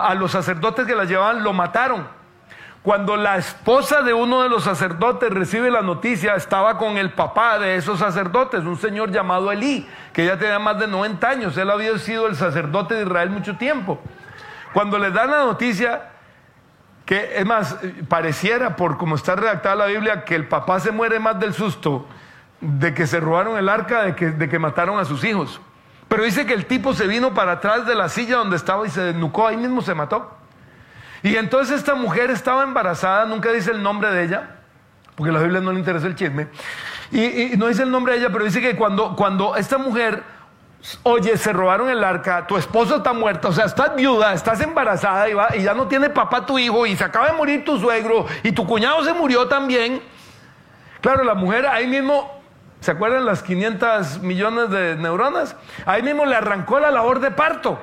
a 0.00 0.14
los 0.14 0.30
sacerdotes 0.30 0.86
que 0.86 0.94
la 0.94 1.04
llevaban 1.04 1.42
lo 1.42 1.52
mataron. 1.52 2.06
Cuando 2.82 3.16
la 3.16 3.36
esposa 3.36 4.02
de 4.02 4.12
uno 4.12 4.42
de 4.42 4.48
los 4.48 4.64
sacerdotes 4.64 5.30
recibe 5.30 5.70
la 5.70 5.82
noticia, 5.82 6.34
estaba 6.34 6.78
con 6.78 6.98
el 6.98 7.12
papá 7.12 7.60
de 7.60 7.76
esos 7.76 8.00
sacerdotes, 8.00 8.64
un 8.64 8.76
señor 8.76 9.12
llamado 9.12 9.52
Elí, 9.52 9.86
que 10.12 10.26
ya 10.26 10.36
tenía 10.36 10.58
más 10.58 10.80
de 10.80 10.88
90 10.88 11.28
años. 11.28 11.56
Él 11.56 11.70
había 11.70 11.96
sido 11.98 12.26
el 12.26 12.34
sacerdote 12.34 12.94
de 12.94 13.02
Israel 13.02 13.30
mucho 13.30 13.56
tiempo. 13.56 14.00
Cuando 14.72 14.98
le 14.98 15.12
dan 15.12 15.30
la 15.30 15.44
noticia, 15.44 16.10
que 17.06 17.38
es 17.38 17.46
más, 17.46 17.76
pareciera 18.08 18.74
por 18.74 18.98
cómo 18.98 19.14
está 19.14 19.36
redactada 19.36 19.76
la 19.76 19.86
Biblia, 19.86 20.24
que 20.24 20.34
el 20.34 20.48
papá 20.48 20.80
se 20.80 20.90
muere 20.90 21.20
más 21.20 21.38
del 21.38 21.54
susto 21.54 22.08
de 22.60 22.94
que 22.94 23.06
se 23.06 23.20
robaron 23.20 23.58
el 23.58 23.68
arca, 23.68 24.02
de 24.02 24.16
que, 24.16 24.30
de 24.30 24.48
que 24.48 24.58
mataron 24.58 24.98
a 24.98 25.04
sus 25.04 25.22
hijos. 25.22 25.60
Pero 26.12 26.24
dice 26.24 26.44
que 26.44 26.52
el 26.52 26.66
tipo 26.66 26.92
se 26.92 27.06
vino 27.06 27.32
para 27.32 27.52
atrás 27.52 27.86
de 27.86 27.94
la 27.94 28.10
silla 28.10 28.36
donde 28.36 28.56
estaba 28.56 28.86
y 28.86 28.90
se 28.90 29.00
desnucó, 29.00 29.48
ahí 29.48 29.56
mismo 29.56 29.80
se 29.80 29.94
mató. 29.94 30.30
Y 31.22 31.36
entonces 31.36 31.78
esta 31.78 31.94
mujer 31.94 32.30
estaba 32.30 32.64
embarazada, 32.64 33.24
nunca 33.24 33.50
dice 33.50 33.70
el 33.70 33.82
nombre 33.82 34.10
de 34.10 34.24
ella, 34.24 34.56
porque 35.14 35.30
a 35.30 35.32
la 35.32 35.40
Biblia 35.40 35.62
no 35.62 35.72
le 35.72 35.78
interesa 35.78 36.06
el 36.06 36.14
chisme. 36.14 36.48
Y, 37.12 37.56
no 37.56 37.66
dice 37.66 37.84
el 37.84 37.90
nombre 37.90 38.12
de 38.12 38.18
ella, 38.18 38.28
pero 38.30 38.44
dice 38.44 38.60
que 38.60 38.76
cuando, 38.76 39.16
cuando 39.16 39.56
esta 39.56 39.78
mujer, 39.78 40.22
oye, 41.02 41.38
se 41.38 41.50
robaron 41.50 41.88
el 41.88 42.04
arca, 42.04 42.46
tu 42.46 42.58
esposo 42.58 42.96
está 42.96 43.14
muerto, 43.14 43.48
o 43.48 43.52
sea, 43.52 43.64
estás 43.64 43.96
viuda, 43.96 44.34
estás 44.34 44.60
embarazada 44.60 45.30
y, 45.30 45.60
y 45.60 45.62
ya 45.62 45.72
no 45.72 45.88
tiene 45.88 46.10
papá 46.10 46.44
tu 46.44 46.58
hijo 46.58 46.84
y 46.84 46.94
se 46.94 47.04
acaba 47.04 47.28
de 47.28 47.38
morir 47.38 47.64
tu 47.64 47.78
suegro 47.78 48.26
y 48.42 48.52
tu 48.52 48.66
cuñado 48.66 49.02
se 49.02 49.14
murió 49.14 49.48
también. 49.48 50.02
Claro, 51.00 51.24
la 51.24 51.32
mujer 51.32 51.66
ahí 51.66 51.86
mismo 51.86 52.41
¿Se 52.82 52.90
acuerdan 52.90 53.24
las 53.24 53.44
500 53.44 54.22
millones 54.22 54.68
de 54.70 54.96
neuronas? 54.96 55.54
Ahí 55.86 56.02
mismo 56.02 56.26
le 56.26 56.34
arrancó 56.34 56.80
la 56.80 56.90
labor 56.90 57.20
de 57.20 57.30
parto. 57.30 57.78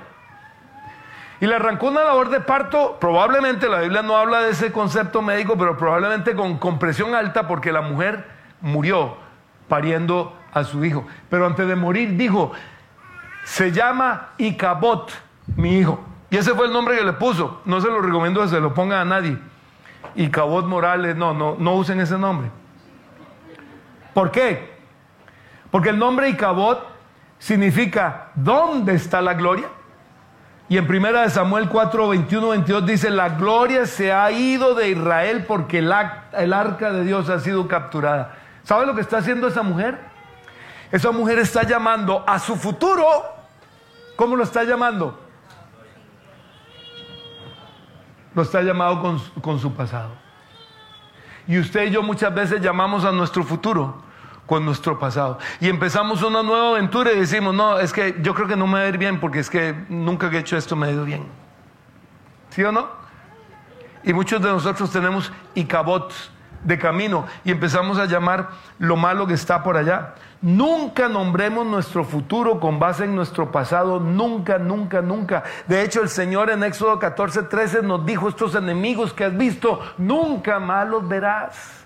Y 1.39 1.47
le 1.47 1.55
arrancó 1.55 1.87
una 1.87 2.03
labor 2.03 2.29
de 2.29 2.41
parto, 2.41 2.97
probablemente, 2.99 3.69
la 3.69 3.79
Biblia 3.79 4.01
no 4.01 4.17
habla 4.17 4.41
de 4.41 4.51
ese 4.51 4.73
concepto 4.73 5.21
médico, 5.21 5.57
pero 5.57 5.77
probablemente 5.77 6.35
con 6.35 6.57
compresión 6.57 7.15
alta 7.15 7.47
porque 7.47 7.71
la 7.71 7.79
mujer 7.79 8.25
murió 8.59 9.15
pariendo 9.69 10.37
a 10.51 10.65
su 10.65 10.83
hijo. 10.83 11.07
Pero 11.29 11.45
antes 11.45 11.65
de 11.65 11.77
morir 11.77 12.17
dijo, 12.17 12.51
se 13.45 13.71
llama 13.71 14.31
Icabot, 14.37 15.13
mi 15.55 15.77
hijo. 15.77 16.03
Y 16.29 16.35
ese 16.35 16.53
fue 16.55 16.65
el 16.65 16.73
nombre 16.73 16.97
que 16.97 17.05
le 17.05 17.13
puso. 17.13 17.61
No 17.63 17.79
se 17.79 17.87
lo 17.87 18.01
recomiendo 18.01 18.41
que 18.41 18.49
se 18.49 18.59
lo 18.59 18.73
ponga 18.73 18.99
a 18.99 19.05
nadie. 19.05 19.37
Icabot 20.15 20.65
Morales, 20.65 21.15
no, 21.15 21.33
no, 21.33 21.55
no 21.57 21.75
usen 21.75 22.01
ese 22.01 22.17
nombre. 22.17 22.51
¿Por 24.13 24.31
qué? 24.31 24.78
Porque 25.71 25.89
el 25.89 25.99
nombre 25.99 26.29
Icabod 26.29 26.77
significa 27.37 28.31
¿dónde 28.35 28.93
está 28.93 29.21
la 29.21 29.33
gloria? 29.33 29.67
Y 30.67 30.77
en 30.77 30.85
primera 30.85 31.23
de 31.23 31.31
Samuel 31.31 31.67
4, 31.67 32.09
21, 32.09 32.49
22 32.49 32.85
dice, 32.85 33.09
la 33.09 33.29
gloria 33.29 33.87
se 33.87 34.13
ha 34.13 34.31
ido 34.31 34.75
de 34.75 34.89
Israel 34.89 35.45
porque 35.47 35.79
el, 35.79 35.91
arca 35.91 36.91
de 36.91 37.03
Dios 37.03 37.27
ha 37.29 37.39
sido 37.39 37.67
capturada. 37.67 38.35
¿Sabe 38.63 38.85
lo 38.85 38.93
que 38.93 39.01
está 39.01 39.17
haciendo 39.17 39.47
esa 39.47 39.63
mujer? 39.63 39.97
Esa 40.91 41.11
mujer 41.11 41.39
está 41.39 41.63
llamando 41.63 42.23
a 42.27 42.37
su 42.37 42.55
futuro. 42.55 43.03
¿Cómo 44.15 44.35
lo 44.35 44.43
está 44.43 44.63
llamando? 44.63 45.19
Lo 48.35 48.43
está 48.43 48.61
llamando 48.61 49.01
con, 49.01 49.19
con 49.41 49.59
su 49.59 49.73
pasado. 49.73 50.11
Y 51.47 51.57
usted 51.57 51.87
y 51.87 51.89
yo 51.89 52.03
muchas 52.03 52.31
veces 52.31 52.61
llamamos 52.61 53.05
a 53.05 53.11
nuestro 53.11 53.43
futuro 53.43 54.03
con 54.49 54.65
nuestro 54.65 54.97
pasado. 54.97 55.37
Y 55.61 55.69
empezamos 55.69 56.23
una 56.23 56.41
nueva 56.41 56.69
aventura 56.69 57.13
y 57.13 57.19
decimos, 57.19 57.53
no, 57.53 57.79
es 57.79 57.93
que 57.93 58.15
yo 58.23 58.33
creo 58.33 58.47
que 58.47 58.55
no 58.55 58.65
me 58.65 58.79
va 58.79 58.85
a 58.85 58.87
ir 58.87 58.97
bien 58.97 59.19
porque 59.19 59.37
es 59.37 59.47
que 59.47 59.75
nunca 59.89 60.27
he 60.27 60.37
hecho 60.39 60.57
esto 60.57 60.75
me 60.75 60.87
ha 60.87 60.91
ido 60.91 61.05
bien. 61.05 61.23
¿Sí 62.49 62.63
o 62.63 62.71
no? 62.71 62.87
Y 64.03 64.11
muchos 64.11 64.41
de 64.41 64.49
nosotros 64.49 64.89
tenemos 64.91 65.31
icabots 65.53 66.31
de 66.63 66.79
camino 66.79 67.27
y 67.45 67.51
empezamos 67.51 67.99
a 67.99 68.07
llamar 68.07 68.49
lo 68.79 68.95
malo 68.95 69.27
que 69.27 69.35
está 69.35 69.61
por 69.61 69.77
allá. 69.77 70.15
Nunca 70.41 71.07
nombremos 71.07 71.67
nuestro 71.67 72.03
futuro 72.03 72.59
con 72.59 72.79
base 72.79 73.03
en 73.03 73.15
nuestro 73.15 73.51
pasado, 73.51 73.99
nunca, 73.99 74.57
nunca, 74.57 74.99
nunca. 74.99 75.43
De 75.67 75.83
hecho, 75.83 76.01
el 76.01 76.09
Señor 76.09 76.49
en 76.49 76.63
Éxodo 76.63 76.97
14, 76.97 77.43
13 77.43 77.83
nos 77.83 78.03
dijo, 78.03 78.27
estos 78.27 78.55
enemigos 78.55 79.13
que 79.13 79.25
has 79.25 79.37
visto, 79.37 79.79
nunca 79.99 80.57
malos 80.59 81.07
verás. 81.07 81.85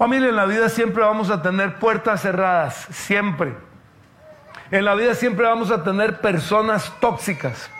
Familia, 0.00 0.30
en 0.30 0.36
la 0.36 0.46
vida 0.46 0.70
siempre 0.70 1.04
vamos 1.04 1.28
a 1.28 1.42
tener 1.42 1.78
puertas 1.78 2.22
cerradas, 2.22 2.86
siempre. 2.90 3.54
En 4.70 4.86
la 4.86 4.94
vida 4.94 5.14
siempre 5.14 5.44
vamos 5.44 5.70
a 5.70 5.84
tener 5.84 6.22
personas 6.22 6.90
tóxicas, 7.00 7.70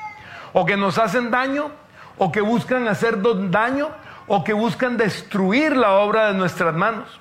o 0.52 0.66
que 0.66 0.76
nos 0.76 0.98
hacen 0.98 1.30
daño, 1.30 1.70
o 2.18 2.30
que 2.30 2.42
buscan 2.42 2.86
hacer 2.88 3.16
daño, 3.50 3.88
o 4.26 4.44
que 4.44 4.52
buscan 4.52 4.98
destruir 4.98 5.74
la 5.74 5.92
obra 5.92 6.26
de 6.26 6.34
nuestras 6.34 6.74
manos. 6.74 7.18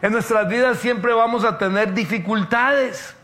En 0.00 0.12
nuestras 0.12 0.48
vidas 0.48 0.78
siempre 0.78 1.12
vamos 1.12 1.44
a 1.44 1.58
tener 1.58 1.92
dificultades. 1.92 3.14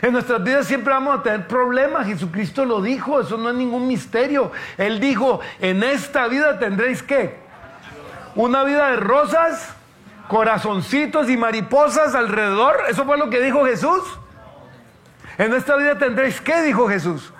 En 0.00 0.12
nuestras 0.12 0.44
vidas 0.44 0.68
siempre 0.68 0.94
vamos 0.94 1.18
a 1.18 1.22
tener 1.24 1.48
problemas. 1.48 2.06
Jesucristo 2.06 2.64
lo 2.64 2.80
dijo, 2.80 3.20
eso 3.20 3.36
no 3.36 3.48
es 3.48 3.56
ningún 3.56 3.88
misterio. 3.88 4.52
Él 4.78 5.00
dijo, 5.00 5.40
en 5.58 5.82
esta 5.82 6.28
vida 6.28 6.56
tendréis 6.60 7.02
que 7.02 7.36
una 8.36 8.62
vida 8.62 8.90
de 8.90 8.96
rosas 8.98 9.75
corazoncitos 10.28 11.28
y 11.30 11.36
mariposas 11.36 12.14
alrededor. 12.14 12.76
Eso 12.88 13.04
fue 13.04 13.18
lo 13.18 13.30
que 13.30 13.40
dijo 13.40 13.64
Jesús. 13.64 14.02
En 15.38 15.52
esta 15.54 15.76
vida 15.76 15.98
tendréis, 15.98 16.40
¿qué 16.40 16.62
dijo 16.62 16.88
Jesús? 16.88 17.32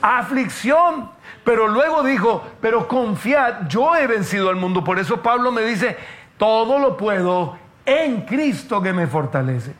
Aflicción. 0.00 1.10
Pero 1.44 1.66
luego 1.66 2.02
dijo, 2.02 2.44
pero 2.60 2.86
confiad, 2.86 3.66
yo 3.68 3.96
he 3.96 4.06
vencido 4.06 4.48
al 4.48 4.56
mundo. 4.56 4.84
Por 4.84 4.98
eso 4.98 5.22
Pablo 5.22 5.50
me 5.50 5.62
dice, 5.62 5.96
todo 6.38 6.78
lo 6.78 6.96
puedo 6.96 7.58
en 7.84 8.22
Cristo 8.22 8.80
que 8.80 8.92
me 8.92 9.06
fortalece. 9.06 9.74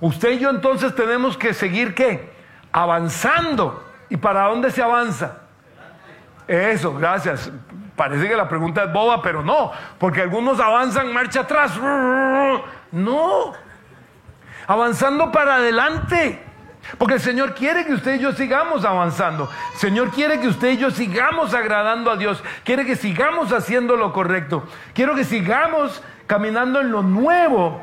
Usted 0.00 0.32
y 0.32 0.38
yo 0.40 0.50
entonces 0.50 0.94
tenemos 0.94 1.38
que 1.38 1.54
seguir 1.54 1.94
qué? 1.94 2.30
Avanzando. 2.70 3.82
¿Y 4.10 4.18
para 4.18 4.42
dónde 4.48 4.70
se 4.70 4.82
avanza? 4.82 5.38
Eso, 6.46 6.94
gracias. 6.94 7.50
Parece 7.96 8.28
que 8.28 8.36
la 8.36 8.48
pregunta 8.48 8.84
es 8.84 8.92
boba, 8.92 9.22
pero 9.22 9.42
no, 9.42 9.70
porque 9.98 10.22
algunos 10.22 10.58
avanzan 10.58 11.12
marcha 11.12 11.40
atrás. 11.40 11.72
No, 12.90 13.52
avanzando 14.66 15.30
para 15.30 15.56
adelante. 15.56 16.42
Porque 16.98 17.14
el 17.14 17.20
Señor 17.20 17.54
quiere 17.54 17.86
que 17.86 17.94
usted 17.94 18.16
y 18.16 18.18
yo 18.18 18.32
sigamos 18.32 18.84
avanzando. 18.84 19.48
El 19.72 19.78
Señor 19.78 20.10
quiere 20.10 20.38
que 20.38 20.48
usted 20.48 20.72
y 20.72 20.76
yo 20.76 20.90
sigamos 20.90 21.54
agradando 21.54 22.10
a 22.10 22.16
Dios. 22.16 22.42
Quiere 22.62 22.84
que 22.84 22.94
sigamos 22.96 23.52
haciendo 23.52 23.96
lo 23.96 24.12
correcto. 24.12 24.64
Quiero 24.92 25.14
que 25.14 25.24
sigamos 25.24 26.02
caminando 26.26 26.80
en 26.80 26.90
lo 26.90 27.02
nuevo 27.02 27.80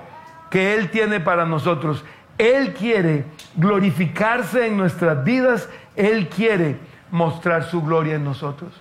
que 0.51 0.75
Él 0.75 0.91
tiene 0.91 1.19
para 1.19 1.45
nosotros. 1.45 2.03
Él 2.37 2.73
quiere 2.73 3.25
glorificarse 3.55 4.67
en 4.67 4.77
nuestras 4.77 5.23
vidas. 5.23 5.67
Él 5.95 6.29
quiere 6.29 6.77
mostrar 7.09 7.63
su 7.63 7.81
gloria 7.81 8.15
en 8.15 8.23
nosotros. 8.23 8.71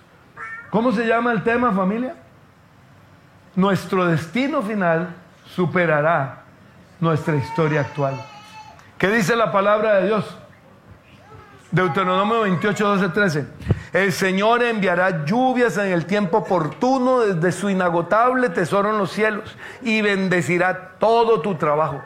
¿Cómo 0.71 0.91
se 0.91 1.05
llama 1.05 1.31
el 1.31 1.43
tema, 1.43 1.71
familia? 1.71 2.15
nuestro 3.55 4.05
destino 4.05 4.61
final 4.61 5.13
superará 5.45 6.43
nuestra 6.99 7.35
historia 7.35 7.81
actual. 7.81 8.13
¿Qué 8.97 9.09
dice 9.09 9.35
la 9.35 9.51
palabra 9.51 9.95
de 9.95 10.07
Dios? 10.07 10.37
Deuteronomio 11.71 12.41
28, 12.41 12.87
12, 12.87 13.09
13. 13.09 13.47
El 13.93 14.11
Señor 14.11 14.63
enviará 14.63 15.25
lluvias 15.25 15.77
en 15.77 15.91
el 15.91 16.05
tiempo 16.05 16.37
oportuno 16.37 17.21
desde 17.21 17.51
su 17.51 17.69
inagotable 17.69 18.49
tesoro 18.49 18.91
en 18.91 18.97
los 18.97 19.11
cielos 19.11 19.55
y 19.81 20.01
bendecirá 20.01 20.91
todo 20.99 21.41
tu 21.41 21.55
trabajo. 21.55 22.01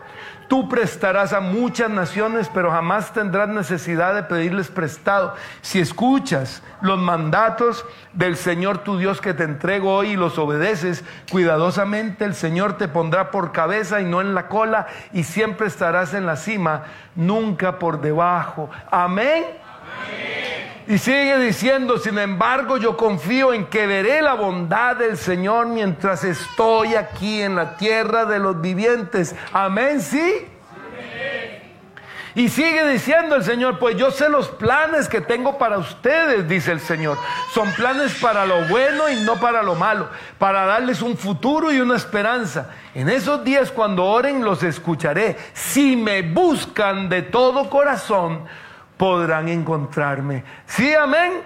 Tú 0.47 0.69
prestarás 0.69 1.33
a 1.33 1.39
muchas 1.39 1.89
naciones, 1.89 2.49
pero 2.53 2.69
jamás 2.69 3.13
tendrás 3.13 3.49
necesidad 3.49 4.13
de 4.13 4.23
pedirles 4.23 4.67
prestado. 4.67 5.33
Si 5.61 5.79
escuchas 5.79 6.61
los 6.81 6.99
mandatos 6.99 7.85
del 8.13 8.37
Señor 8.37 8.79
tu 8.79 8.97
Dios 8.97 9.21
que 9.21 9.33
te 9.33 9.43
entrego 9.43 9.95
hoy 9.95 10.11
y 10.11 10.15
los 10.15 10.37
obedeces 10.37 11.03
cuidadosamente, 11.31 12.25
el 12.25 12.35
Señor 12.35 12.77
te 12.77 12.87
pondrá 12.87 13.31
por 13.31 13.51
cabeza 13.51 14.01
y 14.01 14.05
no 14.05 14.21
en 14.21 14.35
la 14.35 14.47
cola, 14.47 14.87
y 15.13 15.23
siempre 15.23 15.67
estarás 15.67 16.13
en 16.13 16.25
la 16.25 16.35
cima, 16.35 16.83
nunca 17.15 17.79
por 17.79 18.01
debajo. 18.01 18.69
Amén. 18.91 19.45
Y 20.87 20.99
sigue 20.99 21.39
diciendo, 21.39 21.97
sin 21.97 22.19
embargo, 22.19 22.77
yo 22.77 22.95
confío 22.95 23.53
en 23.53 23.65
que 23.65 23.87
veré 23.87 24.21
la 24.21 24.35
bondad 24.35 24.95
del 24.95 25.17
Señor 25.17 25.65
mientras 25.65 26.23
estoy 26.23 26.93
aquí 26.93 27.41
en 27.41 27.55
la 27.55 27.75
tierra 27.75 28.25
de 28.25 28.37
los 28.37 28.61
vivientes. 28.61 29.35
Amén, 29.51 29.99
sí. 29.99 30.47
Y 32.35 32.49
sigue 32.49 32.85
diciendo 32.87 33.35
el 33.35 33.43
Señor, 33.43 33.79
pues 33.79 33.95
yo 33.95 34.11
sé 34.11 34.29
los 34.29 34.49
planes 34.49 35.07
que 35.07 35.21
tengo 35.21 35.57
para 35.57 35.77
ustedes, 35.77 36.47
dice 36.47 36.73
el 36.73 36.81
Señor. 36.81 37.17
Son 37.53 37.71
planes 37.71 38.13
para 38.21 38.45
lo 38.45 38.67
bueno 38.67 39.09
y 39.09 39.23
no 39.23 39.37
para 39.37 39.63
lo 39.63 39.73
malo, 39.73 40.09
para 40.37 40.65
darles 40.65 41.01
un 41.01 41.17
futuro 41.17 41.71
y 41.71 41.79
una 41.79 41.95
esperanza. 41.95 42.69
En 42.93 43.09
esos 43.09 43.43
días 43.43 43.71
cuando 43.71 44.03
oren 44.03 44.43
los 44.43 44.61
escucharé. 44.63 45.37
Si 45.53 45.95
me 45.95 46.21
buscan 46.21 47.07
de 47.07 47.21
todo 47.21 47.69
corazón, 47.69 48.41
podrán 48.97 49.49
encontrarme. 49.49 50.43
¿Sí, 50.65 50.93
amén? 50.93 51.41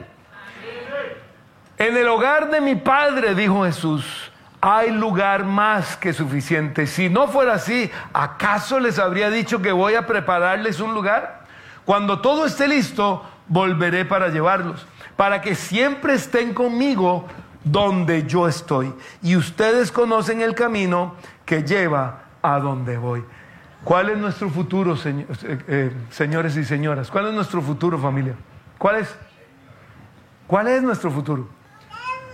En 1.77 1.95
el 1.95 2.07
hogar 2.07 2.49
de 2.49 2.59
mi 2.59 2.75
Padre, 2.75 3.35
dijo 3.35 3.63
Jesús, 3.63 4.31
hay 4.61 4.91
lugar 4.91 5.45
más 5.45 5.95
que 5.95 6.11
suficiente. 6.11 6.85
Si 6.87 7.09
no 7.09 7.27
fuera 7.29 7.53
así, 7.53 7.89
¿acaso 8.11 8.79
les 8.79 8.99
habría 8.99 9.29
dicho 9.29 9.61
que 9.61 9.71
voy 9.71 9.95
a 9.95 10.05
prepararles 10.05 10.81
un 10.81 10.93
lugar? 10.93 11.45
Cuando 11.85 12.19
todo 12.19 12.45
esté 12.45 12.67
listo, 12.67 13.25
volveré 13.47 14.03
para 14.03 14.27
llevarlos, 14.27 14.85
para 15.15 15.41
que 15.41 15.55
siempre 15.55 16.15
estén 16.15 16.53
conmigo 16.53 17.25
donde 17.63 18.27
yo 18.27 18.47
estoy. 18.47 18.93
Y 19.21 19.37
ustedes 19.37 19.91
conocen 19.91 20.41
el 20.41 20.55
camino 20.55 21.15
que 21.45 21.63
lleva 21.63 22.23
a 22.41 22.59
donde 22.59 22.97
voy. 22.97 23.23
¿Cuál 23.83 24.09
es 24.09 24.17
nuestro 24.17 24.49
futuro, 24.49 24.95
eh, 25.05 25.25
eh, 25.67 25.91
señores 26.09 26.57
y 26.57 26.65
señoras? 26.65 27.09
¿Cuál 27.09 27.27
es 27.27 27.33
nuestro 27.33 27.61
futuro, 27.61 27.97
familia? 27.97 28.35
¿Cuál 28.77 28.97
es? 28.97 29.15
¿Cuál 30.47 30.67
es 30.67 30.81
nuestro 30.81 31.09
futuro? 31.11 31.47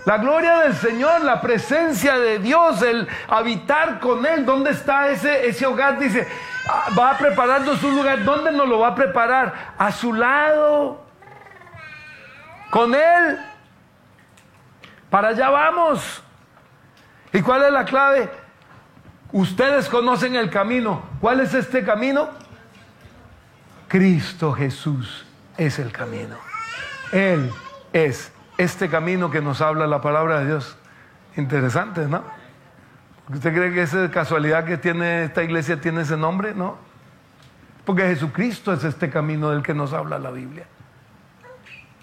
La 0.06 0.18
gloria 0.18 0.58
del 0.58 0.74
Señor, 0.74 1.22
la 1.22 1.40
presencia 1.40 2.18
de 2.18 2.38
Dios, 2.38 2.80
el 2.82 3.08
habitar 3.28 3.98
con 3.98 4.24
Él. 4.24 4.44
¿Dónde 4.46 4.70
está 4.70 5.08
ese, 5.08 5.48
ese 5.48 5.66
hogar? 5.66 5.98
Dice, 5.98 6.26
ah, 6.68 6.90
va 6.96 7.10
a 7.10 7.18
prepararnos 7.18 7.82
un 7.82 7.96
lugar. 7.96 8.22
¿Dónde 8.24 8.52
nos 8.52 8.68
lo 8.68 8.78
va 8.78 8.88
a 8.88 8.94
preparar? 8.94 9.74
A 9.76 9.90
su 9.90 10.12
lado. 10.12 11.04
Con 12.70 12.94
Él. 12.94 13.38
Para 15.10 15.28
allá 15.28 15.50
vamos. 15.50 16.22
¿Y 17.32 17.42
cuál 17.42 17.64
es 17.64 17.72
la 17.72 17.84
clave? 17.84 18.30
Ustedes 19.32 19.88
conocen 19.88 20.36
el 20.36 20.50
camino. 20.50 21.02
¿Cuál 21.20 21.40
es 21.40 21.54
este 21.54 21.84
camino? 21.84 22.28
Cristo 23.88 24.52
Jesús 24.52 25.26
es 25.56 25.78
el 25.78 25.92
camino. 25.92 26.36
Él 27.12 27.50
es 27.92 28.32
este 28.58 28.88
camino 28.88 29.30
que 29.30 29.40
nos 29.40 29.60
habla 29.60 29.86
la 29.86 30.00
palabra 30.00 30.40
de 30.40 30.46
Dios. 30.46 30.76
Interesante, 31.36 32.06
¿no? 32.06 32.22
¿Usted 33.28 33.52
cree 33.52 33.72
que 33.72 33.82
es 33.82 34.10
casualidad 34.10 34.64
que 34.64 34.78
tiene 34.78 35.24
esta 35.24 35.42
iglesia 35.42 35.80
tiene 35.80 36.02
ese 36.02 36.16
nombre? 36.16 36.54
No. 36.54 36.78
Porque 37.84 38.02
Jesucristo 38.02 38.72
es 38.72 38.84
este 38.84 39.10
camino 39.10 39.50
del 39.50 39.62
que 39.62 39.74
nos 39.74 39.92
habla 39.92 40.18
la 40.18 40.30
Biblia. 40.30 40.66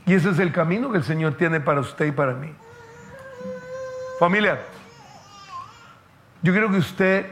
Y 0.06 0.14
ese 0.14 0.32
es 0.32 0.40
el 0.40 0.52
camino 0.52 0.92
que 0.92 0.98
el 0.98 1.04
Señor 1.04 1.36
tiene 1.36 1.62
para 1.62 1.80
usted 1.80 2.06
y 2.06 2.12
para 2.12 2.34
mí. 2.34 2.54
Familia, 4.20 4.60
yo 6.44 6.52
quiero 6.52 6.70
que 6.70 6.78
usted 6.78 7.26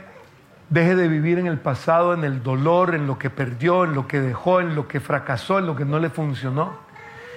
deje 0.70 0.95
de 0.95 1.09
vivir 1.09 1.38
en 1.38 1.47
el 1.47 1.59
pasado, 1.59 2.14
en 2.14 2.24
el 2.24 2.41
dolor, 2.41 2.95
en 2.95 3.05
lo 3.05 3.20
que 3.20 3.30
perdió, 3.30 3.84
en 3.84 3.93
lo 3.93 4.07
que 4.07 4.22
dejó, 4.22 4.62
en 4.62 4.74
lo 4.74 4.88
que 4.88 5.01
fracasó, 5.01 5.59
en 5.59 5.68
lo 5.68 5.76
que 5.76 5.84
no 5.84 5.99
le 5.99 6.09
funcionó. 6.09 6.80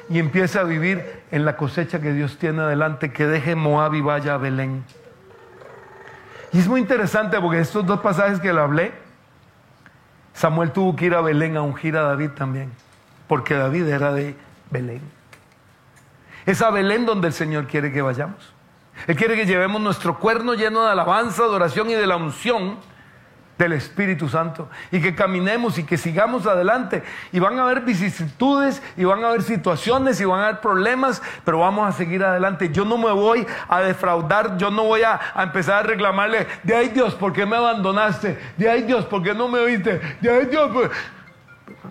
Y 0.09 0.20
empiece 0.20 0.61
a 0.61 0.62
vivir 0.62 1.22
en 1.33 1.45
la 1.45 1.57
cosecha 1.57 2.01
que 2.01 2.12
Dios 2.12 2.39
tiene 2.39 2.62
adelante, 2.62 3.12
que 3.12 3.27
deje 3.27 3.57
Moab 3.57 3.95
y 3.95 4.01
vaya 4.01 4.35
a 4.35 4.37
Belén. 4.37 4.85
Y 6.53 6.61
es 6.61 6.68
muy 6.68 6.81
interesante 6.81 7.41
porque 7.41 7.59
estos 7.59 7.85
dos 7.85 7.99
pasajes 7.99 8.39
que 8.39 8.53
le 8.53 8.61
hablé, 8.61 8.93
Samuel 10.33 10.70
tuvo 10.70 10.95
que 10.95 11.07
ir 11.07 11.14
a 11.14 11.20
Belén 11.20 11.57
a 11.57 11.62
ungir 11.62 11.97
a 11.97 12.03
David 12.03 12.31
también, 12.37 12.70
porque 13.27 13.55
David 13.55 13.89
era 13.89 14.12
de 14.12 14.37
Belén. 14.70 15.01
Es 16.47 16.62
a 16.62 16.70
Belén 16.70 17.05
donde 17.05 17.27
el 17.27 17.33
Señor 17.33 17.66
quiere 17.66 17.91
que 17.91 18.01
vayamos. 18.01 18.53
Él 19.07 19.16
quiere 19.16 19.36
que 19.36 19.47
llevemos 19.47 19.80
nuestro 19.80 20.18
cuerno 20.18 20.55
lleno 20.55 20.84
de 20.84 20.90
alabanza, 20.90 21.42
adoración 21.42 21.90
y 21.90 21.95
de 21.95 22.07
la 22.07 22.16
unción 22.16 22.78
del 23.59 23.72
Espíritu 23.72 24.28
Santo 24.28 24.68
y 24.90 25.01
que 25.01 25.14
caminemos 25.14 25.78
y 25.78 25.84
que 25.84 25.97
sigamos 25.97 26.47
adelante. 26.47 27.03
Y 27.32 27.38
van 27.38 27.59
a 27.59 27.62
haber 27.62 27.82
vicisitudes 27.82 28.82
y 28.97 29.05
van 29.05 29.22
a 29.24 29.28
haber 29.28 29.42
situaciones 29.42 30.20
y 30.20 30.24
van 30.24 30.40
a 30.40 30.49
haber 30.49 30.61
problemas, 30.61 31.22
pero 31.45 31.61
vamos 31.61 31.88
a 31.88 31.92
seguir 31.92 32.24
adelante. 32.24 32.70
Yo 32.72 32.84
no 32.84 32.99
me 32.99 33.12
voy 33.12 33.47
a 33.68 33.80
defraudar, 33.80 34.57
yo 34.57 34.70
no 34.70 34.84
voy 34.84 35.03
a, 35.03 35.20
empezar 35.36 35.84
a 35.84 35.86
reclamarle, 35.86 36.47
de 36.62 36.74
ahí 36.74 36.88
Dios, 36.88 37.14
¿por 37.14 37.32
qué 37.32 37.47
me 37.47 37.57
abandonaste? 37.57 38.38
De 38.57 38.68
ahí 38.68 38.82
Dios, 38.82 39.05
¿por 39.07 39.22
qué 39.22 39.34
no 39.34 39.49
me 39.49 39.59
oíste? 39.59 40.01
De 40.20 40.30
ahí 40.30 40.47
Dios, 40.47 40.70
pues". 40.72 40.90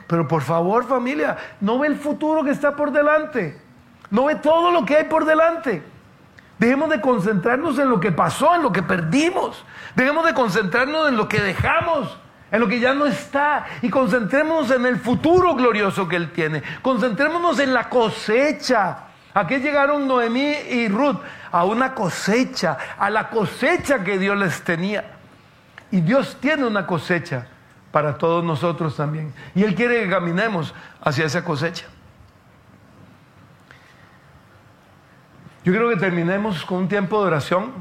pero 0.08 0.28
por 0.28 0.42
favor 0.42 0.86
familia, 0.86 1.38
no 1.62 1.80
ve 1.80 1.88
el 1.88 1.96
futuro 1.96 2.44
que 2.44 2.52
está 2.52 2.76
por 2.76 2.92
delante, 2.92 3.60
no 4.10 4.26
ve 4.26 4.36
todo 4.36 4.72
lo 4.72 4.86
que 4.86 4.98
hay 4.98 5.04
por 5.06 5.26
delante. 5.26 5.93
Dejemos 6.64 6.90
de 6.90 7.02
concentrarnos 7.02 7.78
en 7.78 7.90
lo 7.90 8.00
que 8.00 8.14
pasó, 8.14 8.56
en 8.56 8.62
lo 8.62 8.72
que 8.72 8.82
perdimos. 8.82 9.66
Dejemos 9.98 10.26
de 10.26 10.34
concentrarnos 10.34 11.10
en 11.10 11.18
lo 11.18 11.28
que 11.28 11.42
dejamos, 11.42 12.18
en 12.50 12.62
lo 12.62 12.70
que 12.70 12.80
ya 12.80 12.94
no 12.94 13.06
está. 13.06 13.66
Y 13.82 13.90
concentrémonos 13.90 14.72
en 14.72 14.86
el 14.86 14.96
futuro 14.96 15.56
glorioso 15.56 16.08
que 16.08 16.16
Él 16.16 16.32
tiene. 16.32 16.64
Concentrémonos 16.82 17.60
en 17.60 17.74
la 17.74 17.90
cosecha. 17.90 18.98
Aquí 19.34 19.58
llegaron 19.58 20.08
Noemí 20.08 20.54
y 20.72 20.88
Ruth 20.88 21.18
a 21.52 21.66
una 21.66 21.94
cosecha, 21.94 22.78
a 22.98 23.10
la 23.10 23.30
cosecha 23.30 24.02
que 24.02 24.18
Dios 24.18 24.38
les 24.38 24.62
tenía. 24.64 25.18
Y 25.92 26.00
Dios 26.00 26.38
tiene 26.40 26.66
una 26.66 26.88
cosecha 26.88 27.46
para 27.92 28.18
todos 28.18 28.42
nosotros 28.42 28.96
también. 28.96 29.34
Y 29.54 29.64
Él 29.64 29.76
quiere 29.76 30.02
que 30.02 30.10
caminemos 30.10 30.74
hacia 31.02 31.26
esa 31.26 31.44
cosecha. 31.44 31.88
Yo 35.64 35.72
creo 35.72 35.90
que 35.90 35.96
terminemos 35.96 36.66
con 36.66 36.80
un 36.80 36.88
tiempo 36.90 37.22
de 37.22 37.28
oración 37.28 37.72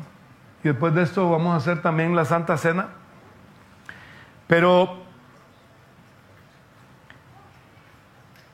y 0.62 0.68
después 0.68 0.94
de 0.94 1.02
esto 1.02 1.28
vamos 1.28 1.52
a 1.52 1.56
hacer 1.56 1.82
también 1.82 2.14
la 2.14 2.24
Santa 2.24 2.56
Cena. 2.56 2.90
Pero 4.46 5.02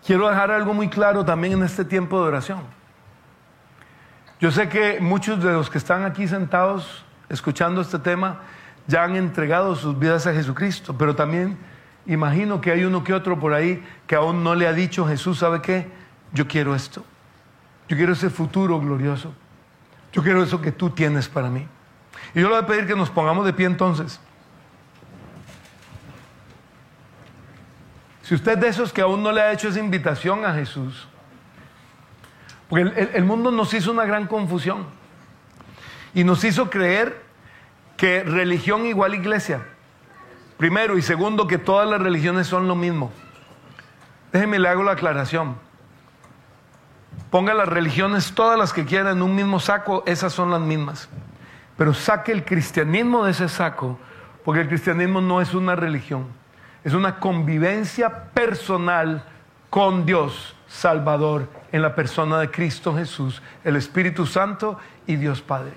quiero 0.07 0.29
dejar 0.31 0.51
algo 0.51 0.73
muy 0.73 0.89
claro 0.89 1.27
también 1.27 1.53
en 1.53 1.63
este 1.63 1.85
tiempo 1.85 2.23
de 2.23 2.29
oración. 2.29 2.61
Yo 4.41 4.51
sé 4.51 4.71
que 4.71 4.99
muchos 4.99 5.43
de 5.43 5.53
los 5.53 5.69
que 5.69 5.77
están 5.77 6.05
aquí 6.05 6.27
sentados 6.27 7.05
escuchando 7.29 7.83
este 7.83 7.99
tema 7.99 8.39
ya 8.87 9.05
han 9.05 9.15
entregado 9.15 9.75
sus 9.77 9.99
vidas 9.99 10.27
a 10.27 10.33
Jesucristo, 10.33 10.97
pero 10.97 11.15
también 11.15 11.59
imagino 12.07 12.63
que 12.63 12.71
hay 12.71 12.85
uno 12.85 13.05
que 13.05 13.13
otro 13.13 13.39
por 13.39 13.53
ahí 13.53 13.85
que 14.07 14.15
aún 14.15 14.43
no 14.43 14.55
le 14.55 14.67
ha 14.67 14.73
dicho 14.73 15.07
Jesús, 15.07 15.41
¿sabe 15.41 15.61
qué? 15.61 15.87
Yo 16.33 16.49
quiero 16.49 16.75
esto. 16.75 17.05
Yo 17.89 17.97
quiero 17.97 18.13
ese 18.13 18.31
futuro 18.31 18.79
glorioso. 18.81 19.35
Yo 20.13 20.23
quiero 20.23 20.43
eso 20.43 20.61
que 20.61 20.73
tú 20.73 20.91
tienes 20.91 21.29
para 21.29 21.49
mí. 21.49 21.67
Y 22.35 22.41
yo 22.41 22.49
le 22.49 22.55
voy 22.55 22.63
a 22.63 22.67
pedir 22.67 22.87
que 22.87 22.95
nos 22.95 23.11
pongamos 23.11 23.45
de 23.47 23.53
pie 23.53 23.67
entonces. 23.67 24.21
Si 28.23 28.35
usted 28.35 28.59
de 28.59 28.69
esos 28.69 28.93
que 28.93 29.01
aún 29.01 29.23
no 29.23 29.33
le 29.33 29.41
ha 29.41 29.53
hecho 29.53 29.69
esa 29.69 29.79
invitación 29.79 30.45
a 30.45 30.53
Jesús, 30.53 31.09
porque 32.69 32.83
el, 32.83 33.11
el, 33.15 33.25
mundo 33.25 33.51
nos 33.51 33.73
hizo 33.73 33.91
una 33.91 34.05
gran 34.05 34.27
confusión 34.27 34.85
y 36.13 36.25
nos 36.25 36.45
hizo 36.45 36.69
creer 36.69 37.23
que 37.97 38.23
religión 38.23 38.85
igual 38.85 39.15
iglesia. 39.15 39.63
Primero 40.59 40.99
y 40.99 41.03
segundo, 41.03 41.47
que 41.47 41.57
todas 41.57 41.89
las 41.89 42.03
religiones 42.03 42.47
son 42.47 42.69
lo 42.69 42.75
mismo. 42.75 43.11
Déjeme 44.33 44.59
le 44.59 44.69
hago 44.69 44.83
la 44.83 44.93
aclaración. 44.93 45.57
Ponga 47.31 47.55
las 47.55 47.69
religiones, 47.69 48.33
todas 48.35 48.59
las 48.59 48.73
que 48.73 48.85
quieran, 48.85 49.19
en 49.19 49.23
un 49.23 49.35
mismo 49.35 49.61
saco, 49.61 50.03
esas 50.07 50.33
son 50.33 50.51
las 50.51 50.61
mismas. 50.61 51.09
pero 51.77 51.95
saque 51.95 52.33
el 52.33 52.45
cristianismo 52.45 53.25
de 53.25 53.31
ese 53.31 53.49
saco, 53.49 53.99
porque 54.45 54.63
el 54.63 54.69
cristianismo 54.69 55.21
no 55.21 55.41
es 55.41 55.55
una 55.55 55.77
religión, 55.77 56.27
es 56.83 56.93
una 56.93 57.21
convivencia 57.21 58.25
personal 58.33 59.25
con 59.71 60.05
Dios 60.05 60.57
Salvador 60.67 61.49
en 61.71 61.83
la 61.83 61.95
persona 61.95 62.39
de 62.39 62.51
Cristo 62.51 62.97
Jesús, 62.97 63.43
el 63.63 63.77
Espíritu 63.77 64.27
Santo 64.27 64.79
y 65.07 65.17
Dios 65.17 65.41
Padre. 65.41 65.73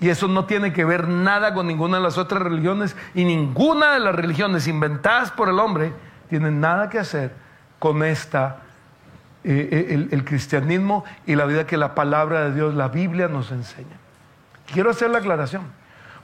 Y 0.00 0.08
eso 0.08 0.26
no 0.26 0.46
tiene 0.46 0.72
que 0.72 0.84
ver 0.84 1.06
nada 1.06 1.54
con 1.54 1.66
ninguna 1.66 1.98
de 1.98 2.02
las 2.02 2.18
otras 2.18 2.42
religiones 2.42 2.96
y 3.14 3.24
ninguna 3.24 3.92
de 3.92 4.00
las 4.00 4.14
religiones 4.14 4.66
inventadas 4.66 5.30
por 5.30 5.48
el 5.48 5.58
hombre 5.58 5.92
tienen 6.28 6.60
nada 6.60 6.90
que 6.90 6.98
hacer 6.98 7.32
con 7.78 8.02
esta, 8.02 8.62
eh, 9.44 9.68
eh, 9.90 10.08
el, 10.10 10.24
cristianismo 10.24 11.04
y 11.26 11.34
la 11.34 11.44
vida 11.46 11.66
que 11.66 11.76
la 11.76 11.94
palabra 11.94 12.44
de 12.44 12.54
Dios, 12.54 12.74
la 12.74 12.88
Biblia 12.88 13.28
nos 13.28 13.50
enseña. 13.50 13.96
Quiero 14.72 14.90
hacer 14.90 15.10
la 15.10 15.18
aclaración. 15.18 15.64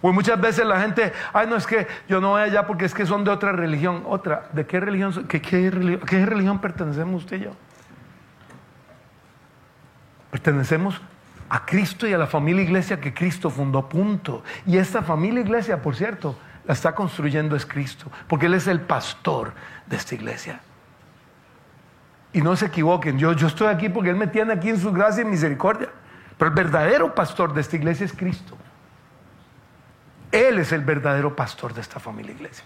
Pues 0.01 0.15
muchas 0.15 0.41
veces 0.41 0.65
la 0.65 0.81
gente, 0.81 1.13
ay, 1.33 1.49
no 1.49 1.57
es 1.57 1.67
que 1.67 1.89
yo 2.09 2.21
no 2.21 2.31
voy 2.31 2.43
allá 2.43 2.67
porque 2.67 2.85
es 2.85 2.95
que 2.95 3.05
son 3.05 3.25
de 3.25 3.31
otra 3.31 3.51
religión. 3.51 4.05
Otra, 4.07 4.49
¿de 4.53 4.65
qué 4.67 4.79
religión, 4.79 5.27
qué, 5.27 5.43
qué, 5.43 6.01
qué 6.07 6.27
religión 6.27 6.61
pertenecemos 6.61 7.25
usted 7.25 7.41
y 7.41 7.45
yo? 7.45 7.57
Pertenecemos 10.31 11.01
a 11.49 11.65
Cristo 11.65 12.07
y 12.07 12.13
a 12.13 12.19
la 12.19 12.27
familia 12.27 12.63
iglesia 12.63 13.01
que 13.01 13.13
Cristo 13.13 13.51
fundó, 13.51 13.89
punto. 13.89 14.45
Y 14.67 14.77
esta 14.77 15.03
familia 15.03 15.41
iglesia, 15.41 15.83
por 15.83 15.97
cierto, 15.97 16.39
la 16.67 16.75
está 16.75 16.95
construyendo 16.95 17.57
es 17.57 17.67
Cristo, 17.67 18.13
porque 18.29 18.47
Él 18.47 18.55
es 18.55 18.67
el 18.67 18.81
pastor 18.81 19.55
de 19.87 19.97
esta 19.97 20.15
iglesia. 20.15 20.61
Y 22.33 22.43
no 22.43 22.57
se 22.57 22.67
equivoquen, 22.67 23.19
yo, 23.19 23.33
yo 23.33 23.47
estoy 23.47 23.69
aquí 23.69 23.89
porque 23.89 24.11
Él 24.11 24.17
me 24.17 24.27
tiene 24.27 24.53
aquí 24.53 24.69
en 24.69 24.79
su 24.79 24.93
gracia 24.93 25.23
y 25.23 25.25
misericordia, 25.25 25.89
pero 26.37 26.51
el 26.51 26.55
verdadero 26.55 27.15
pastor 27.15 27.55
de 27.55 27.61
esta 27.61 27.77
iglesia 27.77 28.05
es 28.05 28.13
Cristo. 28.13 28.57
Él 30.31 30.59
es 30.59 30.73
el 30.73 30.83
verdadero 30.83 31.35
pastor 31.35 31.73
de 31.73 31.81
esta 31.81 31.99
familia 31.99 32.33
iglesia. 32.33 32.65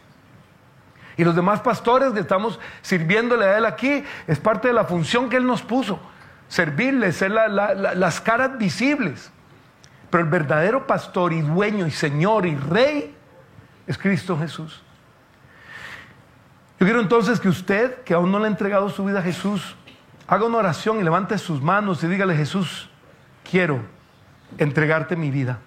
Y 1.17 1.25
los 1.25 1.37
demás 1.37 1.61
pastores 1.61 2.13
que 2.13 2.21
estamos 2.21 2.59
sirviéndole 2.81 3.45
a 3.45 3.59
Él 3.59 3.67
aquí 3.67 4.03
es 4.27 4.39
parte 4.39 4.69
de 4.69 4.75
la 4.75 4.85
función 4.85 5.29
que 5.29 5.37
Él 5.37 5.47
nos 5.47 5.63
puso 5.63 6.01
servirle, 6.49 7.13
ser 7.13 7.31
las 7.31 8.21
caras 8.21 8.59
visibles. 8.59 9.31
Pero 10.11 10.25
el 10.25 10.31
verdadero 10.31 10.87
pastor 10.87 11.33
y 11.33 11.41
dueño 11.41 11.87
y 11.87 11.91
señor 11.91 12.45
y 12.45 12.57
rey 12.57 13.17
es 13.87 13.97
Cristo 13.97 14.39
Jesús. 14.39 14.83
Yo 16.83 16.87
quiero 16.87 17.01
entonces 17.01 17.39
que 17.39 17.49
usted, 17.49 18.03
que 18.03 18.12
aún 18.12 18.33
no 18.33 18.41
le 18.41 18.47
ha 18.47 18.49
entregado 18.49 18.89
su 18.89 19.05
vida 19.05 19.20
a 19.20 19.22
Jesús, 19.22 19.76
haga 20.26 20.47
una 20.47 20.57
oración 20.57 20.99
y 20.99 21.05
levante 21.05 21.39
sus 21.39 21.62
manos 21.62 22.03
y 22.03 22.09
dígale, 22.09 22.35
Jesús, 22.35 22.91
quiero 23.49 23.83
entregarte 24.59 25.14
mi 25.14 25.30
vida. 25.30 25.61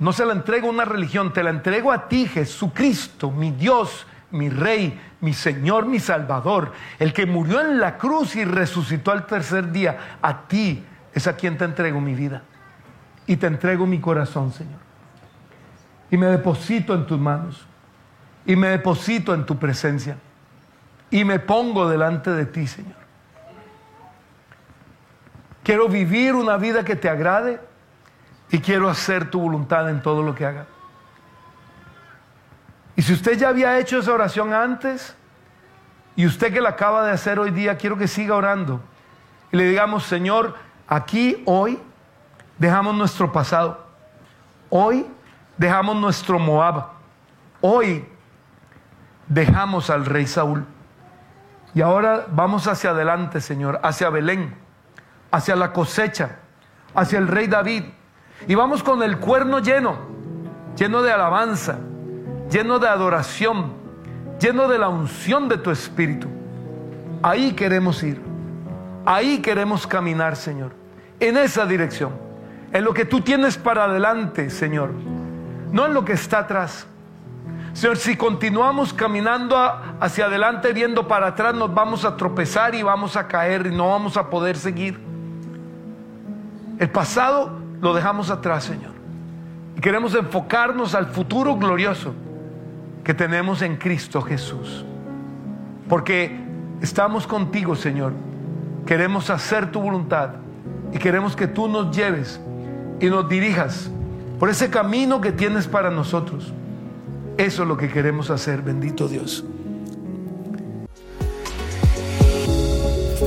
No 0.00 0.12
se 0.12 0.26
la 0.26 0.32
entrego 0.32 0.66
a 0.66 0.70
una 0.72 0.84
religión, 0.84 1.32
te 1.32 1.44
la 1.44 1.50
entrego 1.50 1.92
a 1.92 2.08
ti, 2.08 2.26
Jesucristo, 2.26 3.30
mi 3.30 3.52
Dios, 3.52 4.04
mi 4.32 4.48
Rey, 4.50 5.00
mi 5.20 5.32
Señor, 5.32 5.86
mi 5.86 6.00
Salvador, 6.00 6.72
el 6.98 7.12
que 7.12 7.24
murió 7.24 7.60
en 7.60 7.78
la 7.78 7.96
cruz 7.96 8.34
y 8.34 8.44
resucitó 8.44 9.12
al 9.12 9.26
tercer 9.26 9.70
día, 9.70 10.16
a 10.20 10.48
ti 10.48 10.84
es 11.12 11.28
a 11.28 11.36
quien 11.36 11.56
te 11.56 11.64
entrego 11.64 12.00
mi 12.00 12.16
vida. 12.16 12.42
Y 13.28 13.36
te 13.36 13.46
entrego 13.46 13.86
mi 13.86 14.00
corazón, 14.00 14.50
Señor. 14.50 14.80
Y 16.10 16.16
me 16.16 16.26
deposito 16.26 16.96
en 16.96 17.06
tus 17.06 17.20
manos. 17.20 17.64
Y 18.46 18.56
me 18.56 18.68
deposito 18.68 19.34
en 19.34 19.46
tu 19.46 19.58
presencia. 19.58 20.16
Y 21.10 21.24
me 21.24 21.38
pongo 21.38 21.88
delante 21.88 22.30
de 22.30 22.46
ti, 22.46 22.66
Señor. 22.66 23.04
Quiero 25.62 25.88
vivir 25.88 26.34
una 26.34 26.56
vida 26.56 26.84
que 26.84 26.94
te 26.94 27.08
agrade 27.08 27.58
y 28.50 28.58
quiero 28.60 28.88
hacer 28.88 29.30
tu 29.30 29.40
voluntad 29.40 29.88
en 29.88 30.02
todo 30.02 30.22
lo 30.22 30.34
que 30.34 30.44
haga. 30.44 30.66
Y 32.96 33.02
si 33.02 33.14
usted 33.14 33.38
ya 33.38 33.48
había 33.48 33.78
hecho 33.78 33.98
esa 33.98 34.12
oración 34.12 34.52
antes, 34.52 35.16
y 36.16 36.26
usted 36.26 36.52
que 36.52 36.60
la 36.60 36.70
acaba 36.70 37.04
de 37.04 37.12
hacer 37.12 37.38
hoy 37.38 37.50
día, 37.50 37.76
quiero 37.76 37.96
que 37.96 38.06
siga 38.06 38.36
orando. 38.36 38.80
Y 39.50 39.56
le 39.56 39.64
digamos, 39.64 40.04
Señor, 40.04 40.54
aquí 40.86 41.42
hoy 41.46 41.78
dejamos 42.58 42.94
nuestro 42.94 43.32
pasado. 43.32 43.84
Hoy 44.70 45.06
dejamos 45.56 45.96
nuestro 45.96 46.38
Moab. 46.38 46.86
Hoy 47.60 48.06
dejamos 49.28 49.90
al 49.90 50.06
rey 50.06 50.26
Saúl. 50.26 50.64
Y 51.74 51.80
ahora 51.80 52.26
vamos 52.30 52.66
hacia 52.68 52.90
adelante, 52.90 53.40
Señor, 53.40 53.80
hacia 53.82 54.10
Belén, 54.10 54.54
hacia 55.30 55.56
la 55.56 55.72
cosecha, 55.72 56.36
hacia 56.94 57.18
el 57.18 57.28
rey 57.28 57.48
David. 57.48 57.84
Y 58.46 58.54
vamos 58.54 58.82
con 58.82 59.02
el 59.02 59.18
cuerno 59.18 59.58
lleno, 59.58 59.96
lleno 60.76 61.02
de 61.02 61.12
alabanza, 61.12 61.78
lleno 62.50 62.78
de 62.78 62.88
adoración, 62.88 63.72
lleno 64.40 64.68
de 64.68 64.78
la 64.78 64.88
unción 64.88 65.48
de 65.48 65.58
tu 65.58 65.70
espíritu. 65.70 66.28
Ahí 67.22 67.52
queremos 67.52 68.02
ir. 68.02 68.20
Ahí 69.06 69.38
queremos 69.38 69.86
caminar, 69.86 70.36
Señor. 70.36 70.72
En 71.20 71.36
esa 71.36 71.66
dirección. 71.66 72.12
En 72.72 72.84
lo 72.84 72.94
que 72.94 73.04
tú 73.04 73.20
tienes 73.20 73.56
para 73.56 73.84
adelante, 73.84 74.50
Señor. 74.50 74.90
No 75.72 75.86
en 75.86 75.94
lo 75.94 76.04
que 76.04 76.12
está 76.12 76.40
atrás. 76.40 76.86
Señor, 77.74 77.96
si 77.96 78.16
continuamos 78.16 78.94
caminando 78.94 79.56
hacia 79.98 80.26
adelante 80.26 80.72
viendo 80.72 81.08
para 81.08 81.26
atrás, 81.26 81.56
nos 81.56 81.74
vamos 81.74 82.04
a 82.04 82.16
tropezar 82.16 82.72
y 82.76 82.84
vamos 82.84 83.16
a 83.16 83.26
caer 83.26 83.66
y 83.66 83.74
no 83.74 83.90
vamos 83.90 84.16
a 84.16 84.30
poder 84.30 84.56
seguir. 84.56 85.00
El 86.78 86.88
pasado 86.88 87.50
lo 87.80 87.92
dejamos 87.92 88.30
atrás, 88.30 88.62
Señor. 88.62 88.92
Y 89.76 89.80
queremos 89.80 90.14
enfocarnos 90.14 90.94
al 90.94 91.06
futuro 91.06 91.56
glorioso 91.56 92.14
que 93.02 93.12
tenemos 93.12 93.60
en 93.60 93.76
Cristo 93.76 94.22
Jesús. 94.22 94.84
Porque 95.88 96.44
estamos 96.80 97.26
contigo, 97.26 97.74
Señor. 97.74 98.12
Queremos 98.86 99.30
hacer 99.30 99.72
tu 99.72 99.80
voluntad 99.80 100.30
y 100.92 100.98
queremos 100.98 101.34
que 101.34 101.48
tú 101.48 101.66
nos 101.66 101.94
lleves 101.94 102.40
y 103.00 103.06
nos 103.06 103.28
dirijas 103.28 103.90
por 104.38 104.48
ese 104.48 104.70
camino 104.70 105.20
que 105.20 105.32
tienes 105.32 105.66
para 105.66 105.90
nosotros. 105.90 106.52
Eso 107.36 107.62
es 107.62 107.68
lo 107.68 107.76
que 107.76 107.88
queremos 107.88 108.30
hacer, 108.30 108.62
bendito 108.62 109.08
Dios. 109.08 109.44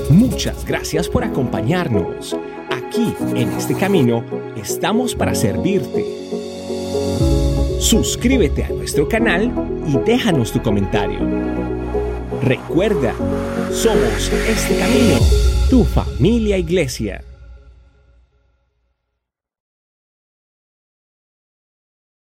Muchas 0.10 0.64
gracias 0.66 1.10
por 1.10 1.26
acompañarnos. 1.26 2.36
Aquí, 2.72 3.14
en 3.36 3.50
este 3.50 3.76
camino, 3.76 4.24
estamos 4.56 5.14
para 5.14 5.36
servirte. 5.36 6.06
Suscríbete 7.80 8.64
a 8.64 8.70
nuestro 8.70 9.10
canal 9.10 9.52
y 9.86 9.98
déjanos 10.10 10.54
tu 10.54 10.62
comentario. 10.62 11.20
Recuerda, 12.42 13.14
somos 13.72 14.32
este 14.48 14.78
camino, 14.80 15.20
tu 15.70 15.84
familia 15.84 16.58
iglesia. 16.58 17.24